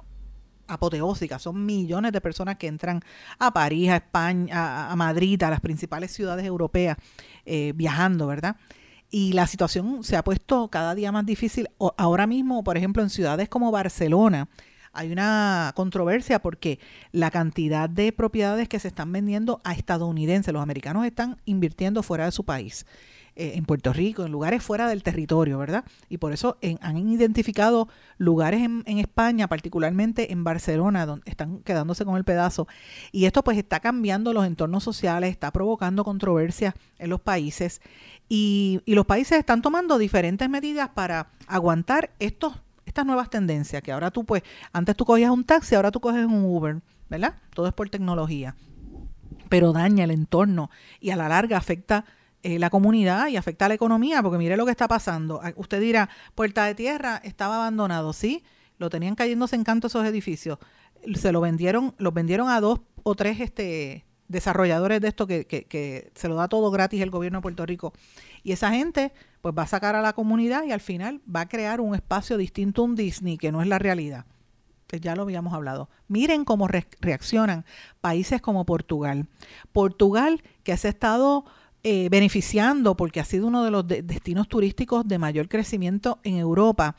apoteósica, 0.68 1.38
son 1.38 1.64
millones 1.64 2.12
de 2.12 2.20
personas 2.20 2.56
que 2.56 2.66
entran 2.66 3.00
a 3.38 3.52
París, 3.52 3.90
a 3.90 3.96
España, 3.96 4.90
a, 4.90 4.96
Madrid, 4.96 5.40
a 5.44 5.50
las 5.50 5.60
principales 5.60 6.12
ciudades 6.12 6.44
europeas, 6.44 6.96
eh, 7.44 7.72
viajando, 7.76 8.26
¿verdad? 8.26 8.56
Y 9.10 9.32
la 9.32 9.46
situación 9.46 10.02
se 10.02 10.16
ha 10.16 10.24
puesto 10.24 10.68
cada 10.68 10.94
día 10.94 11.12
más 11.12 11.24
difícil. 11.24 11.68
Ahora 11.96 12.26
mismo, 12.26 12.64
por 12.64 12.76
ejemplo, 12.76 13.02
en 13.02 13.10
ciudades 13.10 13.48
como 13.48 13.70
Barcelona, 13.70 14.48
hay 14.92 15.12
una 15.12 15.72
controversia 15.76 16.40
porque 16.40 16.80
la 17.12 17.30
cantidad 17.30 17.88
de 17.88 18.12
propiedades 18.12 18.68
que 18.68 18.80
se 18.80 18.88
están 18.88 19.12
vendiendo 19.12 19.60
a 19.62 19.74
estadounidenses, 19.74 20.52
los 20.52 20.62
americanos 20.62 21.06
están 21.06 21.36
invirtiendo 21.44 22.02
fuera 22.02 22.24
de 22.24 22.32
su 22.32 22.44
país. 22.44 22.86
Eh, 23.38 23.52
en 23.56 23.66
Puerto 23.66 23.92
Rico, 23.92 24.24
en 24.24 24.32
lugares 24.32 24.62
fuera 24.62 24.88
del 24.88 25.02
territorio, 25.02 25.58
¿verdad? 25.58 25.84
Y 26.08 26.16
por 26.16 26.32
eso 26.32 26.56
han 26.80 26.96
identificado 26.96 27.86
lugares 28.16 28.62
en, 28.62 28.82
en, 28.86 28.96
España, 28.96 29.46
particularmente 29.46 30.32
en 30.32 30.42
Barcelona, 30.42 31.04
donde 31.04 31.30
están 31.30 31.58
quedándose 31.58 32.06
con 32.06 32.16
el 32.16 32.24
pedazo. 32.24 32.66
Y 33.12 33.26
esto 33.26 33.44
pues 33.44 33.58
está 33.58 33.80
cambiando 33.80 34.32
los 34.32 34.46
entornos 34.46 34.82
sociales, 34.84 35.32
está 35.32 35.50
provocando 35.50 36.02
controversias 36.02 36.72
en 36.98 37.10
los 37.10 37.20
países. 37.20 37.82
Y, 38.28 38.80
y 38.84 38.94
los 38.94 39.06
países 39.06 39.38
están 39.38 39.62
tomando 39.62 39.98
diferentes 39.98 40.48
medidas 40.48 40.88
para 40.88 41.30
aguantar 41.46 42.10
estos 42.18 42.54
estas 42.96 43.04
nuevas 43.04 43.28
tendencias, 43.28 43.82
que 43.82 43.92
ahora 43.92 44.10
tú 44.10 44.24
pues, 44.24 44.42
antes 44.72 44.96
tú 44.96 45.04
cogías 45.04 45.30
un 45.30 45.44
taxi, 45.44 45.74
ahora 45.74 45.90
tú 45.90 46.00
coges 46.00 46.24
un 46.24 46.44
Uber, 46.44 46.80
¿verdad? 47.10 47.34
Todo 47.52 47.66
es 47.66 47.74
por 47.74 47.90
tecnología. 47.90 48.56
Pero 49.50 49.74
daña 49.74 50.04
el 50.04 50.12
entorno 50.12 50.70
y 50.98 51.10
a 51.10 51.16
la 51.16 51.28
larga 51.28 51.58
afecta 51.58 52.06
eh, 52.42 52.58
la 52.58 52.70
comunidad 52.70 53.28
y 53.28 53.36
afecta 53.36 53.66
a 53.66 53.68
la 53.68 53.74
economía, 53.74 54.22
porque 54.22 54.38
mire 54.38 54.56
lo 54.56 54.64
que 54.64 54.70
está 54.70 54.88
pasando. 54.88 55.40
Ah, 55.42 55.52
usted 55.56 55.78
dirá, 55.78 56.08
Puerta 56.34 56.64
de 56.64 56.74
Tierra 56.74 57.20
estaba 57.22 57.56
abandonado, 57.56 58.14
¿sí? 58.14 58.44
Lo 58.78 58.88
tenían 58.88 59.14
cayéndose 59.14 59.56
en 59.56 59.64
canto 59.64 59.88
esos 59.88 60.06
edificios. 60.06 60.58
Se 61.16 61.32
lo 61.32 61.42
vendieron, 61.42 61.94
los 61.98 62.14
vendieron 62.14 62.48
a 62.48 62.62
dos 62.62 62.80
o 63.02 63.14
tres 63.14 63.40
este, 63.40 64.05
desarrolladores 64.28 65.00
de 65.00 65.08
esto 65.08 65.26
que, 65.26 65.46
que, 65.46 66.10
se 66.14 66.28
lo 66.28 66.34
da 66.34 66.48
todo 66.48 66.70
gratis 66.70 67.00
el 67.00 67.10
gobierno 67.10 67.38
de 67.38 67.42
Puerto 67.42 67.66
Rico. 67.66 67.92
Y 68.42 68.52
esa 68.52 68.70
gente 68.70 69.12
pues 69.40 69.54
va 69.56 69.62
a 69.62 69.66
sacar 69.66 69.94
a 69.94 70.02
la 70.02 70.12
comunidad 70.12 70.64
y 70.64 70.72
al 70.72 70.80
final 70.80 71.20
va 71.34 71.42
a 71.42 71.48
crear 71.48 71.80
un 71.80 71.94
espacio 71.94 72.36
distinto 72.36 72.82
a 72.82 72.84
un 72.86 72.96
Disney, 72.96 73.38
que 73.38 73.52
no 73.52 73.62
es 73.62 73.68
la 73.68 73.78
realidad. 73.78 74.24
Pues 74.86 75.02
ya 75.02 75.16
lo 75.16 75.22
habíamos 75.22 75.52
hablado. 75.52 75.88
Miren 76.08 76.44
cómo 76.44 76.68
reaccionan 76.68 77.64
países 78.00 78.40
como 78.40 78.64
Portugal. 78.64 79.26
Portugal, 79.72 80.42
que 80.62 80.76
se 80.76 80.86
ha 80.86 80.90
estado 80.90 81.44
eh, 81.82 82.08
beneficiando 82.08 82.96
porque 82.96 83.20
ha 83.20 83.24
sido 83.24 83.46
uno 83.46 83.64
de 83.64 83.70
los 83.70 83.86
destinos 83.86 84.48
turísticos 84.48 85.06
de 85.06 85.18
mayor 85.18 85.48
crecimiento 85.48 86.18
en 86.24 86.36
Europa 86.36 86.96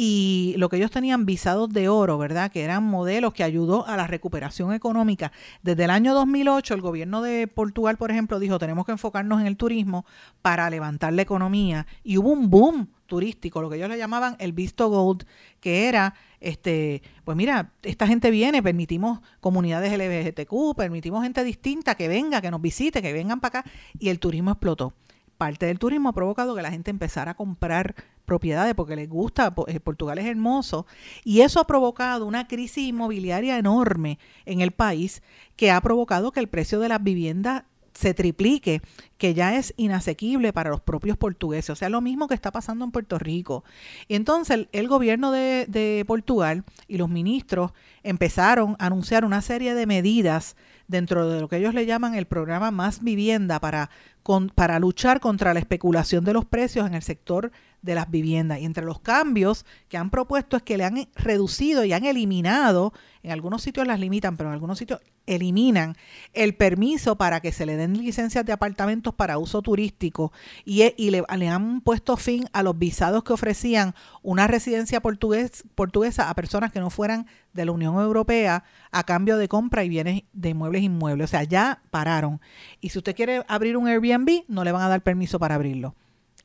y 0.00 0.54
lo 0.58 0.68
que 0.68 0.76
ellos 0.76 0.92
tenían 0.92 1.26
visados 1.26 1.70
de 1.70 1.88
oro, 1.88 2.18
¿verdad? 2.18 2.52
Que 2.52 2.62
eran 2.62 2.84
modelos 2.84 3.32
que 3.34 3.42
ayudó 3.42 3.84
a 3.88 3.96
la 3.96 4.06
recuperación 4.06 4.72
económica. 4.72 5.32
Desde 5.64 5.82
el 5.82 5.90
año 5.90 6.14
2008 6.14 6.74
el 6.74 6.80
gobierno 6.80 7.20
de 7.20 7.48
Portugal, 7.48 7.96
por 7.96 8.12
ejemplo, 8.12 8.38
dijo, 8.38 8.60
tenemos 8.60 8.86
que 8.86 8.92
enfocarnos 8.92 9.40
en 9.40 9.48
el 9.48 9.56
turismo 9.56 10.06
para 10.40 10.70
levantar 10.70 11.14
la 11.14 11.22
economía 11.22 11.88
y 12.04 12.16
hubo 12.16 12.30
un 12.30 12.48
boom 12.48 12.90
turístico, 13.06 13.60
lo 13.60 13.68
que 13.68 13.74
ellos 13.74 13.88
le 13.88 13.98
llamaban 13.98 14.36
el 14.38 14.52
visto 14.52 14.88
gold, 14.88 15.24
que 15.58 15.88
era 15.88 16.14
este, 16.38 17.02
pues 17.24 17.36
mira, 17.36 17.72
esta 17.82 18.06
gente 18.06 18.30
viene, 18.30 18.62
permitimos 18.62 19.18
comunidades 19.40 19.92
LGBTQ, 19.92 20.76
permitimos 20.76 21.24
gente 21.24 21.42
distinta 21.42 21.96
que 21.96 22.06
venga, 22.06 22.40
que 22.40 22.52
nos 22.52 22.62
visite, 22.62 23.02
que 23.02 23.12
vengan 23.12 23.40
para 23.40 23.60
acá 23.60 23.70
y 23.98 24.10
el 24.10 24.20
turismo 24.20 24.52
explotó. 24.52 24.94
Parte 25.38 25.66
del 25.66 25.78
turismo 25.78 26.08
ha 26.08 26.12
provocado 26.12 26.54
que 26.54 26.62
la 26.62 26.70
gente 26.72 26.90
empezara 26.90 27.30
a 27.30 27.36
comprar 27.36 27.94
propiedades 28.26 28.74
porque 28.74 28.96
les 28.96 29.08
gusta, 29.08 29.54
eh, 29.68 29.80
Portugal 29.80 30.18
es 30.18 30.26
hermoso, 30.26 30.86
y 31.24 31.40
eso 31.40 31.60
ha 31.60 31.66
provocado 31.66 32.26
una 32.26 32.48
crisis 32.48 32.88
inmobiliaria 32.88 33.56
enorme 33.56 34.18
en 34.44 34.60
el 34.60 34.72
país 34.72 35.22
que 35.56 35.70
ha 35.70 35.80
provocado 35.80 36.32
que 36.32 36.40
el 36.40 36.48
precio 36.48 36.80
de 36.80 36.88
las 36.88 37.02
viviendas 37.02 37.62
se 37.98 38.14
triplique, 38.14 38.80
que 39.16 39.34
ya 39.34 39.56
es 39.56 39.74
inasequible 39.76 40.52
para 40.52 40.70
los 40.70 40.80
propios 40.80 41.16
portugueses. 41.16 41.70
O 41.70 41.74
sea, 41.74 41.88
lo 41.88 42.00
mismo 42.00 42.28
que 42.28 42.34
está 42.34 42.52
pasando 42.52 42.84
en 42.84 42.92
Puerto 42.92 43.18
Rico. 43.18 43.64
Y 44.06 44.14
entonces 44.14 44.68
el, 44.70 44.88
gobierno 44.88 45.32
de, 45.32 45.66
de, 45.66 46.04
Portugal 46.06 46.62
y 46.86 46.96
los 46.96 47.08
ministros 47.08 47.72
empezaron 48.04 48.76
a 48.78 48.86
anunciar 48.86 49.24
una 49.24 49.42
serie 49.42 49.74
de 49.74 49.86
medidas 49.86 50.54
dentro 50.86 51.28
de 51.28 51.40
lo 51.40 51.48
que 51.48 51.56
ellos 51.56 51.74
le 51.74 51.86
llaman 51.86 52.14
el 52.14 52.26
programa 52.26 52.70
Más 52.70 53.02
Vivienda 53.02 53.58
para, 53.58 53.90
con, 54.28 54.50
para 54.50 54.78
luchar 54.78 55.20
contra 55.20 55.54
la 55.54 55.60
especulación 55.60 56.22
de 56.22 56.34
los 56.34 56.44
precios 56.44 56.86
en 56.86 56.92
el 56.92 57.00
sector 57.00 57.50
de 57.80 57.94
las 57.94 58.10
viviendas. 58.10 58.58
Y 58.58 58.66
entre 58.66 58.84
los 58.84 59.00
cambios 59.00 59.64
que 59.88 59.96
han 59.96 60.10
propuesto 60.10 60.58
es 60.58 60.62
que 60.62 60.76
le 60.76 60.84
han 60.84 61.08
reducido 61.14 61.82
y 61.82 61.94
han 61.94 62.04
eliminado, 62.04 62.92
en 63.22 63.30
algunos 63.30 63.62
sitios 63.62 63.86
las 63.86 64.00
limitan, 64.00 64.36
pero 64.36 64.50
en 64.50 64.52
algunos 64.52 64.76
sitios 64.76 65.00
eliminan 65.24 65.96
el 66.34 66.54
permiso 66.54 67.16
para 67.16 67.40
que 67.40 67.52
se 67.52 67.64
le 67.64 67.76
den 67.76 67.96
licencias 67.96 68.44
de 68.44 68.52
apartamentos 68.52 69.14
para 69.14 69.38
uso 69.38 69.62
turístico 69.62 70.32
y, 70.64 70.82
y 70.96 71.10
le, 71.10 71.48
han 71.48 71.80
puesto 71.80 72.16
fin 72.16 72.44
a 72.52 72.62
los 72.62 72.78
visados 72.78 73.24
que 73.24 73.32
ofrecían 73.32 73.94
una 74.22 74.46
residencia 74.46 75.00
portuguesa 75.00 76.30
a 76.30 76.34
personas 76.34 76.72
que 76.72 76.80
no 76.80 76.90
fueran 76.90 77.26
de 77.52 77.64
la 77.64 77.72
Unión 77.72 77.96
Europea 77.96 78.64
a 78.90 79.04
cambio 79.04 79.36
de 79.36 79.48
compra 79.48 79.84
y 79.84 79.88
bienes 79.88 80.22
de 80.32 80.50
inmuebles 80.50 80.82
inmuebles. 80.82 81.24
O 81.24 81.28
sea, 81.28 81.44
ya 81.44 81.82
pararon. 81.90 82.40
Y 82.80 82.90
si 82.90 82.98
usted 82.98 83.14
quiere 83.14 83.44
abrir 83.48 83.76
un 83.76 83.86
Airbnb, 83.86 84.17
no 84.48 84.64
le 84.64 84.72
van 84.72 84.82
a 84.82 84.88
dar 84.88 85.02
permiso 85.02 85.38
para 85.38 85.54
abrirlo. 85.54 85.94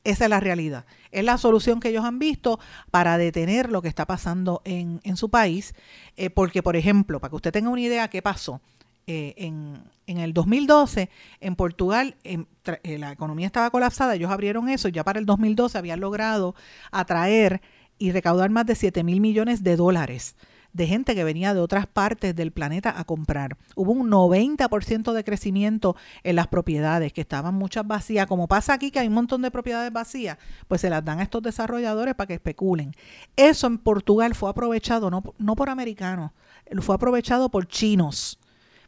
Esa 0.04 0.26
es 0.26 0.30
la 0.30 0.40
realidad. 0.40 0.86
Es 1.12 1.24
la 1.24 1.38
solución 1.38 1.80
que 1.80 1.90
ellos 1.90 2.04
han 2.04 2.20
visto 2.20 2.60
para 2.92 3.18
detener 3.18 3.72
lo 3.72 3.82
que 3.82 3.88
está 3.88 4.06
pasando 4.06 4.62
en, 4.66 5.00
su 5.16 5.30
país. 5.30 5.74
Eh, 6.18 6.30
porque, 6.30 6.62
por 6.62 6.76
ejemplo, 6.76 7.20
para 7.20 7.30
que 7.30 7.36
usted 7.38 7.52
tenga 7.52 7.70
una 7.70 7.82
idea 7.82 8.10
qué 8.10 8.22
pasó, 8.22 8.60
eh, 9.08 9.34
en, 9.38 9.82
en, 10.08 10.18
el 10.18 10.34
2012 10.34 11.10
en 11.42 11.56
Portugal 11.56 12.16
eh, 12.24 12.46
la 12.98 13.12
economía 13.12 13.48
estaba 13.48 13.70
colapsada, 13.70 14.16
ellos 14.16 14.32
abrieron 14.32 14.70
eso 14.70 14.88
y 14.88 14.94
ya 14.94 15.04
para 15.04 15.20
el 15.20 15.26
2012 15.26 15.78
habían 15.78 16.00
logrado 16.00 16.56
atraer 16.90 17.62
y 17.98 18.14
recaudar 18.14 18.50
más 18.50 18.66
de 18.66 18.76
7 18.76 19.04
mil 19.04 19.20
millones 19.20 19.62
de 19.62 19.76
dólares 19.76 20.38
de 20.74 20.88
gente 20.88 21.16
que 21.16 21.24
venía 21.24 21.54
de 21.54 21.60
otras 21.60 21.88
partes 21.88 22.36
del 22.36 22.52
planeta 22.52 22.94
a 22.98 23.04
comprar. 23.06 23.58
Hubo 23.76 23.92
un 23.92 24.10
90% 24.10 25.14
de 25.14 25.24
crecimiento 25.24 25.96
en 26.24 26.36
las 26.36 26.48
propiedades, 26.48 27.14
que 27.14 27.22
estaban 27.22 27.56
muchas 27.56 27.88
vacías. 27.88 28.28
Como 28.28 28.48
pasa 28.48 28.74
aquí, 28.74 28.92
que 28.92 29.00
hay 29.00 29.08
un 29.08 29.14
montón 29.14 29.42
de 29.44 29.52
propiedades 29.52 29.94
vacías, 29.94 30.38
pues 30.68 30.82
se 30.82 30.90
las 30.90 31.06
dan 31.06 31.20
a 31.20 31.24
estos 31.24 31.44
desarrolladores 31.44 32.16
para 32.16 32.28
que 32.28 32.34
especulen. 32.34 32.94
Eso 33.36 33.68
en 33.68 33.78
Portugal 33.78 34.36
fue 34.36 34.50
aprovechado 34.50 35.10
no, 35.10 35.24
no 35.38 35.56
por 35.56 35.70
americanos, 35.70 36.32
fue 36.82 36.96
aprovechado 36.96 37.50
por 37.50 37.68
chinos. 37.68 38.40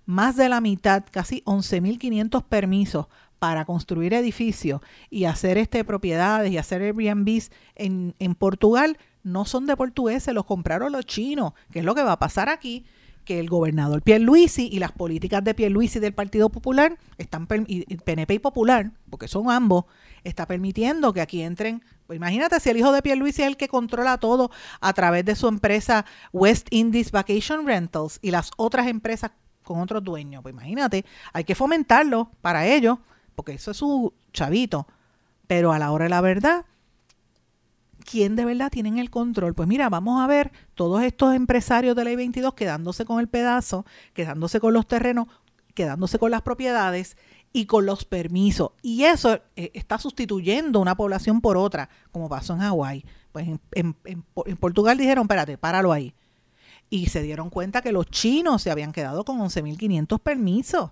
Más 0.08 0.36
de 0.36 0.50
la 0.50 0.62
mitad, 0.62 1.04
casi 1.10 1.41
11.500 1.45 2.43
permisos 2.43 3.08
para 3.39 3.65
construir 3.65 4.13
edificios 4.13 4.82
y 5.10 5.26
hacer 5.26 5.58
este 5.58 5.84
propiedades 5.84 6.52
y 6.52 6.58
hacer 6.58 6.82
Airbnbs 6.82 7.52
en, 7.76 8.15
en 8.19 8.36
Portugal 8.36 8.98
no 9.26 9.44
son 9.44 9.66
de 9.66 9.76
portugueses, 9.76 10.34
los 10.34 10.46
compraron 10.46 10.92
los 10.92 11.06
chinos, 11.06 11.54
que 11.72 11.80
es 11.80 11.86
lo 11.86 11.96
que 11.96 12.04
va 12.04 12.14
a 12.14 12.20
pasar 12.20 12.48
aquí 12.48 12.86
que 13.26 13.40
el 13.40 13.50
gobernador 13.50 14.04
Pierluisi 14.04 14.70
y 14.72 14.78
las 14.78 14.92
políticas 14.92 15.44
de 15.44 15.56
Pierluisi 15.56 16.00
del 16.00 16.14
Partido 16.14 16.50
Popular 16.50 16.98
están 17.18 17.48
y 17.68 17.84
PNP 17.98 18.36
y 18.36 18.40
Popular, 18.40 18.92
porque 19.10 19.28
son 19.28 19.50
ambos, 19.50 19.86
está 20.24 20.46
permitiendo 20.46 21.12
que 21.12 21.22
aquí 21.22 21.42
entren, 21.42 21.84
pues 22.06 22.18
imagínate 22.18 22.60
si 22.60 22.70
el 22.70 22.78
hijo 22.78 22.92
de 22.92 23.02
Pierluisi 23.02 23.42
es 23.42 23.48
el 23.48 23.58
que 23.58 23.68
controla 23.68 24.20
todo 24.20 24.52
a 24.80 24.94
través 24.94 25.26
de 25.26 25.36
su 25.36 25.48
empresa 25.48 26.06
West 26.32 26.68
Indies 26.70 27.12
Vacation 27.12 27.66
Rentals 27.66 28.20
y 28.22 28.30
las 28.30 28.52
otras 28.58 28.86
empresas 28.86 29.32
con 29.64 29.80
otros 29.80 30.04
dueños, 30.04 30.44
pues 30.44 30.54
imagínate, 30.54 31.04
hay 31.34 31.44
que 31.44 31.56
fomentarlo 31.56 32.30
para 32.42 32.68
ellos, 32.68 33.00
porque 33.34 33.54
eso 33.54 33.72
es 33.72 33.78
su 33.78 34.14
chavito, 34.32 34.86
pero 35.48 35.74
a 35.74 35.80
la 35.80 35.92
hora 35.92 36.04
de 36.06 36.10
la 36.10 36.22
verdad 36.22 36.66
quién 38.06 38.36
de 38.36 38.46
verdad 38.46 38.70
tienen 38.70 38.98
el 38.98 39.10
control. 39.10 39.54
Pues 39.54 39.68
mira, 39.68 39.89
vamos 39.89 40.22
a 40.22 40.28
ver 40.28 40.52
todos 40.76 41.04
estos 41.04 41.36
empresarios 41.36 41.96
de 41.96 42.06
Ley 42.06 42.15
22 42.15 42.54
quedándose 42.54 43.04
con 43.04 43.20
el 43.20 43.28
pedazo, 43.28 43.86
quedándose 44.13 44.60
con 44.60 44.74
los 44.74 44.88
terrenos, 44.88 45.28
quedándose 45.74 46.20
con 46.20 46.32
las 46.32 46.41
propiedades 46.41 47.18
y 47.52 47.65
con 47.65 47.86
los 47.86 48.06
permisos. 48.06 48.72
Y 48.82 49.04
eso 49.04 49.39
eh, 49.56 49.72
está 49.74 49.98
sustituyendo 49.98 50.80
una 50.80 50.96
población 50.96 51.41
por 51.41 51.58
otra, 51.58 51.89
como 52.12 52.30
pasó 52.30 52.54
en 52.54 52.60
Hawái. 52.60 53.06
Pues 53.32 53.48
en, 53.72 53.96
en 54.06 54.58
Portugal 54.58 54.98
dijeron, 54.98 55.24
espérate, 55.24 55.58
páralo 55.58 55.91
ahí. 55.91 56.13
Y 56.89 57.08
se 57.08 57.22
dieron 57.22 57.50
cuenta 57.50 57.82
que 57.82 57.91
los 57.91 58.06
chinos 58.06 58.62
se 58.62 58.72
habían 58.72 58.94
quedado 58.94 59.26
con 59.26 59.39
11.500 59.39 60.20
permisos. 60.20 60.91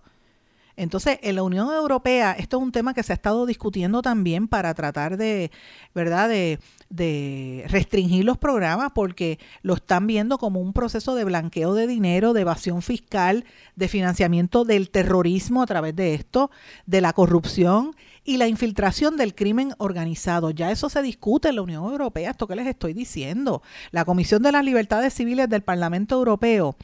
Entonces, 0.75 1.19
en 1.21 1.35
la 1.35 1.43
Unión 1.43 1.71
Europea, 1.73 2.35
esto 2.37 2.57
es 2.57 2.63
un 2.63 2.71
tema 2.71 2.93
que 2.93 3.03
se 3.03 3.13
ha 3.13 3.15
estado 3.15 3.45
discutiendo 3.45 4.01
también 4.01 4.47
para 4.47 4.73
tratar 4.73 5.17
de, 5.17 5.51
¿verdad?, 5.93 6.29
de, 6.29 6.59
de, 6.89 7.65
restringir 7.67 8.25
los 8.25 8.37
programas 8.37 8.91
porque 8.93 9.39
lo 9.61 9.75
están 9.75 10.07
viendo 10.07 10.37
como 10.37 10.59
un 10.59 10.73
proceso 10.73 11.13
de 11.15 11.25
blanqueo 11.25 11.75
de 11.75 11.85
dinero, 11.85 12.33
de 12.33 12.41
evasión 12.41 12.81
fiscal, 12.81 13.45
de 13.75 13.87
financiamiento 13.87 14.65
del 14.65 14.89
terrorismo 14.89 15.61
a 15.61 15.67
través 15.67 15.95
de 15.95 16.15
esto, 16.15 16.49
de 16.85 17.01
la 17.01 17.13
corrupción 17.13 17.95
y 18.23 18.37
la 18.37 18.47
infiltración 18.47 19.17
del 19.17 19.35
crimen 19.35 19.73
organizado. 19.77 20.51
Ya 20.51 20.71
eso 20.71 20.89
se 20.89 21.01
discute 21.01 21.49
en 21.49 21.55
la 21.55 21.61
Unión 21.61 21.83
Europea, 21.83 22.31
esto 22.31 22.47
que 22.47 22.55
les 22.55 22.67
estoy 22.67 22.93
diciendo. 22.93 23.61
La 23.91 24.05
Comisión 24.05 24.41
de 24.41 24.51
las 24.51 24.63
Libertades 24.63 25.13
Civiles 25.13 25.49
del 25.49 25.61
Parlamento 25.61 26.15
Europeo 26.15 26.75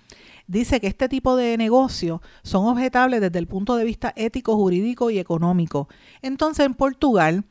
dice 0.49 0.81
que 0.81 0.87
este 0.87 1.07
tipo 1.07 1.35
de 1.35 1.55
negocios 1.57 2.21
son 2.41 2.65
objetables 2.65 3.21
desde 3.21 3.37
el 3.37 3.47
punto 3.47 3.75
de 3.75 3.85
vista 3.85 4.13
ético, 4.15 4.55
jurídico 4.55 5.11
y 5.11 5.19
económico. 5.19 5.87
Entonces 6.23 6.65
en 6.65 6.73
Portugal, 6.73 7.45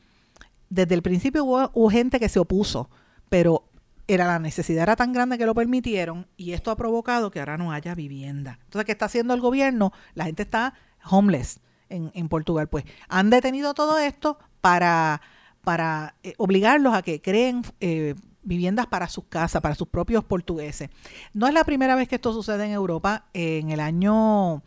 desde 0.69 0.95
el 0.95 1.01
principio 1.01 1.45
hubo, 1.45 1.89
gente 1.89 2.19
que 2.19 2.27
se 2.27 2.39
opuso, 2.39 2.89
pero 3.29 3.63
era 4.05 4.27
la 4.27 4.37
necesidad 4.37 4.83
era 4.83 4.97
tan 4.97 5.13
grande 5.13 5.37
que 5.37 5.45
lo 5.45 5.55
permitieron 5.55 6.27
y 6.35 6.51
esto 6.51 6.71
ha 6.71 6.75
provocado 6.75 7.31
que 7.31 7.39
ahora 7.39 7.57
no 7.57 7.71
haya 7.71 7.95
vivienda. 7.95 8.59
Entonces, 8.65 8.85
¿qué 8.85 8.91
está 8.91 9.05
haciendo 9.05 9.33
el 9.33 9.39
gobierno? 9.39 9.93
La 10.13 10.25
gente 10.25 10.43
está 10.43 10.73
homeless 11.09 11.61
en, 11.87 12.11
en 12.13 12.27
Portugal. 12.27 12.67
Pues 12.67 12.83
han 13.07 13.29
detenido 13.29 13.73
todo 13.73 13.97
esto 13.97 14.39
para, 14.59 15.21
para 15.63 16.15
eh, 16.23 16.33
obligarlos 16.37 16.93
a 16.93 17.01
que 17.01 17.21
creen 17.21 17.61
eh, 17.79 18.15
viviendas 18.43 18.87
para 18.87 19.07
sus 19.07 19.25
casas, 19.25 19.61
para 19.61 19.75
sus 19.75 19.87
propios 19.87 20.23
portugueses. 20.23 20.89
No 21.33 21.47
es 21.47 21.53
la 21.53 21.63
primera 21.63 21.95
vez 21.95 22.07
que 22.07 22.15
esto 22.15 22.33
sucede 22.33 22.65
en 22.65 22.71
Europa. 22.71 23.25
En 23.33 23.71
el 23.71 23.79
año, 23.79 24.63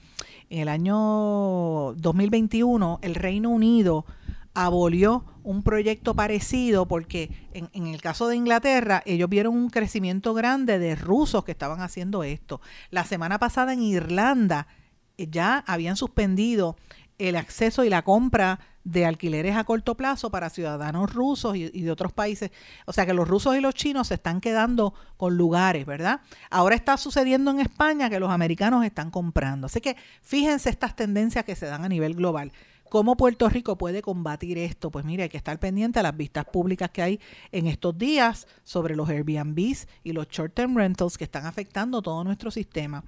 en 0.50 0.60
el 0.60 0.68
año 0.68 1.94
2021, 1.94 3.00
el 3.02 3.14
Reino 3.14 3.50
Unido 3.50 4.04
abolió 4.54 5.24
un 5.44 5.62
proyecto 5.62 6.14
parecido 6.14 6.86
porque 6.86 7.30
en, 7.54 7.70
en, 7.72 7.86
el 7.86 8.02
caso 8.02 8.28
de 8.28 8.36
Inglaterra 8.36 9.02
ellos 9.06 9.30
vieron 9.30 9.56
un 9.56 9.70
crecimiento 9.70 10.34
grande 10.34 10.78
de 10.78 10.94
rusos 10.94 11.44
que 11.44 11.52
estaban 11.52 11.80
haciendo 11.80 12.22
esto. 12.22 12.60
La 12.90 13.04
semana 13.04 13.38
pasada 13.38 13.72
en 13.72 13.82
Irlanda 13.82 14.66
eh, 15.16 15.28
ya 15.30 15.64
habían 15.66 15.96
suspendido 15.96 16.76
el 17.18 17.36
acceso 17.36 17.84
y 17.84 17.88
la 17.88 18.02
compra 18.02 18.60
de 18.84 19.06
alquileres 19.06 19.56
a 19.56 19.64
corto 19.64 19.96
plazo 19.96 20.30
para 20.30 20.50
ciudadanos 20.50 21.12
rusos 21.12 21.56
y, 21.56 21.68
de 21.68 21.90
otros 21.90 22.12
países. 22.12 22.50
O 22.86 22.92
sea 22.92 23.06
que 23.06 23.14
los 23.14 23.28
rusos 23.28 23.56
y 23.56 23.60
los 23.60 23.74
chinos 23.74 24.08
se 24.08 24.14
están 24.14 24.40
quedando 24.40 24.94
con 25.16 25.36
lugares, 25.36 25.86
¿verdad? 25.86 26.20
Ahora 26.50 26.74
está 26.74 26.96
sucediendo 26.96 27.50
en 27.50 27.60
España 27.60 28.10
que 28.10 28.20
los 28.20 28.30
americanos 28.30 28.84
están 28.84 29.10
comprando. 29.10 29.66
Así 29.66 29.80
que 29.80 29.96
fíjense 30.22 30.70
estas 30.70 30.96
tendencias 30.96 31.44
que 31.44 31.56
se 31.56 31.66
dan 31.66 31.84
a 31.84 31.88
nivel 31.88 32.14
global. 32.14 32.52
¿Cómo 32.92 33.16
Puerto 33.16 33.48
Rico 33.48 33.78
puede 33.78 34.02
combatir 34.02 34.58
esto? 34.58 34.90
Pues 34.90 35.06
mire, 35.06 35.22
hay 35.22 35.28
que 35.30 35.38
estar 35.38 35.58
pendiente 35.58 35.98
a 35.98 36.02
las 36.02 36.14
vistas 36.14 36.44
públicas 36.44 36.90
que 36.90 37.00
hay 37.00 37.20
en 37.50 37.66
estos 37.66 37.96
días 37.96 38.46
sobre 38.64 38.96
los 38.96 39.08
Airbnbs 39.08 39.88
y 40.04 40.12
los 40.12 40.28
short-term 40.28 40.76
rentals 40.76 41.16
que 41.16 41.24
están 41.24 41.46
afectando 41.46 42.02
todo 42.02 42.22
nuestro 42.22 42.50
sistema. 42.50 43.02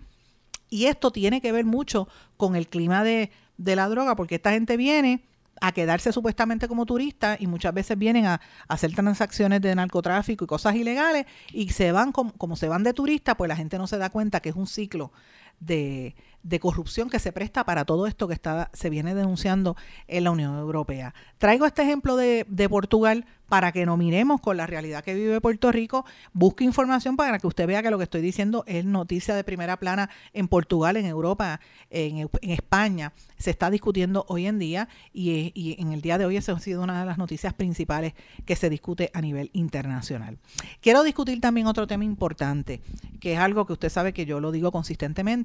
Y 0.70 0.86
esto 0.86 1.10
tiene 1.10 1.42
que 1.42 1.52
ver 1.52 1.66
mucho 1.66 2.08
con 2.38 2.56
el 2.56 2.66
clima 2.66 3.04
de, 3.04 3.30
la 3.58 3.86
droga, 3.88 4.16
porque 4.16 4.36
esta 4.36 4.52
gente 4.52 4.78
viene 4.78 5.22
a 5.66 5.72
quedarse 5.72 6.12
supuestamente 6.12 6.68
como 6.68 6.84
turista 6.84 7.36
y 7.38 7.46
muchas 7.46 7.72
veces 7.72 7.96
vienen 7.96 8.26
a, 8.26 8.40
hacer 8.68 8.94
transacciones 8.94 9.60
de 9.62 9.74
narcotráfico 9.74 10.44
y 10.44 10.48
cosas 10.48 10.74
ilegales 10.74 11.26
y 11.52 11.70
se 11.70 11.90
van 11.92 12.12
como, 12.12 12.32
como, 12.32 12.56
se 12.56 12.68
van 12.68 12.82
de 12.82 12.92
turista, 12.92 13.36
pues 13.36 13.48
la 13.48 13.56
gente 13.56 13.78
no 13.78 13.86
se 13.86 13.96
da 13.96 14.10
cuenta 14.10 14.40
que 14.40 14.50
es 14.50 14.56
un 14.56 14.66
ciclo 14.66 15.12
de, 15.60 16.14
corrupción 16.60 17.10
que 17.10 17.18
se 17.18 17.32
presta 17.32 17.64
para 17.64 17.84
todo 17.84 18.06
esto 18.06 18.28
que 18.28 18.34
está, 18.34 18.70
se 18.72 18.90
viene 18.90 19.14
denunciando 19.14 19.76
en 20.08 20.24
la 20.24 20.30
Unión 20.30 20.56
Europea. 20.58 21.14
Traigo 21.38 21.66
este 21.66 21.82
ejemplo 21.82 22.16
de, 22.16 22.46
de 22.48 22.68
Portugal 22.68 23.26
para 23.48 23.72
que 23.72 23.86
nos 23.86 23.98
miremos 23.98 24.40
con 24.40 24.56
la 24.56 24.66
realidad 24.66 25.04
que 25.04 25.14
vive 25.14 25.40
Puerto 25.40 25.70
Rico. 25.70 26.04
Busque 26.32 26.64
información 26.64 27.16
para 27.16 27.38
que 27.38 27.46
usted 27.46 27.66
vea 27.66 27.82
que 27.82 27.90
lo 27.90 27.98
que 27.98 28.04
estoy 28.04 28.20
diciendo 28.20 28.64
es 28.66 28.84
noticia 28.84 29.34
de 29.34 29.44
primera 29.44 29.78
plana 29.78 30.10
en 30.32 30.48
Portugal, 30.48 30.96
en 30.96 31.06
Europa, 31.06 31.60
en, 31.90 32.28
España. 32.42 33.12
Se 33.36 33.50
está 33.50 33.70
discutiendo 33.70 34.24
hoy 34.28 34.46
en 34.46 34.58
día 34.58 34.88
y, 35.12 35.52
y, 35.54 35.80
en 35.80 35.92
el 35.92 36.00
día 36.00 36.18
de 36.18 36.24
hoy 36.24 36.36
esa 36.36 36.52
ha 36.52 36.58
sido 36.58 36.82
una 36.82 37.00
de 37.00 37.06
las 37.06 37.18
noticias 37.18 37.52
principales 37.52 38.14
que 38.44 38.56
se 38.56 38.70
discute 38.70 39.10
a 39.12 39.20
nivel 39.20 39.50
internacional. 39.52 40.38
Quiero 40.80 41.02
discutir 41.02 41.40
también 41.40 41.66
otro 41.66 41.86
tema 41.86 42.04
importante, 42.04 42.80
que 43.20 43.34
es 43.34 43.38
algo 43.38 43.66
que 43.66 43.74
usted 43.74 43.88
sabe 43.88 44.12
que 44.12 44.26
yo 44.26 44.40
lo 44.40 44.52
digo 44.52 44.72
consistentemente. 44.72 45.43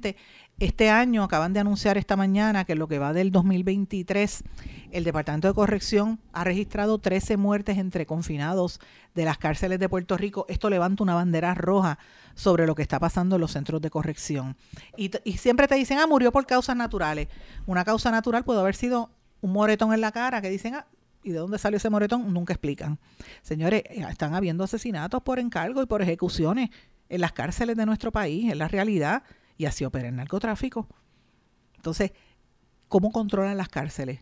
Este 0.58 0.90
año 0.90 1.24
acaban 1.24 1.54
de 1.54 1.60
anunciar 1.60 1.96
esta 1.96 2.16
mañana 2.16 2.66
que 2.66 2.74
lo 2.74 2.86
que 2.86 2.98
va 2.98 3.14
del 3.14 3.32
2023, 3.32 4.44
el 4.90 5.04
Departamento 5.04 5.48
de 5.48 5.54
Corrección 5.54 6.20
ha 6.32 6.44
registrado 6.44 6.98
13 6.98 7.38
muertes 7.38 7.78
entre 7.78 8.04
confinados 8.04 8.78
de 9.14 9.24
las 9.24 9.38
cárceles 9.38 9.78
de 9.78 9.88
Puerto 9.88 10.18
Rico. 10.18 10.44
Esto 10.50 10.68
levanta 10.68 11.02
una 11.02 11.14
bandera 11.14 11.54
roja 11.54 11.98
sobre 12.34 12.66
lo 12.66 12.74
que 12.74 12.82
está 12.82 12.98
pasando 12.98 13.36
en 13.36 13.40
los 13.40 13.52
centros 13.52 13.80
de 13.80 13.88
corrección. 13.88 14.56
Y, 14.96 15.10
siempre 15.38 15.66
te 15.66 15.76
dicen, 15.76 15.98
ah, 15.98 16.06
murió 16.06 16.30
por 16.30 16.44
causas 16.44 16.76
naturales. 16.76 17.28
Una 17.66 17.84
causa 17.84 18.10
natural 18.10 18.44
puede 18.44 18.60
haber 18.60 18.74
sido 18.74 19.10
un 19.40 19.52
moretón 19.52 19.94
en 19.94 20.02
la 20.02 20.12
cara 20.12 20.42
que 20.42 20.50
dicen, 20.50 20.74
ah, 20.74 20.86
¿Y 21.22 21.32
de 21.32 21.38
dónde 21.38 21.58
salió 21.58 21.76
ese 21.76 21.90
moretón? 21.90 22.32
Nunca 22.32 22.54
explican. 22.54 22.98
Señores, 23.42 23.82
eh, 23.90 24.06
están 24.08 24.34
habiendo 24.34 24.64
asesinatos 24.64 25.22
por 25.22 25.38
encargo 25.38 25.82
y 25.82 25.86
por 25.86 26.00
ejecuciones 26.00 26.70
en 27.10 27.20
las 27.20 27.32
cárceles 27.32 27.76
de 27.76 27.84
nuestro 27.84 28.12
país, 28.12 28.50
es 28.50 28.56
la 28.56 28.68
realidad, 28.68 29.24
y 29.60 29.66
así 29.66 29.84
opera 29.84 30.08
el 30.08 30.16
narcotráfico. 30.16 30.88
Entonces, 31.76 32.12
¿cómo 32.88 33.12
controlan 33.12 33.58
las 33.58 33.68
cárceles? 33.68 34.20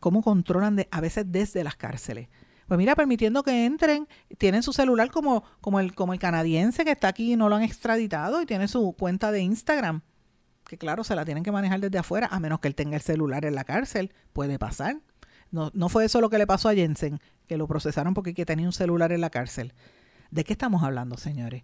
¿Cómo 0.00 0.20
controlan 0.20 0.86
a 0.90 1.00
veces 1.00 1.24
desde 1.32 1.64
las 1.64 1.76
cárceles? 1.76 2.28
Pues 2.68 2.76
mira, 2.76 2.94
permitiendo 2.94 3.42
que 3.42 3.64
entren, 3.64 4.06
tienen 4.36 4.62
su 4.62 4.74
celular 4.74 5.10
como, 5.10 5.44
como, 5.62 5.80
el, 5.80 5.94
como 5.94 6.12
el 6.12 6.18
canadiense 6.18 6.84
que 6.84 6.90
está 6.90 7.08
aquí 7.08 7.32
y 7.32 7.36
no 7.36 7.48
lo 7.48 7.56
han 7.56 7.62
extraditado 7.62 8.42
y 8.42 8.44
tiene 8.44 8.68
su 8.68 8.92
cuenta 8.92 9.32
de 9.32 9.40
Instagram, 9.40 10.02
que 10.66 10.76
claro, 10.76 11.04
se 11.04 11.16
la 11.16 11.24
tienen 11.24 11.42
que 11.42 11.52
manejar 11.52 11.80
desde 11.80 11.96
afuera, 11.96 12.28
a 12.30 12.38
menos 12.38 12.60
que 12.60 12.68
él 12.68 12.74
tenga 12.74 12.96
el 12.96 13.02
celular 13.02 13.46
en 13.46 13.54
la 13.54 13.64
cárcel, 13.64 14.12
puede 14.34 14.58
pasar. 14.58 15.00
No, 15.50 15.70
no 15.72 15.88
fue 15.88 16.04
eso 16.04 16.20
lo 16.20 16.28
que 16.28 16.36
le 16.36 16.46
pasó 16.46 16.68
a 16.68 16.74
Jensen, 16.74 17.18
que 17.46 17.56
lo 17.56 17.66
procesaron 17.66 18.12
porque 18.12 18.44
tenía 18.44 18.66
un 18.66 18.74
celular 18.74 19.10
en 19.12 19.22
la 19.22 19.30
cárcel. 19.30 19.72
¿De 20.30 20.44
qué 20.44 20.52
estamos 20.52 20.82
hablando, 20.82 21.16
señores? 21.16 21.62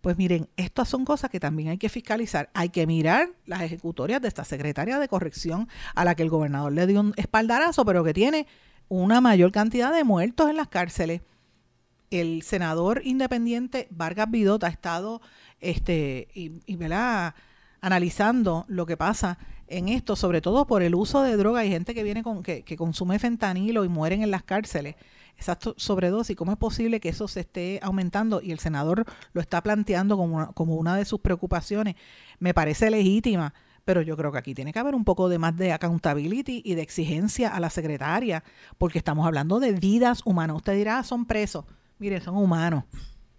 Pues 0.00 0.16
miren, 0.16 0.48
estas 0.56 0.88
son 0.88 1.04
cosas 1.04 1.30
que 1.30 1.40
también 1.40 1.68
hay 1.68 1.78
que 1.78 1.88
fiscalizar. 1.88 2.50
Hay 2.54 2.70
que 2.70 2.86
mirar 2.86 3.30
las 3.44 3.62
ejecutorias 3.62 4.22
de 4.22 4.28
esta 4.28 4.44
secretaria 4.44 4.98
de 4.98 5.08
corrección 5.08 5.68
a 5.94 6.04
la 6.04 6.14
que 6.14 6.22
el 6.22 6.30
gobernador 6.30 6.72
le 6.72 6.86
dio 6.86 7.00
un 7.00 7.12
espaldarazo, 7.16 7.84
pero 7.84 8.02
que 8.02 8.14
tiene 8.14 8.46
una 8.88 9.20
mayor 9.20 9.52
cantidad 9.52 9.92
de 9.92 10.04
muertos 10.04 10.48
en 10.48 10.56
las 10.56 10.68
cárceles. 10.68 11.20
El 12.10 12.42
senador 12.42 13.02
independiente 13.04 13.88
Vargas 13.90 14.30
Vidot 14.30 14.64
ha 14.64 14.68
estado 14.68 15.20
este, 15.60 16.28
y, 16.34 16.60
y 16.66 16.78
analizando 17.82 18.64
lo 18.68 18.86
que 18.86 18.96
pasa 18.96 19.38
en 19.68 19.88
esto, 19.88 20.16
sobre 20.16 20.40
todo 20.40 20.66
por 20.66 20.82
el 20.82 20.94
uso 20.94 21.22
de 21.22 21.36
droga. 21.36 21.60
Hay 21.60 21.70
gente 21.70 21.94
que 21.94 22.02
viene 22.02 22.22
con 22.22 22.42
que, 22.42 22.62
que 22.62 22.76
consume 22.76 23.18
fentanilo 23.18 23.84
y 23.84 23.88
mueren 23.88 24.22
en 24.22 24.30
las 24.30 24.42
cárceles. 24.42 24.96
Esa 25.40 25.58
sobredosis, 25.76 26.36
¿cómo 26.36 26.52
es 26.52 26.58
posible 26.58 27.00
que 27.00 27.08
eso 27.08 27.26
se 27.26 27.40
esté 27.40 27.80
aumentando? 27.82 28.40
Y 28.42 28.52
el 28.52 28.60
senador 28.60 29.04
lo 29.32 29.40
está 29.40 29.62
planteando 29.62 30.16
como 30.16 30.52
como 30.52 30.76
una 30.76 30.94
de 30.96 31.04
sus 31.04 31.20
preocupaciones. 31.20 31.96
Me 32.38 32.54
parece 32.54 32.90
legítima 32.90 33.52
pero 33.84 34.02
yo 34.02 34.16
creo 34.16 34.30
que 34.30 34.38
aquí 34.38 34.54
tiene 34.54 34.72
que 34.72 34.78
haber 34.78 34.94
un 34.94 35.04
poco 35.04 35.28
de 35.28 35.38
más 35.38 35.56
de 35.56 35.72
accountability 35.72 36.62
y 36.64 36.74
de 36.74 36.82
exigencia 36.82 37.48
a 37.48 37.58
la 37.58 37.70
secretaria, 37.70 38.44
porque 38.78 38.98
estamos 38.98 39.26
hablando 39.26 39.58
de 39.58 39.72
vidas 39.72 40.22
humanas. 40.24 40.56
Usted 40.56 40.74
dirá, 40.74 40.98
ah, 40.98 41.02
son 41.02 41.26
presos. 41.26 41.64
Mire, 41.98 42.20
son 42.20 42.36
humanos. 42.36 42.84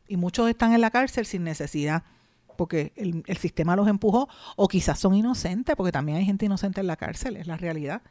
Y 0.08 0.18
muchos 0.18 0.50
están 0.50 0.74
en 0.74 0.82
la 0.82 0.92
cárcel 0.92 1.26
sin 1.26 1.46
necesidad, 1.46 2.04
porque 2.58 2.92
el, 2.98 3.24
el 3.28 3.38
sistema 3.38 3.78
los 3.78 3.88
empujó, 3.88 4.28
o 4.58 4.68
quizás 4.68 5.00
son 5.00 5.14
inocentes, 5.16 5.76
porque 5.76 5.94
también 5.94 6.18
hay 6.18 6.26
gente 6.26 6.48
inocente 6.48 6.82
en 6.82 6.88
la 6.88 6.98
cárcel, 6.98 7.38
es 7.38 7.48
la 7.48 7.56
realidad. 7.56 8.02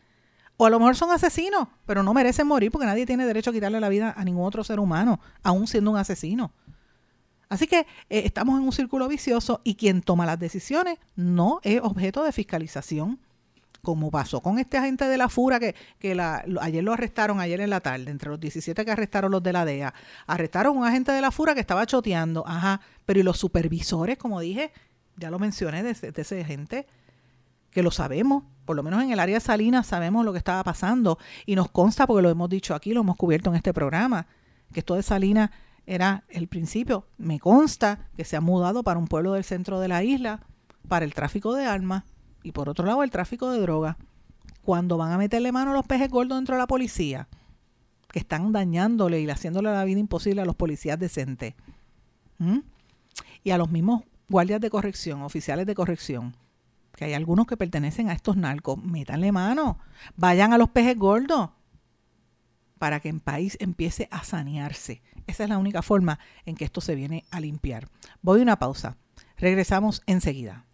O 0.61 0.67
a 0.67 0.69
lo 0.69 0.79
mejor 0.79 0.95
son 0.95 1.11
asesinos, 1.11 1.69
pero 1.87 2.03
no 2.03 2.13
merecen 2.13 2.47
morir 2.47 2.71
porque 2.71 2.85
nadie 2.85 3.07
tiene 3.07 3.25
derecho 3.25 3.49
a 3.49 3.53
quitarle 3.55 3.81
la 3.81 3.89
vida 3.89 4.13
a 4.15 4.23
ningún 4.27 4.45
otro 4.45 4.63
ser 4.63 4.79
humano, 4.79 5.19
aún 5.43 5.67
siendo 5.67 5.91
un 5.91 5.97
asesino. 5.97 6.53
Así 7.49 7.67
que 7.67 7.79
eh, 7.79 7.87
estamos 8.27 8.61
en 8.61 8.67
un 8.67 8.73
círculo 8.73 9.09
vicioso 9.09 9.63
y 9.65 9.77
quien 9.77 10.03
toma 10.03 10.27
las 10.27 10.39
decisiones 10.39 10.99
no 11.17 11.61
es 11.63 11.81
objeto 11.81 12.23
de 12.25 12.33
fiscalización, 12.33 13.19
como 13.81 14.11
pasó 14.11 14.43
con 14.43 14.59
este 14.59 14.77
agente 14.77 15.07
de 15.07 15.17
la 15.17 15.31
FURA 15.31 15.61
que, 15.61 15.75
que 15.99 16.15
ayer 16.61 16.85
lo 16.85 16.93
arrestaron, 16.93 17.41
ayer 17.41 17.63
en 17.63 17.71
la 17.71 17.81
tarde, 17.81 18.11
entre 18.11 18.29
los 18.29 18.39
17 18.39 18.85
que 18.85 18.91
arrestaron 18.91 19.31
los 19.31 19.43
de 19.43 19.55
la 19.55 19.65
DEA, 19.65 19.95
arrestaron 20.27 20.77
un 20.77 20.85
agente 20.85 21.11
de 21.11 21.23
la 21.23 21.31
FURA 21.31 21.55
que 21.55 21.61
estaba 21.61 21.87
choteando, 21.87 22.47
ajá, 22.47 22.83
pero 23.07 23.19
y 23.19 23.23
los 23.23 23.39
supervisores, 23.39 24.19
como 24.19 24.39
dije, 24.41 24.73
ya 25.17 25.31
lo 25.31 25.39
mencioné 25.39 25.83
de, 25.83 25.95
de 25.95 26.21
ese 26.21 26.43
agente, 26.43 26.87
que 27.71 27.83
lo 27.83 27.91
sabemos, 27.91 28.45
por 28.65 28.77
lo 28.77 28.83
menos 28.83 29.03
en 29.03 29.11
el 29.11 29.21
área 29.21 29.37
de 29.37 29.41
Salinas 29.41 29.87
sabemos 29.87 30.25
lo 30.25 30.33
que 30.33 30.39
estaba 30.39 30.63
pasando 30.65 31.19
y 31.47 31.55
nos 31.55 31.71
consta 31.71 32.07
porque 32.07 32.23
lo 32.23 32.31
hemos 32.31 32.49
dicho 32.49 32.75
aquí, 32.75 32.93
lo 32.93 33.01
hemos 33.01 33.17
cubierto 33.17 33.51
en 33.51 33.57
este 33.57 33.73
programa, 33.73 34.27
que 34.73 34.81
esto 34.81 34.95
de 34.95 35.03
Salinas 35.03 35.51
era 35.87 36.25
el 36.29 36.47
principio. 36.49 37.07
Me 37.19 37.41
consta 37.41 38.09
que 38.17 38.25
se 38.25 38.37
ha 38.37 38.41
mudado 38.41 38.83
para 38.83 38.99
un 38.99 39.09
pueblo 39.09 39.33
del 39.33 39.45
centro 39.45 39.81
de 39.81 39.89
la 39.89 40.05
isla 40.05 40.41
para 40.89 41.05
el 41.05 41.15
tráfico 41.15 41.55
de 41.55 41.67
armas 41.67 42.05
y 42.43 42.53
por 42.53 42.69
otro 42.69 42.87
lado 42.87 43.03
el 43.03 43.11
tráfico 43.11 43.51
de 43.51 43.61
drogas. 43.61 43.97
Cuando 44.63 44.97
van 44.97 45.13
a 45.13 45.19
meterle 45.19 45.53
mano 45.53 45.73
a 45.73 45.75
los 45.75 45.87
pejes 45.87 46.11
gordos 46.11 46.39
dentro 46.39 46.55
de 46.55 46.61
la 46.61 46.67
policía, 46.67 47.29
que 48.13 48.19
están 48.19 48.53
dañándole 48.53 49.21
y 49.21 49.29
haciéndole 49.29 49.71
la 49.71 49.85
vida 49.85 50.01
imposible 50.01 50.43
a 50.43 50.45
los 50.45 50.57
policías 50.57 50.99
decentes. 50.99 51.55
Y 53.43 53.51
a 53.51 53.59
los 53.59 53.71
mismos 53.71 54.03
guardias 54.29 54.61
de 54.61 54.71
corrección, 54.71 55.23
oficiales 55.23 55.67
de 55.67 55.75
corrección, 55.75 56.35
que 57.01 57.07
hay 57.07 57.15
algunos 57.15 57.47
que 57.47 57.57
pertenecen 57.57 58.11
a 58.11 58.13
estos 58.13 58.37
narcos, 58.37 58.77
métanle 58.77 59.33
mano, 59.33 59.79
vayan 60.17 60.53
a 60.53 60.59
los 60.59 60.69
pejes 60.69 60.99
gordos 60.99 61.49
para 62.79 63.01
que 63.01 63.09
el 63.09 63.21
país 63.21 63.57
empiece 63.59 64.07
a 64.11 64.23
sanearse. 64.23 65.01
Esa 65.27 65.45
es 65.45 65.49
la 65.49 65.57
única 65.57 65.81
forma 65.81 66.19
en 66.45 66.57
que 66.57 66.67
esto 66.67 66.83
se 66.83 66.95
viene 66.95 67.25
a 67.31 67.41
limpiar. 67.41 67.89
Voy 68.21 68.41
a 68.41 68.43
una 68.43 68.59
pausa. 68.59 68.99
Regresamos 69.39 70.03
enseguida. 70.05 70.67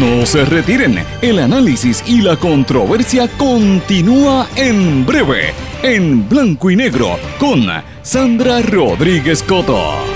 No 0.00 0.26
se 0.26 0.44
retiren, 0.44 0.98
el 1.22 1.38
análisis 1.38 2.02
y 2.08 2.22
la 2.22 2.36
controversia 2.36 3.28
continúa 3.38 4.48
en 4.56 5.06
breve, 5.06 5.54
en 5.84 6.28
blanco 6.28 6.72
y 6.72 6.76
negro, 6.76 7.20
con 7.38 7.68
Sandra 8.02 8.62
Rodríguez 8.62 9.44
Coto. 9.44 10.15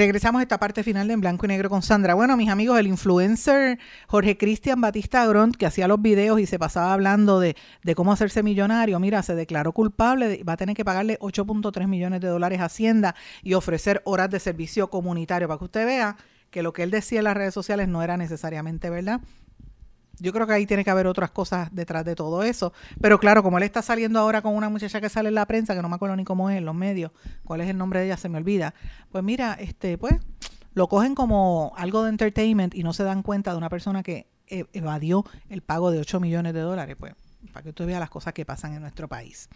Regresamos 0.00 0.40
a 0.40 0.44
esta 0.44 0.56
parte 0.56 0.82
final 0.82 1.08
de 1.08 1.12
En 1.12 1.20
Blanco 1.20 1.44
y 1.44 1.48
Negro 1.48 1.68
con 1.68 1.82
Sandra. 1.82 2.14
Bueno, 2.14 2.34
mis 2.34 2.48
amigos, 2.48 2.78
el 2.78 2.86
influencer 2.86 3.78
Jorge 4.06 4.38
Cristian 4.38 4.80
Batista 4.80 5.20
Agront, 5.20 5.54
que 5.54 5.66
hacía 5.66 5.88
los 5.88 6.00
videos 6.00 6.40
y 6.40 6.46
se 6.46 6.58
pasaba 6.58 6.94
hablando 6.94 7.38
de, 7.38 7.54
de 7.82 7.94
cómo 7.94 8.10
hacerse 8.10 8.42
millonario, 8.42 8.98
mira, 8.98 9.22
se 9.22 9.34
declaró 9.34 9.72
culpable, 9.72 10.42
va 10.42 10.54
a 10.54 10.56
tener 10.56 10.74
que 10.74 10.86
pagarle 10.86 11.18
8.3 11.18 11.86
millones 11.86 12.22
de 12.22 12.28
dólares 12.28 12.60
a 12.60 12.64
Hacienda 12.64 13.14
y 13.42 13.52
ofrecer 13.52 14.00
horas 14.06 14.30
de 14.30 14.40
servicio 14.40 14.88
comunitario 14.88 15.48
para 15.48 15.58
que 15.58 15.64
usted 15.66 15.84
vea 15.84 16.16
que 16.50 16.62
lo 16.62 16.72
que 16.72 16.82
él 16.82 16.90
decía 16.90 17.18
en 17.18 17.24
las 17.24 17.36
redes 17.36 17.52
sociales 17.52 17.86
no 17.86 18.02
era 18.02 18.16
necesariamente 18.16 18.88
verdad. 18.88 19.20
Yo 20.20 20.32
creo 20.32 20.46
que 20.46 20.52
ahí 20.52 20.66
tiene 20.66 20.84
que 20.84 20.90
haber 20.90 21.06
otras 21.06 21.30
cosas 21.30 21.68
detrás 21.72 22.04
de 22.04 22.14
todo 22.14 22.42
eso. 22.42 22.72
Pero 23.00 23.18
claro, 23.18 23.42
como 23.42 23.58
él 23.58 23.64
está 23.64 23.82
saliendo 23.82 24.18
ahora 24.18 24.42
con 24.42 24.54
una 24.54 24.68
muchacha 24.68 25.00
que 25.00 25.08
sale 25.08 25.28
en 25.28 25.34
la 25.34 25.46
prensa, 25.46 25.74
que 25.74 25.82
no 25.82 25.88
me 25.88 25.96
acuerdo 25.96 26.16
ni 26.16 26.24
cómo 26.24 26.50
es 26.50 26.58
en 26.58 26.64
los 26.64 26.74
medios, 26.74 27.12
cuál 27.44 27.60
es 27.60 27.68
el 27.68 27.78
nombre 27.78 28.00
de 28.00 28.06
ella, 28.06 28.16
se 28.16 28.28
me 28.28 28.38
olvida. 28.38 28.74
Pues 29.10 29.24
mira, 29.24 29.54
este, 29.54 29.98
pues, 29.98 30.14
lo 30.74 30.88
cogen 30.88 31.14
como 31.14 31.72
algo 31.76 32.04
de 32.04 32.10
entertainment 32.10 32.74
y 32.74 32.82
no 32.82 32.92
se 32.92 33.04
dan 33.04 33.22
cuenta 33.22 33.52
de 33.52 33.58
una 33.58 33.68
persona 33.68 34.02
que 34.02 34.28
eh, 34.46 34.64
evadió 34.72 35.24
el 35.48 35.62
pago 35.62 35.90
de 35.90 35.98
8 35.98 36.20
millones 36.20 36.54
de 36.54 36.60
dólares. 36.60 36.96
Pues 36.98 37.14
para 37.52 37.62
que 37.62 37.70
usted 37.70 37.86
vea 37.86 37.98
las 37.98 38.10
cosas 38.10 38.32
que 38.32 38.44
pasan 38.44 38.74
en 38.74 38.82
nuestro 38.82 39.08
país. 39.08 39.48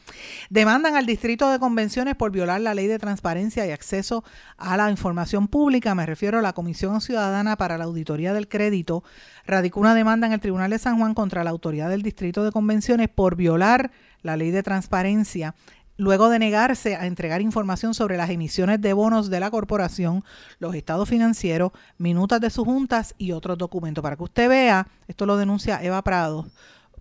Demandan 0.51 0.97
al 0.97 1.07
Distrito 1.07 1.51
de 1.51 1.59
Convenciones 1.59 2.15
por 2.17 2.31
violar 2.31 2.61
la 2.61 2.75
ley 2.75 2.87
de 2.87 2.99
transparencia 2.99 3.67
y 3.67 3.71
acceso 3.71 4.25
a 4.57 4.77
la 4.77 4.91
información 4.91 5.49
pública. 5.49 5.95
Me 5.95 6.07
refiero 6.07 6.39
a 6.39 6.43
la 6.43 6.53
Comisión 6.53 7.01
Ciudadana 7.01 7.57
para 7.57 7.79
la 7.79 7.85
Auditoría 7.85 8.33
del 8.33 8.49
Crédito. 8.49 9.05
Radicó 9.47 9.81
una 9.81 9.95
demanda 9.95 10.27
en 10.27 10.33
el 10.33 10.41
Tribunal 10.41 10.71
de 10.71 10.79
San 10.79 10.99
Juan 10.99 11.15
contra 11.15 11.45
la 11.45 11.51
autoridad 11.51 11.91
del 11.91 12.03
Distrito 12.03 12.45
de 12.45 12.53
Convenciones 12.53 13.09
por 13.09 13.37
violar 13.37 13.91
la 14.23 14.37
ley 14.37 14.51
de 14.51 14.63
transparencia 14.63 15.55
luego 15.97 16.29
de 16.29 16.39
negarse 16.39 16.97
a 16.97 17.07
entregar 17.07 17.41
información 17.41 17.95
sobre 17.95 18.17
las 18.17 18.31
emisiones 18.31 18.81
de 18.81 18.93
bonos 18.93 19.31
de 19.31 19.41
la 19.41 19.51
corporación, 19.51 20.25
los 20.59 20.75
estados 20.75 21.09
financieros, 21.09 21.73
minutas 21.99 22.41
de 22.41 22.51
sus 22.51 22.65
juntas 22.65 23.15
y 23.19 23.33
otros 23.33 23.59
documentos. 23.59 24.03
Para 24.03 24.17
que 24.17 24.25
usted 24.25 24.49
vea, 24.49 24.89
esto 25.07 25.27
lo 25.27 25.37
denuncia 25.37 25.83
Eva 25.83 26.03
Prado, 26.03 26.47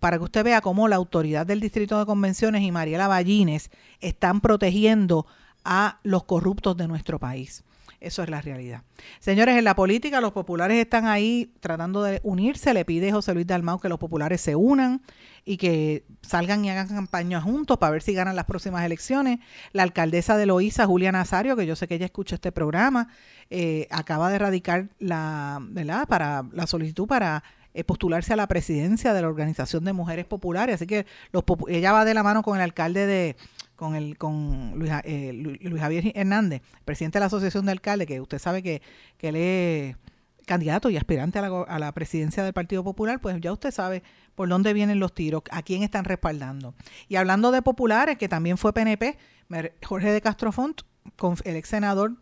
para 0.04 0.18
que 0.18 0.26
usted 0.26 0.44
vea 0.44 0.60
cómo 0.60 0.90
la 0.90 0.98
autoridad 0.98 1.46
del 1.46 1.62
Distrito 1.62 1.98
de 1.98 2.06
Convenciones 2.06 2.62
y 2.64 2.74
Mariela 2.74 3.08
Ballines 3.08 3.72
están 4.02 4.42
protegiendo 4.42 5.26
a 5.64 6.02
los 6.04 6.26
corruptos 6.26 6.76
de 6.76 6.90
nuestro 6.90 7.20
país. 7.20 7.64
Eso 8.02 8.22
es 8.22 8.30
la 8.30 8.42
realidad. 8.42 8.82
Señores, 9.22 9.58
en 9.58 9.64
la 9.64 9.78
política 9.78 10.20
los 10.20 10.34
populares 10.34 10.78
están 10.78 11.06
ahí 11.06 11.54
tratando 11.62 12.04
de 12.04 12.20
unirse. 12.26 12.74
Le 12.74 12.84
pide 12.84 13.14
José 13.14 13.34
Luis 13.34 13.48
Dalmau 13.48 13.80
que 13.80 13.88
los 13.88 13.98
populares 13.98 14.42
se 14.42 14.58
unan 14.58 15.02
y 15.46 15.56
que 15.56 16.04
salgan 16.22 16.66
y 16.66 16.70
hagan 16.70 16.90
campaña 16.90 17.40
juntos 17.40 17.78
para 17.78 17.94
ver 17.94 18.02
si 18.02 18.12
ganan 18.12 18.36
las 18.36 18.44
próximas 18.44 18.84
elecciones. 18.84 19.40
La 19.72 19.84
alcaldesa 19.84 20.36
de 20.36 20.48
Loíza, 20.48 20.86
Julia 20.86 21.14
Nazario, 21.14 21.56
que 21.56 21.66
yo 21.66 21.78
sé 21.78 21.88
que 21.88 21.96
ella 21.96 22.08
escucha 22.08 22.36
este 22.36 22.52
programa, 22.52 23.08
eh, 23.50 23.88
acaba 23.90 24.30
de 24.30 24.38
radicar 24.38 24.90
la, 25.00 25.60
¿verdad? 25.62 26.10
Para 26.10 26.44
la 26.52 26.68
solicitud 26.68 27.08
para 27.08 27.46
eh, 27.74 27.84
postularse 27.84 28.34
a 28.34 28.36
la 28.36 28.48
presidencia 28.48 29.14
de 29.14 29.22
la 29.22 29.28
Organización 29.28 29.84
de 29.84 29.94
Mujeres 29.94 30.26
Populares. 30.26 30.76
Así 30.76 30.88
que 30.88 31.06
ella 31.68 31.92
va 31.92 32.06
de 32.06 32.14
la 32.14 32.24
mano 32.24 32.44
con 32.44 32.58
el 32.58 32.62
alcalde 32.62 33.06
de, 33.06 33.36
con 33.76 33.96
el 33.96 34.18
con 34.18 34.74
Luis, 34.76 34.92
eh, 35.04 35.34
Luis 35.34 35.82
Javier 35.82 36.12
Hernández, 36.16 36.62
presidente 36.86 37.18
de 37.18 37.22
la 37.22 37.26
Asociación 37.28 37.66
de 37.66 37.72
Alcaldes, 37.72 38.08
que 38.08 38.22
usted 38.22 38.40
sabe 38.40 38.62
que, 38.62 38.82
que 39.18 39.30
él 39.30 39.36
es 39.36 39.96
candidato 40.46 40.90
y 40.90 40.98
aspirante 40.98 41.40
a 41.40 41.42
la, 41.42 41.62
a 41.62 41.80
la 41.80 41.92
presidencia 41.94 42.44
del 42.44 42.54
Partido 42.54 42.84
Popular, 42.84 43.20
pues 43.22 43.40
ya 43.40 43.52
usted 43.52 43.72
sabe 43.72 44.04
por 44.36 44.50
dónde 44.50 44.74
vienen 44.74 45.00
los 45.00 45.14
tiros, 45.14 45.44
a 45.52 45.62
quién 45.64 45.84
están 45.84 46.06
respaldando. 46.06 46.74
Y 47.08 47.16
hablando 47.16 47.52
de 47.52 47.62
populares, 47.62 48.18
que 48.18 48.28
también 48.28 48.58
fue 48.58 48.74
PNP, 48.74 49.18
Jorge 49.84 50.12
de 50.12 50.22
Castrofont, 50.22 50.82
el 51.44 51.56
ex 51.56 51.70
senador 51.70 52.14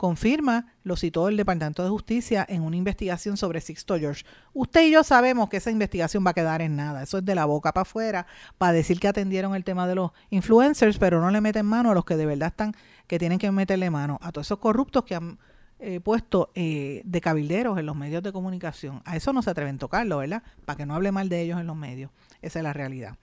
confirma, 0.00 0.64
lo 0.82 0.96
citó 0.96 1.28
el 1.28 1.36
Departamento 1.36 1.84
de 1.84 1.90
Justicia 1.90 2.46
en 2.48 2.62
una 2.62 2.74
investigación 2.74 3.36
sobre 3.36 3.60
Sixto 3.60 3.98
George. 3.98 4.24
Usted 4.54 4.86
y 4.86 4.92
yo 4.92 5.04
sabemos 5.04 5.50
que 5.50 5.58
esa 5.58 5.70
investigación 5.70 6.24
va 6.26 6.30
a 6.30 6.32
quedar 6.32 6.62
en 6.62 6.74
nada. 6.74 7.02
Eso 7.02 7.18
es 7.18 7.24
de 7.26 7.34
la 7.34 7.44
boca 7.44 7.74
para 7.74 7.82
afuera 7.82 8.26
para 8.56 8.72
decir 8.72 8.98
que 8.98 9.08
atendieron 9.08 9.54
el 9.54 9.62
tema 9.62 9.86
de 9.86 9.96
los 9.96 10.12
influencers, 10.30 10.96
pero 10.96 11.20
no 11.20 11.30
le 11.30 11.42
meten 11.42 11.66
mano 11.66 11.90
a 11.90 11.94
los 11.94 12.06
que 12.06 12.16
de 12.16 12.24
verdad 12.24 12.48
están, 12.48 12.74
que 13.06 13.18
tienen 13.18 13.38
que 13.38 13.50
meterle 13.50 13.90
mano 13.90 14.18
a 14.22 14.32
todos 14.32 14.46
esos 14.46 14.58
corruptos 14.58 15.04
que 15.04 15.16
han 15.16 15.38
eh, 15.80 16.00
puesto 16.00 16.50
eh, 16.54 17.02
de 17.04 17.20
cabilderos 17.20 17.78
en 17.78 17.84
los 17.84 17.94
medios 17.94 18.22
de 18.22 18.32
comunicación. 18.32 19.02
A 19.04 19.16
eso 19.16 19.34
no 19.34 19.42
se 19.42 19.50
atreven 19.50 19.76
a 19.76 19.80
tocarlo, 19.80 20.16
¿verdad? 20.16 20.42
Para 20.64 20.78
que 20.78 20.86
no 20.86 20.94
hable 20.94 21.12
mal 21.12 21.28
de 21.28 21.42
ellos 21.42 21.60
en 21.60 21.66
los 21.66 21.76
medios. 21.76 22.10
Esa 22.40 22.60
es 22.60 22.62
la 22.62 22.72
realidad. 22.72 23.18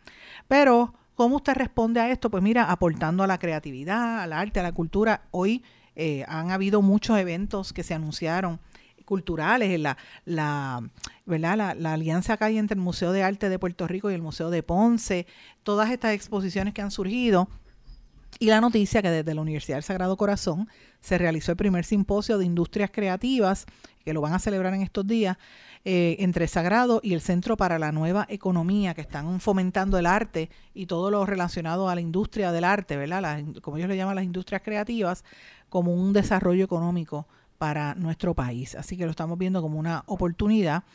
Pero, 0.48 0.94
¿cómo 1.16 1.38
usted 1.38 1.56
responde 1.56 2.02
a 2.02 2.12
esto? 2.12 2.30
Pues 2.30 2.44
mira, 2.44 2.66
aportando 2.66 3.24
a 3.24 3.28
la 3.28 3.40
creatividad, 3.40 4.22
al 4.22 4.32
arte, 4.32 4.60
a 4.60 4.64
la 4.64 4.74
cultura. 4.74 5.24
Hoy 5.32 5.64
eh, 6.00 6.24
han 6.28 6.52
habido 6.52 6.84
muchos 6.84 7.18
eventos 7.18 7.74
que 7.74 7.82
se 7.82 7.96
anunciaron 7.96 8.60
culturales, 9.04 9.80
la, 9.80 9.98
la, 10.26 10.88
¿verdad? 11.26 11.58
La, 11.58 11.74
la, 11.74 11.94
alianza 11.94 12.38
que 12.38 12.44
hay 12.44 12.58
entre 12.60 12.76
el 12.76 12.82
Museo 12.82 13.12
de 13.14 13.24
Arte 13.24 13.50
de 13.50 13.58
Puerto 13.58 13.88
Rico 13.88 14.12
y 14.12 14.14
el 14.14 14.22
Museo 14.22 14.52
de 14.52 14.62
Ponce, 14.62 15.26
todas 15.64 15.90
estas 15.90 16.14
exposiciones 16.14 16.74
que 16.76 16.84
han 16.84 16.92
surgido 16.92 17.50
y 18.40 18.48
la 18.48 18.62
noticia 18.62 19.02
que 19.02 19.10
desde 19.10 19.34
la 19.34 19.42
Universidad 19.42 19.78
del 19.78 19.84
Sagrado 19.84 20.16
Corazón 20.18 20.70
se 21.02 21.18
realizó 21.18 21.52
el 21.52 21.58
primer 21.58 21.86
simposio 21.86 22.38
de 22.38 22.46
industrias 22.46 22.92
creativas, 22.92 23.66
que 24.06 24.14
lo 24.14 24.22
van 24.22 24.34
a 24.34 24.40
celebrar 24.40 24.74
en 24.74 24.84
estos 24.84 25.08
días, 25.08 25.38
eh, 25.86 26.18
entre 26.20 26.48
Sagrado 26.48 27.00
y 27.04 27.14
el 27.14 27.22
Centro 27.22 27.58
para 27.58 27.80
la 27.80 27.92
Nueva 27.92 28.26
Economía, 28.30 28.94
que 28.94 29.02
están 29.02 29.40
fomentando 29.40 29.98
el 29.98 30.06
arte 30.06 30.50
y 30.74 30.86
todo 30.86 31.10
lo 31.10 31.26
relacionado 31.26 31.90
a 31.90 31.96
la 31.96 32.02
industria 32.02 32.52
del 32.52 32.64
arte, 32.64 32.98
¿verdad? 32.98 33.44
como 33.62 33.78
ellos 33.78 33.90
le 33.90 33.98
llaman 33.98 34.16
las 34.16 34.26
industrias 34.26 34.62
creativas, 34.64 35.24
como 35.78 35.94
un 35.94 36.12
desarrollo 36.12 36.66
económico 36.66 37.28
para 37.60 37.94
nuestro 37.94 38.34
país. 38.34 38.74
Así 38.74 38.98
que 38.98 39.06
lo 39.06 39.12
estamos 39.12 39.38
viendo 39.38 39.62
como 39.62 39.78
una 39.78 40.04
oportunidad. 40.08 40.86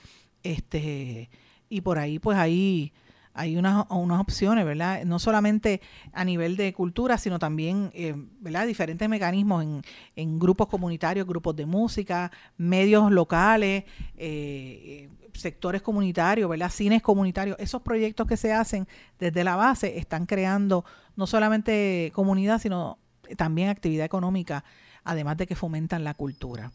Este, 0.43 1.31
y 1.69 1.83
por 1.83 2.01
ahí, 2.01 2.19
pues 2.19 2.37
ahí 2.37 2.93
hay 3.33 3.57
unas, 3.57 3.87
unas 3.91 4.19
opciones, 4.19 4.65
¿verdad? 4.65 5.05
No 5.05 5.21
solamente 5.21 5.81
a 6.13 6.25
nivel 6.25 6.57
de 6.57 6.73
cultura, 6.73 7.17
sino 7.17 7.39
también, 7.39 7.93
eh, 7.95 8.17
¿verdad? 8.41 8.67
Diferentes 8.67 9.09
mecanismos 9.09 9.63
en, 9.63 9.83
en, 10.17 10.41
grupos 10.41 10.67
comunitarios, 10.67 11.29
grupos 11.29 11.55
de 11.55 11.65
música, 11.65 12.33
medios 12.57 13.13
locales, 13.13 13.85
eh, 14.17 15.11
sectores 15.33 15.81
comunitarios, 15.81 16.51
¿verdad? 16.51 16.73
Cines 16.73 17.03
comunitarios. 17.03 17.57
Esos 17.61 17.83
proyectos 17.83 18.27
que 18.27 18.37
se 18.37 18.53
hacen 18.53 18.89
desde 19.21 19.45
la 19.45 19.55
base 19.55 19.97
están 19.97 20.27
creando 20.27 20.85
no 21.15 21.29
solamente 21.29 22.11
comunidad, 22.17 22.61
sino 22.61 22.99
también 23.37 23.69
actividad 23.69 24.05
económica, 24.07 24.65
además 25.05 25.37
de 25.37 25.47
que 25.47 25.57
fomentan 25.57 26.05
la 26.05 26.15
cultura. 26.15 26.73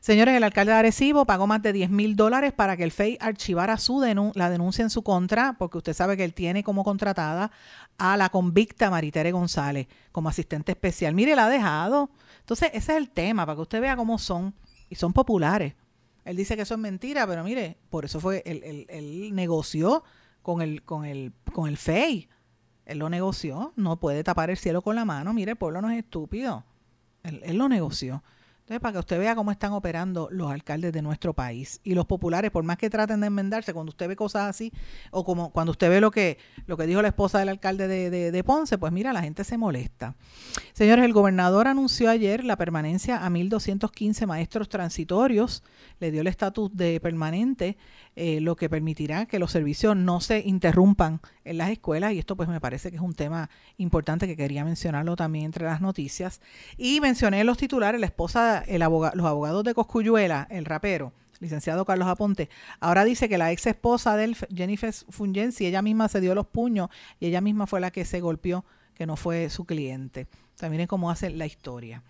Señores, 0.00 0.36
el 0.36 0.44
alcalde 0.44 0.72
de 0.72 0.78
Arecibo 0.78 1.24
pagó 1.24 1.46
más 1.46 1.62
de 1.62 1.72
10 1.72 1.90
mil 1.90 2.16
dólares 2.16 2.52
para 2.52 2.76
que 2.76 2.84
el 2.84 2.92
FEI 2.92 3.16
archivara 3.20 3.78
su 3.78 4.00
la 4.34 4.50
denuncia 4.50 4.82
en 4.82 4.90
su 4.90 5.02
contra, 5.02 5.54
porque 5.58 5.78
usted 5.78 5.94
sabe 5.94 6.16
que 6.16 6.24
él 6.24 6.34
tiene 6.34 6.62
como 6.62 6.84
contratada 6.84 7.50
a 7.96 8.16
la 8.16 8.28
convicta 8.28 8.90
Maritere 8.90 9.32
González 9.32 9.86
como 10.12 10.28
asistente 10.28 10.72
especial. 10.72 11.14
Mire, 11.14 11.34
la 11.34 11.46
ha 11.46 11.48
dejado. 11.48 12.10
Entonces, 12.40 12.70
ese 12.74 12.92
es 12.92 12.98
el 12.98 13.08
tema, 13.08 13.46
para 13.46 13.56
que 13.56 13.62
usted 13.62 13.80
vea 13.80 13.96
cómo 13.96 14.18
son, 14.18 14.54
y 14.90 14.96
son 14.96 15.12
populares. 15.12 15.74
Él 16.24 16.36
dice 16.36 16.56
que 16.56 16.62
eso 16.62 16.74
es 16.74 16.80
mentira, 16.80 17.26
pero 17.26 17.44
mire, 17.44 17.76
por 17.90 18.04
eso 18.04 18.20
fue, 18.20 18.42
él, 18.46 18.62
él, 18.64 18.86
él 18.88 19.34
negoció 19.34 20.04
con 20.42 20.60
el, 20.60 20.82
con 20.82 21.04
el, 21.04 21.32
con 21.52 21.68
el 21.68 21.76
FEI 21.76 22.28
Él 22.86 22.98
lo 22.98 23.08
negoció, 23.08 23.72
no 23.76 23.96
puede 23.96 24.22
tapar 24.24 24.50
el 24.50 24.56
cielo 24.56 24.82
con 24.82 24.96
la 24.96 25.04
mano. 25.04 25.32
Mire, 25.32 25.52
el 25.52 25.56
pueblo 25.56 25.80
no 25.80 25.90
es 25.90 25.98
estúpido. 25.98 26.64
Él, 27.22 27.56
lo 27.56 27.68
negoció. 27.68 28.22
Entonces, 28.60 28.80
para 28.80 28.92
que 28.94 28.98
usted 29.00 29.18
vea 29.18 29.34
cómo 29.34 29.50
están 29.50 29.72
operando 29.72 30.28
los 30.30 30.50
alcaldes 30.50 30.90
de 30.92 31.02
nuestro 31.02 31.34
país 31.34 31.80
y 31.84 31.94
los 31.94 32.06
populares, 32.06 32.50
por 32.50 32.64
más 32.64 32.78
que 32.78 32.88
traten 32.88 33.20
de 33.20 33.26
enmendarse, 33.26 33.74
cuando 33.74 33.90
usted 33.90 34.08
ve 34.08 34.16
cosas 34.16 34.48
así, 34.48 34.72
o 35.10 35.22
como 35.22 35.50
cuando 35.50 35.72
usted 35.72 35.90
ve 35.90 36.00
lo 36.00 36.10
que, 36.10 36.38
lo 36.66 36.78
que 36.78 36.86
dijo 36.86 37.02
la 37.02 37.08
esposa 37.08 37.38
del 37.38 37.50
alcalde 37.50 37.88
de, 37.88 38.08
de, 38.08 38.32
de 38.32 38.44
Ponce, 38.44 38.78
pues 38.78 38.90
mira, 38.90 39.12
la 39.12 39.20
gente 39.20 39.44
se 39.44 39.58
molesta. 39.58 40.16
Señores, 40.72 41.04
el 41.04 41.12
gobernador 41.12 41.68
anunció 41.68 42.08
ayer 42.08 42.42
la 42.42 42.56
permanencia 42.56 43.22
a 43.26 43.28
1.215 43.28 44.26
maestros 44.26 44.70
transitorios, 44.70 45.62
le 46.00 46.10
dio 46.10 46.22
el 46.22 46.26
estatus 46.26 46.74
de 46.74 47.00
permanente, 47.00 47.76
eh, 48.16 48.40
lo 48.40 48.56
que 48.56 48.70
permitirá 48.70 49.26
que 49.26 49.38
los 49.38 49.50
servicios 49.50 49.94
no 49.94 50.22
se 50.22 50.38
interrumpan 50.40 51.20
en 51.44 51.58
las 51.58 51.70
escuelas 51.70 52.12
y 52.12 52.18
esto 52.18 52.36
pues 52.36 52.48
me 52.48 52.60
parece 52.60 52.90
que 52.90 52.96
es 52.96 53.02
un 53.02 53.14
tema 53.14 53.50
importante 53.76 54.26
que 54.26 54.36
quería 54.36 54.64
mencionarlo 54.64 55.16
también 55.16 55.46
entre 55.46 55.64
las 55.64 55.80
noticias. 55.80 56.40
Y 56.76 57.00
mencioné 57.00 57.44
los 57.44 57.58
titulares, 57.58 58.00
la 58.00 58.06
esposa, 58.06 58.64
el 58.66 58.82
abogado, 58.82 59.16
los 59.16 59.26
abogados 59.26 59.64
de 59.64 59.74
Coscuyuela, 59.74 60.46
el 60.50 60.64
rapero, 60.64 61.12
licenciado 61.40 61.84
Carlos 61.84 62.08
Aponte, 62.08 62.48
ahora 62.80 63.04
dice 63.04 63.28
que 63.28 63.38
la 63.38 63.52
ex 63.52 63.66
esposa 63.66 64.16
de 64.16 64.34
Jennifer 64.54 64.92
Fungensi, 64.92 65.66
ella 65.66 65.82
misma 65.82 66.08
se 66.08 66.20
dio 66.20 66.34
los 66.34 66.46
puños 66.46 66.88
y 67.20 67.26
ella 67.26 67.40
misma 67.40 67.66
fue 67.66 67.80
la 67.80 67.90
que 67.90 68.04
se 68.04 68.20
golpeó, 68.20 68.64
que 68.94 69.06
no 69.06 69.16
fue 69.16 69.50
su 69.50 69.64
cliente. 69.64 70.26
O 70.54 70.58
sea, 70.58 70.70
miren 70.70 70.86
cómo 70.86 71.10
hace 71.10 71.30
la 71.30 71.46
historia. 71.46 72.02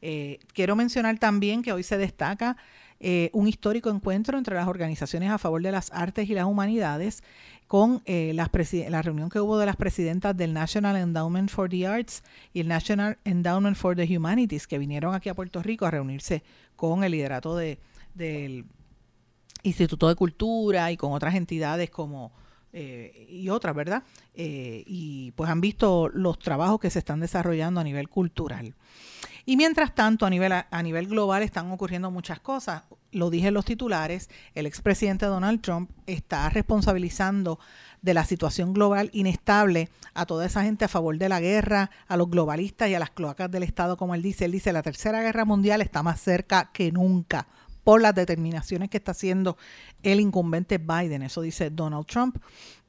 Eh, 0.00 0.40
quiero 0.52 0.74
mencionar 0.74 1.18
también 1.18 1.62
que 1.62 1.72
hoy 1.72 1.84
se 1.84 1.96
destaca 1.96 2.56
eh, 3.04 3.30
un 3.32 3.48
histórico 3.48 3.90
encuentro 3.90 4.38
entre 4.38 4.54
las 4.54 4.68
organizaciones 4.68 5.30
a 5.30 5.38
favor 5.38 5.60
de 5.60 5.72
las 5.72 5.90
artes 5.92 6.30
y 6.30 6.34
las 6.34 6.46
humanidades 6.46 7.24
con 7.66 8.00
eh, 8.04 8.32
la 8.34 9.02
reunión 9.02 9.28
que 9.28 9.40
hubo 9.40 9.58
de 9.58 9.66
las 9.66 9.76
presidentas 9.76 10.36
del 10.36 10.52
National 10.52 10.96
Endowment 10.96 11.50
for 11.50 11.68
the 11.68 11.86
Arts 11.86 12.22
y 12.52 12.60
el 12.60 12.68
National 12.68 13.18
Endowment 13.24 13.76
for 13.76 13.96
the 13.96 14.16
Humanities, 14.16 14.66
que 14.66 14.78
vinieron 14.78 15.14
aquí 15.14 15.28
a 15.28 15.34
Puerto 15.34 15.62
Rico 15.62 15.84
a 15.84 15.90
reunirse 15.90 16.44
con 16.76 17.02
el 17.02 17.12
liderato 17.12 17.56
de, 17.56 17.78
del 18.14 18.66
Instituto 19.64 20.08
de 20.08 20.14
Cultura 20.14 20.92
y 20.92 20.96
con 20.96 21.12
otras 21.12 21.34
entidades 21.34 21.90
como 21.90 22.32
eh, 22.72 23.26
y 23.28 23.48
otras, 23.48 23.74
¿verdad? 23.74 24.02
Eh, 24.34 24.82
y 24.86 25.32
pues 25.32 25.50
han 25.50 25.60
visto 25.60 26.08
los 26.08 26.38
trabajos 26.38 26.80
que 26.80 26.90
se 26.90 27.00
están 27.00 27.20
desarrollando 27.20 27.80
a 27.80 27.84
nivel 27.84 28.08
cultural. 28.08 28.74
Y 29.44 29.56
mientras 29.56 29.94
tanto, 29.94 30.26
a 30.26 30.30
nivel, 30.30 30.52
a 30.52 30.82
nivel 30.82 31.06
global 31.06 31.42
están 31.42 31.70
ocurriendo 31.70 32.10
muchas 32.10 32.40
cosas. 32.40 32.84
Lo 33.10 33.28
dije 33.28 33.48
en 33.48 33.54
los 33.54 33.64
titulares, 33.64 34.30
el 34.54 34.66
expresidente 34.66 35.26
Donald 35.26 35.60
Trump 35.60 35.90
está 36.06 36.48
responsabilizando 36.48 37.58
de 38.00 38.14
la 38.14 38.24
situación 38.24 38.72
global 38.72 39.10
inestable 39.12 39.88
a 40.14 40.26
toda 40.26 40.46
esa 40.46 40.62
gente 40.62 40.84
a 40.84 40.88
favor 40.88 41.18
de 41.18 41.28
la 41.28 41.40
guerra, 41.40 41.90
a 42.08 42.16
los 42.16 42.30
globalistas 42.30 42.88
y 42.88 42.94
a 42.94 42.98
las 42.98 43.10
cloacas 43.10 43.50
del 43.50 43.62
Estado, 43.62 43.96
como 43.96 44.14
él 44.14 44.22
dice. 44.22 44.44
Él 44.44 44.52
dice, 44.52 44.72
la 44.72 44.82
tercera 44.82 45.22
guerra 45.22 45.44
mundial 45.44 45.82
está 45.82 46.02
más 46.02 46.20
cerca 46.20 46.70
que 46.72 46.90
nunca 46.92 47.46
por 47.84 48.00
las 48.00 48.14
determinaciones 48.14 48.90
que 48.90 48.98
está 48.98 49.12
haciendo 49.12 49.56
el 50.02 50.20
incumbente 50.20 50.78
Biden. 50.78 51.22
Eso 51.22 51.40
dice 51.40 51.70
Donald 51.70 52.06
Trump. 52.06 52.36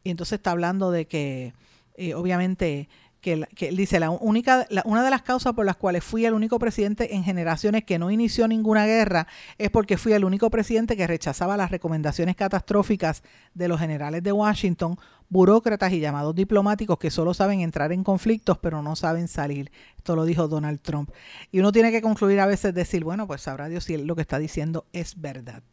Y 0.03 0.09
entonces 0.09 0.37
está 0.37 0.51
hablando 0.51 0.91
de 0.91 1.07
que, 1.07 1.53
eh, 1.95 2.13
obviamente, 2.13 2.89
que, 3.23 3.71
dice, 3.71 4.01
la 4.01 4.09
única, 4.11 4.67
la, 4.69 4.83
una 4.85 5.01
de 5.01 5.09
las 5.09 5.21
causas 5.21 5.53
por 5.53 5.65
las 5.65 5.77
cuales 5.77 6.03
fui 6.03 6.25
el 6.25 6.33
único 6.33 6.59
presidente 6.59 7.15
en 7.15 7.23
generaciones 7.23 7.85
que 7.85 7.97
no 7.97 8.11
inició 8.11 8.49
ninguna 8.49 8.85
guerra 8.85 9.27
es 9.57 9.69
porque 9.71 9.97
fui 9.97 10.11
el 10.11 10.25
único 10.25 10.49
presidente 10.49 10.97
que 10.97 11.07
rechazaba 11.07 11.55
las 11.55 11.71
recomendaciones 11.71 12.35
catastróficas 12.35 13.23
de 13.53 13.69
los 13.69 13.79
generales 13.79 14.23
de 14.23 14.33
Washington, 14.33 14.99
burócratas 15.29 15.93
y 15.93 16.01
llamados 16.01 16.35
diplomáticos 16.35 16.99
que 16.99 17.09
solo 17.09 17.33
saben 17.33 17.61
entrar 17.61 17.93
en 17.93 18.03
conflictos 18.03 18.57
pero 18.57 18.83
no 18.83 18.95
saben 18.97 19.29
salir. 19.29 19.71
Esto 19.97 20.17
lo 20.17 20.25
dijo 20.25 20.49
Donald 20.49 20.81
Trump. 20.81 21.09
Y 21.49 21.59
uno 21.59 21.71
tiene 21.71 21.91
que 21.91 22.01
concluir 22.01 22.41
a 22.41 22.45
veces 22.45 22.73
decir, 22.73 23.05
bueno, 23.05 23.25
pues 23.25 23.41
sabrá 23.41 23.69
Dios 23.69 23.85
si 23.85 23.97
lo 23.97 24.15
que 24.15 24.21
está 24.21 24.37
diciendo 24.37 24.85
es 24.91 25.19
verdad. 25.19 25.63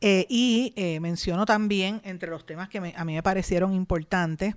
Eh, 0.00 0.26
y 0.30 0.72
eh, 0.76 1.00
menciono 1.00 1.44
también 1.44 2.00
entre 2.04 2.30
los 2.30 2.46
temas 2.46 2.70
que 2.70 2.78
a 2.78 3.04
mí 3.04 3.14
me 3.14 3.22
parecieron 3.22 3.74
importantes, 3.74 4.54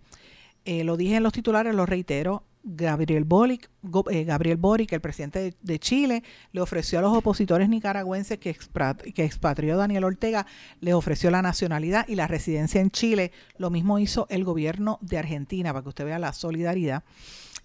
eh, 0.65 0.83
lo 0.83 0.97
dije 0.97 1.15
en 1.15 1.23
los 1.23 1.33
titulares, 1.33 1.73
lo 1.73 1.85
reitero, 1.85 2.43
Gabriel 2.63 3.23
Boric, 3.23 3.69
eh, 4.11 4.23
Gabriel 4.23 4.59
el 4.63 5.01
presidente 5.01 5.55
de, 5.59 5.79
Chile, 5.79 6.23
le 6.51 6.61
ofreció 6.61 6.99
a 6.99 7.01
los 7.01 7.15
opositores 7.15 7.69
nicaragüenses 7.69 8.37
que, 8.37 8.51
expatrió 8.51 9.77
Daniel 9.77 10.03
Ortega, 10.03 10.45
le 10.79 10.93
ofreció 10.93 11.31
la 11.31 11.41
nacionalidad 11.41 12.07
y 12.07 12.15
la 12.15 12.27
residencia 12.27 12.79
en 12.79 12.91
Chile. 12.91 13.31
Lo 13.57 13.71
mismo 13.71 13.97
hizo 13.97 14.27
el 14.29 14.43
gobierno 14.43 14.99
de 15.01 15.17
Argentina, 15.17 15.73
para 15.73 15.81
que 15.83 15.89
usted 15.89 16.05
vea 16.05 16.19
la 16.19 16.33
solidaridad. 16.33 17.03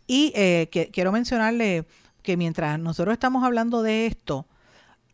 Y 0.06 0.32
eh, 0.34 0.68
quiero 0.92 1.12
mencionarle 1.12 1.86
que 2.22 2.36
mientras 2.36 2.78
nosotros 2.78 3.12
estamos 3.12 3.44
hablando 3.44 3.82
de 3.82 4.06
esto, 4.06 4.46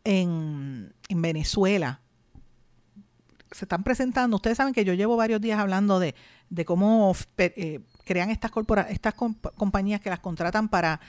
en 0.05 0.93
Venezuela, 1.09 2.02
se 3.53 3.65
están 3.65 3.83
presentando, 3.83 4.35
ustedes 4.37 4.57
saben 4.57 4.73
que 4.73 4.85
yo 4.85 4.93
llevo 4.93 5.15
varios 5.15 5.39
días 5.39 5.59
hablando 5.59 5.99
de, 5.99 6.15
de 6.49 6.65
cómo 6.65 7.15
eh, 7.37 7.79
crean 8.03 8.29
estas, 8.29 8.51
corpora 8.51 8.83
estas 8.89 9.13
comp 9.13 9.45
compañías 9.55 10.01
que 10.01 10.09
las 10.09 10.19
contratan 10.19 10.69
para 10.69 10.99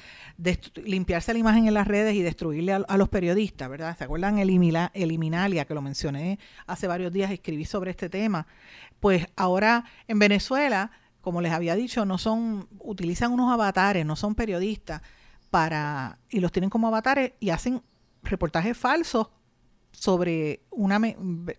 limpiarse 0.85 1.33
la 1.33 1.39
imagen 1.39 1.67
en 1.67 1.75
las 1.75 1.87
redes 1.87 2.15
y 2.15 2.23
destruirle 2.23 2.73
a, 2.73 2.97
los 2.97 3.09
periodistas, 3.09 3.69
¿verdad? 3.69 3.97
¿Se 3.97 4.05
acuerdan 4.05 4.39
el 4.39 4.51
Eliminalia, 4.51 5.65
que 5.65 5.75
lo 5.75 5.83
mencioné 5.83 6.39
hace 6.67 6.87
varios 6.87 7.13
días, 7.13 7.31
escribí 7.31 7.65
sobre 7.65 7.91
este 7.91 8.09
tema? 8.09 8.47
Pues 9.01 9.27
ahora 9.37 9.85
en 10.09 10.19
Venezuela, 10.19 10.91
como 11.21 11.41
les 11.41 11.53
había 11.53 11.75
dicho, 11.75 12.05
no 12.05 12.19
son, 12.19 12.69
utilizan 12.79 13.33
unos 13.33 13.53
avatares, 13.53 14.07
no 14.07 14.17
son 14.17 14.35
periodistas, 14.35 15.03
para, 15.51 16.19
y 16.31 16.41
los 16.41 16.53
tienen 16.53 16.71
como 16.71 16.89
avatares 16.89 17.33
y 17.39 17.51
hacen 17.51 17.83
reportajes 18.23 18.77
falsos 18.77 19.29
sobre 19.99 20.61
una 20.71 21.01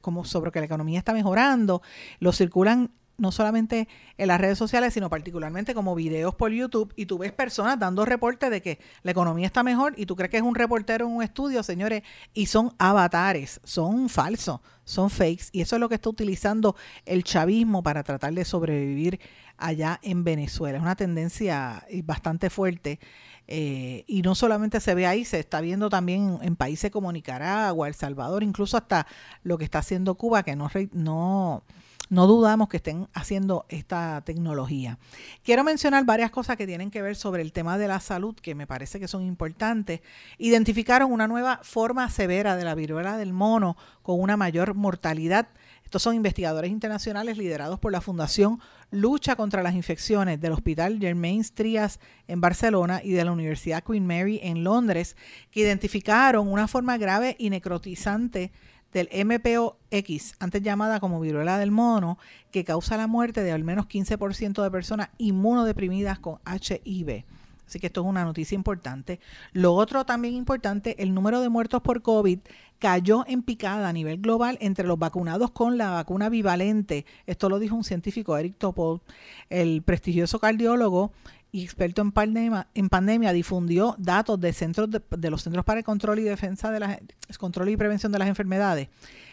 como 0.02 0.26
sobre 0.26 0.52
que 0.52 0.60
la 0.60 0.66
economía 0.66 1.00
está 1.00 1.14
mejorando, 1.14 1.82
los 2.20 2.38
circulan 2.38 2.92
no 3.18 3.32
solamente 3.32 3.88
en 4.18 4.28
las 4.28 4.42
redes 4.42 4.58
sociales, 4.58 4.94
sino 4.94 5.10
particularmente 5.10 5.74
como 5.74 5.96
videos 5.96 6.36
por 6.36 6.52
YouTube, 6.52 6.94
y 6.98 7.06
tú 7.06 7.18
ves 7.18 7.32
personas 7.32 7.80
dando 7.80 8.04
reportes 8.06 8.50
de 8.50 8.62
que 8.62 8.80
la 9.04 9.12
economía 9.12 9.46
está 9.46 9.64
mejor 9.64 9.94
y 9.98 10.06
tú 10.06 10.16
crees 10.16 10.32
que 10.32 10.38
es 10.38 10.44
un 10.44 10.56
reportero 10.56 11.06
en 11.06 11.14
un 11.14 11.24
estudio, 11.24 11.64
señores, 11.64 12.04
y 12.34 12.48
son 12.48 12.74
avatares, 12.78 13.62
son 13.64 14.10
falsos, 14.10 14.60
son 14.84 15.10
fakes, 15.10 15.46
y 15.54 15.62
eso 15.62 15.78
es 15.78 15.80
lo 15.80 15.88
que 15.88 15.96
está 15.96 16.10
utilizando 16.10 16.76
el 17.06 17.24
chavismo 17.24 17.84
para 17.84 18.04
tratar 18.04 18.34
de 18.34 18.44
sobrevivir 18.44 19.20
allá 19.58 20.00
en 20.04 20.26
Venezuela. 20.26 20.78
Es 20.78 20.84
una 20.84 20.96
tendencia 20.96 21.86
bastante 22.04 22.50
fuerte. 22.50 23.00
Eh, 23.48 24.04
y 24.08 24.22
no 24.22 24.36
solamente 24.36 24.80
se 24.80 24.96
ve 24.96 25.06
ahí, 25.06 25.26
se 25.26 25.40
está 25.40 25.62
viendo 25.62 25.90
también 25.90 26.40
en 26.42 26.56
países 26.56 26.92
como 26.92 27.12
Nicaragua, 27.12 27.88
El 27.88 27.94
Salvador, 27.94 28.44
incluso 28.44 28.78
hasta 28.78 29.08
lo 29.44 29.58
que 29.58 29.66
está 29.66 29.80
haciendo 29.80 30.16
Cuba, 30.16 30.44
que 30.44 30.56
no, 30.56 30.70
no, 30.94 31.64
no 32.10 32.28
dudamos 32.28 32.70
que 32.70 32.78
estén 32.78 33.08
haciendo 33.14 33.66
esta 33.70 34.22
tecnología. 34.26 34.98
Quiero 35.44 35.64
mencionar 35.64 36.06
varias 36.06 36.32
cosas 36.32 36.58
que 36.58 36.68
tienen 36.68 36.92
que 36.92 37.02
ver 37.02 37.16
sobre 37.16 37.42
el 37.42 37.52
tema 37.52 37.78
de 37.78 37.88
la 37.88 38.00
salud, 38.00 38.36
que 38.36 38.56
me 38.56 38.68
parece 38.68 39.00
que 39.00 39.08
son 39.08 39.24
importantes. 39.24 40.02
Identificaron 40.38 41.12
una 41.12 41.28
nueva 41.28 41.60
forma 41.64 42.10
severa 42.10 42.56
de 42.56 42.64
la 42.64 42.76
viruela 42.76 43.18
del 43.18 43.34
mono 43.34 43.78
con 44.02 44.20
una 44.20 44.38
mayor 44.38 44.74
mortalidad. 44.74 45.48
Estos 45.96 46.04
son 46.12 46.16
investigadores 46.18 46.72
internacionales 46.72 47.38
liderados 47.38 47.80
por 47.80 47.94
la 47.94 48.02
Fundación 48.02 48.60
Lucha 48.92 49.38
contra 49.38 49.64
las 49.64 49.76
Infecciones 49.76 50.42
del 50.42 50.52
Hospital 50.52 51.00
Germain 51.00 51.42
Trias 51.54 52.02
en 52.28 52.42
Barcelona 52.42 53.00
y 53.02 53.12
de 53.12 53.24
la 53.24 53.32
Universidad 53.32 53.82
Queen 53.82 54.06
Mary 54.06 54.42
en 54.44 54.66
Londres, 54.66 55.16
que 55.52 55.62
identificaron 55.62 56.52
una 56.52 56.68
forma 56.68 56.98
grave 56.98 57.38
y 57.40 57.50
necrotizante 57.50 58.52
del 58.92 59.08
MPOX, 59.26 60.34
antes 60.40 60.62
llamada 60.62 61.00
como 61.00 61.22
viruela 61.22 61.58
del 61.58 61.72
mono, 61.72 62.18
que 62.52 62.66
causa 62.66 62.98
la 62.98 63.08
muerte 63.08 63.42
de 63.42 63.54
al 63.54 63.64
menos 63.64 63.86
15% 63.86 64.62
de 64.64 64.72
personas 64.72 65.12
inmunodeprimidas 65.18 66.20
con 66.20 66.40
HIV. 66.46 67.24
Así 67.68 67.80
que 67.80 67.88
esto 67.88 68.02
es 68.02 68.08
una 68.08 68.24
noticia 68.24 68.56
importante. 68.56 69.20
Lo 69.54 69.74
otro 69.74 70.06
también 70.06 70.36
importante, 70.36 71.02
el 71.02 71.14
número 71.14 71.42
de 71.42 71.50
muertos 71.50 71.82
por 71.82 72.02
COVID 72.02 72.40
cayó 72.80 73.26
en 73.28 73.42
picada 73.42 73.90
a 73.90 73.94
nivel 73.94 74.18
global 74.18 74.58
entre 74.62 74.88
los 74.88 75.00
vacunados 75.00 75.52
con 75.52 75.78
la 75.78 75.92
vacuna 75.92 76.30
bivalente. 76.30 77.06
Esto 77.26 77.50
lo 77.50 77.60
dijo 77.60 77.76
un 77.76 77.84
científico, 77.84 78.38
Eric 78.38 78.56
Topol, 78.58 79.02
el 79.50 79.82
prestigioso 79.82 80.40
cardiólogo 80.40 81.12
y 81.52 81.64
experto 81.64 82.02
en 82.02 82.12
pandemia, 82.12 83.34
difundió 83.34 83.96
datos 83.98 84.40
de 84.42 84.52
centros 84.52 84.90
de, 84.92 85.30
los 85.30 85.44
Centros 85.44 85.64
para 85.64 85.80
el 85.80 85.86
Control 85.86 86.20
y 86.20 86.24
Defensa 86.24 86.70
de 86.70 86.82
las 86.82 87.00
Control 87.38 87.70
y 87.70 87.78
Prevención 87.78 88.12
de 88.12 88.20
las 88.20 88.28
Enfermedades, 88.28 88.90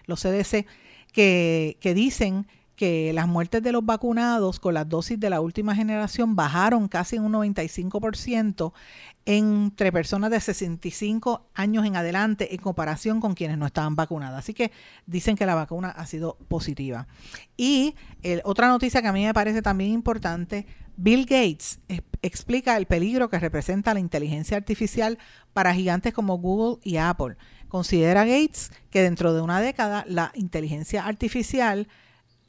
los 0.07 0.23
CDC, 0.23 0.67
que 1.13 1.93
dicen 1.97 2.47
que 2.83 3.13
las 3.13 3.29
muertes 3.29 3.63
de 3.63 3.71
los 3.71 3.87
vacunados 3.87 4.59
con 4.59 4.75
las 4.75 4.89
dosis 4.89 5.21
de 5.21 5.31
la 5.31 5.41
última 5.41 5.73
generación 5.73 6.35
bajaron 6.35 6.89
casi 6.89 7.17
un 7.17 7.33
95% 7.33 8.73
entre 9.25 9.93
personas 9.93 10.33
de 10.33 10.41
65 10.41 11.47
años 11.55 11.87
en 11.87 11.95
adelante 11.95 12.53
en 12.53 12.61
comparación 12.61 13.21
con 13.21 13.35
quienes 13.35 13.57
no 13.57 13.67
estaban 13.67 13.95
vacunadas. 13.95 14.41
Así 14.41 14.53
que 14.53 14.73
dicen 15.07 15.37
que 15.37 15.47
la 15.47 15.55
vacuna 15.55 15.91
ha 15.91 16.07
sido 16.07 16.37
positiva. 16.49 17.07
Y 17.57 17.95
otra 18.43 18.67
noticia 18.67 19.01
que 19.01 19.07
a 19.07 19.13
mí 19.13 19.25
me 19.25 19.33
parece 19.33 19.63
también 19.63 19.93
importante, 19.93 20.67
Bill 20.97 21.25
Gates 21.25 21.79
explica 22.21 22.77
el 22.77 22.87
peligro 22.87 23.31
que 23.31 23.39
representa 23.39 23.95
la 23.95 24.01
inteligencia 24.01 24.57
artificial 24.57 25.19
para 25.53 25.73
gigantes 25.73 26.13
como 26.13 26.39
Google 26.39 26.81
y 26.83 26.97
Apple. 26.97 27.37
Considera 27.69 28.25
Gates 28.25 28.73
que 28.91 29.03
dentro 29.03 29.33
de 29.35 29.41
una 29.41 29.61
década 29.61 30.05
la 30.09 30.33
inteligencia 30.35 31.07
artificial 31.07 31.87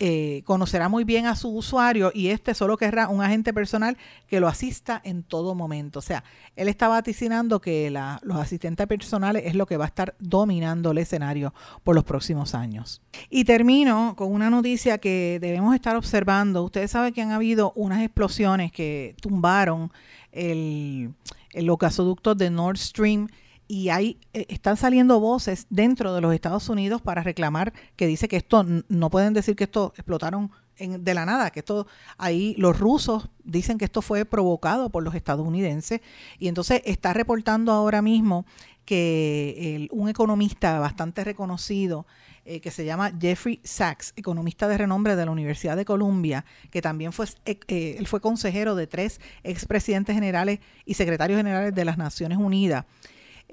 eh, 0.06 0.44
conocerá 0.44 0.90
muy 0.90 1.06
bien 1.06 1.28
a 1.28 1.36
su 1.38 1.48
usuario 1.48 2.12
y 2.14 2.28
este 2.28 2.54
solo 2.54 2.76
querrá 2.76 3.08
un 3.08 3.22
agente 3.22 3.54
personal 3.54 3.96
que 4.28 4.42
lo 4.42 4.50
asista 4.50 5.00
en 5.06 5.24
todo 5.24 5.56
momento. 5.56 6.00
O 6.00 6.02
sea, 6.02 6.26
él 6.58 6.68
está 6.68 6.90
vaticinando 6.90 7.62
que 7.62 7.90
los 7.90 8.36
asistentes 8.38 8.86
personales 8.86 9.44
es 9.46 9.56
lo 9.56 9.66
que 9.66 9.78
va 9.78 9.86
a 9.86 9.88
estar 9.88 10.14
dominando 10.20 10.92
el 10.92 10.98
escenario 10.98 11.54
por 11.86 11.96
los 11.96 12.04
próximos 12.04 12.54
años. 12.54 13.02
Y 13.30 13.46
termino 13.46 14.16
con 14.18 14.34
una 14.34 14.50
noticia 14.50 14.98
que 14.98 15.38
debemos 15.40 15.74
estar 15.74 15.96
observando. 15.96 16.66
Ustedes 16.66 16.92
saben 16.92 17.14
que 17.14 17.22
han 17.22 17.32
habido 17.32 17.72
unas 17.74 18.02
explosiones 18.02 18.74
que 18.74 19.16
tumbaron 19.22 19.90
el, 20.34 21.14
los 21.54 21.78
gasoductos 21.78 22.38
de 22.38 22.50
Nord 22.50 22.78
Stream 22.78 23.30
y 23.68 23.90
hay, 23.90 24.20
eh, 24.34 24.46
están 24.50 24.78
saliendo 24.78 25.20
voces 25.20 25.68
dentro 25.70 26.14
de 26.14 26.22
los 26.22 26.34
Estados 26.34 26.70
Unidos 26.70 27.02
para 27.02 27.24
reclamar 27.24 27.74
que 27.96 28.08
dice 28.08 28.28
que 28.28 28.38
esto, 28.38 28.66
no 28.88 29.10
pueden 29.10 29.34
decir 29.34 29.56
que 29.56 29.66
esto 29.66 29.94
explotaron 29.96 30.52
de 30.78 31.14
la 31.14 31.26
nada, 31.26 31.52
que 31.52 31.60
esto 31.60 31.86
ahí 32.18 32.56
los 32.58 32.80
rusos 32.80 33.30
dicen 33.44 33.78
que 33.78 33.86
esto 33.86 34.02
fue 34.02 34.26
provocado 34.26 34.90
por 34.90 35.04
los 35.04 35.14
estadounidenses 35.14 36.02
y 36.40 36.48
entonces 36.48 36.82
está 36.86 37.14
reportando 37.14 37.72
ahora 37.72 38.02
mismo 38.02 38.46
que 38.84 39.88
un 39.92 40.10
economista 40.10 40.80
bastante 40.80 41.24
reconocido 41.24 42.08
eh, 42.46 42.60
que 42.60 42.72
se 42.72 42.84
llama 42.84 43.14
Jeffrey 43.18 43.62
Sachs, 43.64 44.12
economista 44.18 44.68
de 44.68 44.78
renombre 44.78 45.16
de 45.16 45.26
la 45.26 45.32
Universidad 45.32 45.78
de 45.78 45.86
Columbia, 45.86 46.44
que 46.72 46.82
también 46.82 47.14
fue, 47.14 47.26
eh, 47.46 47.96
él 47.98 48.06
fue 48.06 48.20
consejero 48.20 48.76
de 48.76 48.86
tres 48.86 49.22
expresidentes 49.44 50.14
generales 50.14 50.60
y 50.86 50.96
secretarios 50.96 51.38
generales 51.38 51.74
de 51.74 51.86
las 51.86 51.98
Naciones 51.98 52.38
Unidas. 52.38 52.84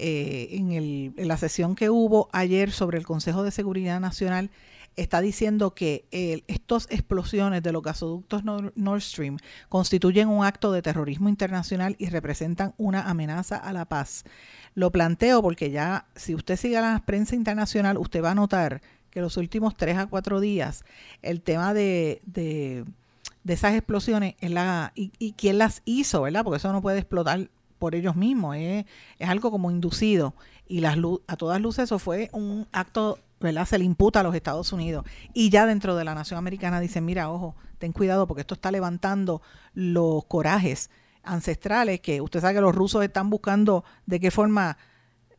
Eh, 0.03 0.57
en, 0.57 0.73
el, 0.73 1.13
en, 1.19 1.29
la 1.29 1.37
sesión 1.37 1.75
que 1.75 1.91
hubo 1.91 2.31
ayer 2.33 2.71
sobre 2.71 2.97
el 2.97 3.05
Consejo 3.05 3.43
de 3.43 3.51
Seguridad 3.51 4.01
Nacional, 4.01 4.51
está 4.97 5.21
diciendo 5.21 5.75
que 5.75 6.07
estas 6.49 6.87
explosiones 6.91 7.63
de 7.63 7.71
los 7.71 7.83
gasoductos 7.83 8.43
Nord 8.45 9.01
Stream 9.03 9.37
constituyen 9.69 10.29
un 10.29 10.45
acto 10.45 10.73
de 10.73 10.81
terrorismo 10.81 11.29
internacional 11.29 11.97
y 11.99 12.07
representan 12.07 12.75
una 12.79 13.03
amenaza 13.03 13.57
a 13.57 13.75
la 13.75 13.85
paz. 13.85 14.25
Lo 14.75 14.91
planteo 14.91 15.43
porque 15.43 15.71
ya, 15.71 16.07
si 16.17 16.35
usted 16.35 16.57
sigue 16.57 16.81
la 16.81 17.03
prensa 17.05 17.37
internacional, 17.37 17.99
usted 17.99 18.25
va 18.25 18.31
a 18.31 18.35
notar 18.35 18.81
que 19.11 19.21
los 19.21 19.37
últimos 19.37 19.77
tres 19.77 19.99
a 19.99 20.07
cuatro 20.07 20.41
días 20.41 20.85
el 21.21 21.43
tema 21.43 21.75
de, 21.75 22.23
de, 22.25 22.85
esas 23.47 23.75
explosiones 23.75 24.35
y 24.95 25.33
quién 25.33 25.59
las 25.59 25.83
hizo, 25.85 26.23
¿verdad? 26.23 26.43
Porque 26.43 26.57
eso 26.57 26.73
no 26.73 26.81
puede 26.81 27.01
explotar 27.01 27.51
por 27.81 27.97
ellos 27.97 28.15
mismos, 28.15 28.57
es, 28.57 28.85
algo 29.19 29.51
como 29.51 29.73
inducido. 29.73 30.35
Y 30.69 30.81
las, 30.81 30.97
a 31.27 31.37
todas 31.37 31.61
luces 31.61 31.85
eso 31.85 31.99
fue 31.99 32.31
un 32.33 32.69
acto, 32.71 33.19
¿verdad? 33.41 33.67
Se 33.67 33.79
le 33.79 33.85
imputa 33.85 34.21
a 34.21 34.23
los 34.23 34.37
Estados 34.37 34.73
Unidos. 34.73 35.05
Y 35.35 35.51
ya 35.51 35.67
dentro 35.67 35.97
de 35.97 36.05
la 36.05 36.15
nación 36.15 36.39
americana 36.39 36.79
dicen, 36.79 37.05
mira, 37.05 37.29
ojo, 37.31 37.57
ten 37.79 37.93
cuidado 37.93 38.29
porque 38.29 38.43
esto 38.43 38.55
está 38.55 38.71
levantando 38.71 39.43
los 39.75 40.25
corajes 40.27 40.91
ancestrales 41.23 42.01
que 42.01 42.21
usted 42.21 42.41
sabe 42.41 42.55
que 42.55 42.61
los 42.61 42.75
rusos 42.75 43.03
están 43.03 43.29
buscando 43.31 43.85
de 44.07 44.21
qué 44.21 44.31
forma 44.31 44.79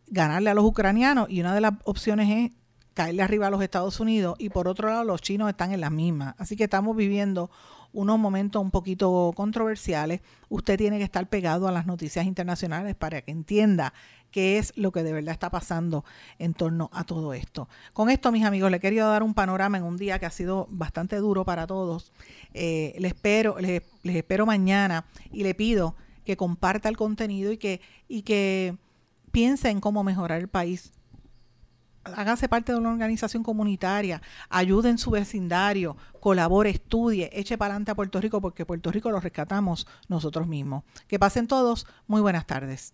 ganarle 0.07 0.49
a 0.49 0.53
los 0.53 0.65
ucranianos 0.65 1.29
y 1.29 1.39
una 1.39 1.55
de 1.55 1.61
las 1.61 1.73
opciones 1.85 2.29
es 2.29 2.51
caerle 2.93 3.23
arriba 3.23 3.47
a 3.47 3.49
los 3.49 3.61
Estados 3.61 3.99
Unidos 3.99 4.35
y 4.37 4.49
por 4.49 4.67
otro 4.67 4.89
lado 4.89 5.03
los 5.05 5.21
chinos 5.21 5.49
están 5.49 5.71
en 5.71 5.81
las 5.81 5.91
mismas. 5.91 6.35
Así 6.37 6.55
que 6.55 6.65
estamos 6.65 6.95
viviendo 6.95 7.49
unos 7.93 8.19
momentos 8.19 8.61
un 8.61 8.71
poquito 8.71 9.31
controversiales. 9.35 10.21
Usted 10.49 10.77
tiene 10.77 10.97
que 10.97 11.03
estar 11.03 11.27
pegado 11.27 11.67
a 11.67 11.71
las 11.71 11.85
noticias 11.85 12.25
internacionales 12.25 12.95
para 12.95 13.21
que 13.21 13.31
entienda 13.31 13.93
qué 14.31 14.57
es 14.57 14.73
lo 14.77 14.91
que 14.91 15.03
de 15.03 15.13
verdad 15.13 15.33
está 15.33 15.49
pasando 15.49 16.05
en 16.39 16.53
torno 16.53 16.89
a 16.93 17.03
todo 17.03 17.33
esto. 17.33 17.67
Con 17.93 18.09
esto, 18.09 18.31
mis 18.31 18.45
amigos, 18.45 18.71
le 18.71 18.79
querido 18.79 19.09
dar 19.09 19.23
un 19.23 19.33
panorama 19.33 19.77
en 19.77 19.83
un 19.83 19.97
día 19.97 20.19
que 20.19 20.25
ha 20.25 20.31
sido 20.31 20.67
bastante 20.71 21.17
duro 21.17 21.45
para 21.45 21.67
todos. 21.67 22.11
Eh, 22.53 22.95
les, 22.97 23.13
espero, 23.13 23.57
les, 23.59 23.83
les 24.03 24.15
espero 24.15 24.45
mañana 24.45 25.05
y 25.31 25.43
le 25.43 25.53
pido 25.53 25.95
que 26.25 26.37
comparta 26.37 26.87
el 26.89 26.97
contenido 26.97 27.51
y 27.51 27.57
que, 27.57 27.81
y 28.07 28.21
que 28.21 28.77
piense 29.31 29.69
en 29.69 29.81
cómo 29.81 30.03
mejorar 30.03 30.39
el 30.39 30.47
país 30.47 30.93
hágase 32.03 32.49
parte 32.49 32.71
de 32.71 32.77
una 32.77 32.91
organización 32.91 33.43
comunitaria, 33.43 34.21
ayude 34.49 34.89
en 34.89 34.97
su 34.97 35.11
vecindario, 35.11 35.97
colabore, 36.19 36.69
estudie, 36.69 37.29
eche 37.33 37.57
para 37.57 37.73
adelante 37.73 37.91
a 37.91 37.95
Puerto 37.95 38.19
Rico 38.21 38.41
porque 38.41 38.65
Puerto 38.65 38.91
Rico 38.91 39.11
lo 39.11 39.19
rescatamos 39.19 39.87
nosotros 40.07 40.47
mismos. 40.47 40.83
Que 41.07 41.19
pasen 41.19 41.47
todos, 41.47 41.87
muy 42.07 42.21
buenas 42.21 42.45
tardes. 42.45 42.93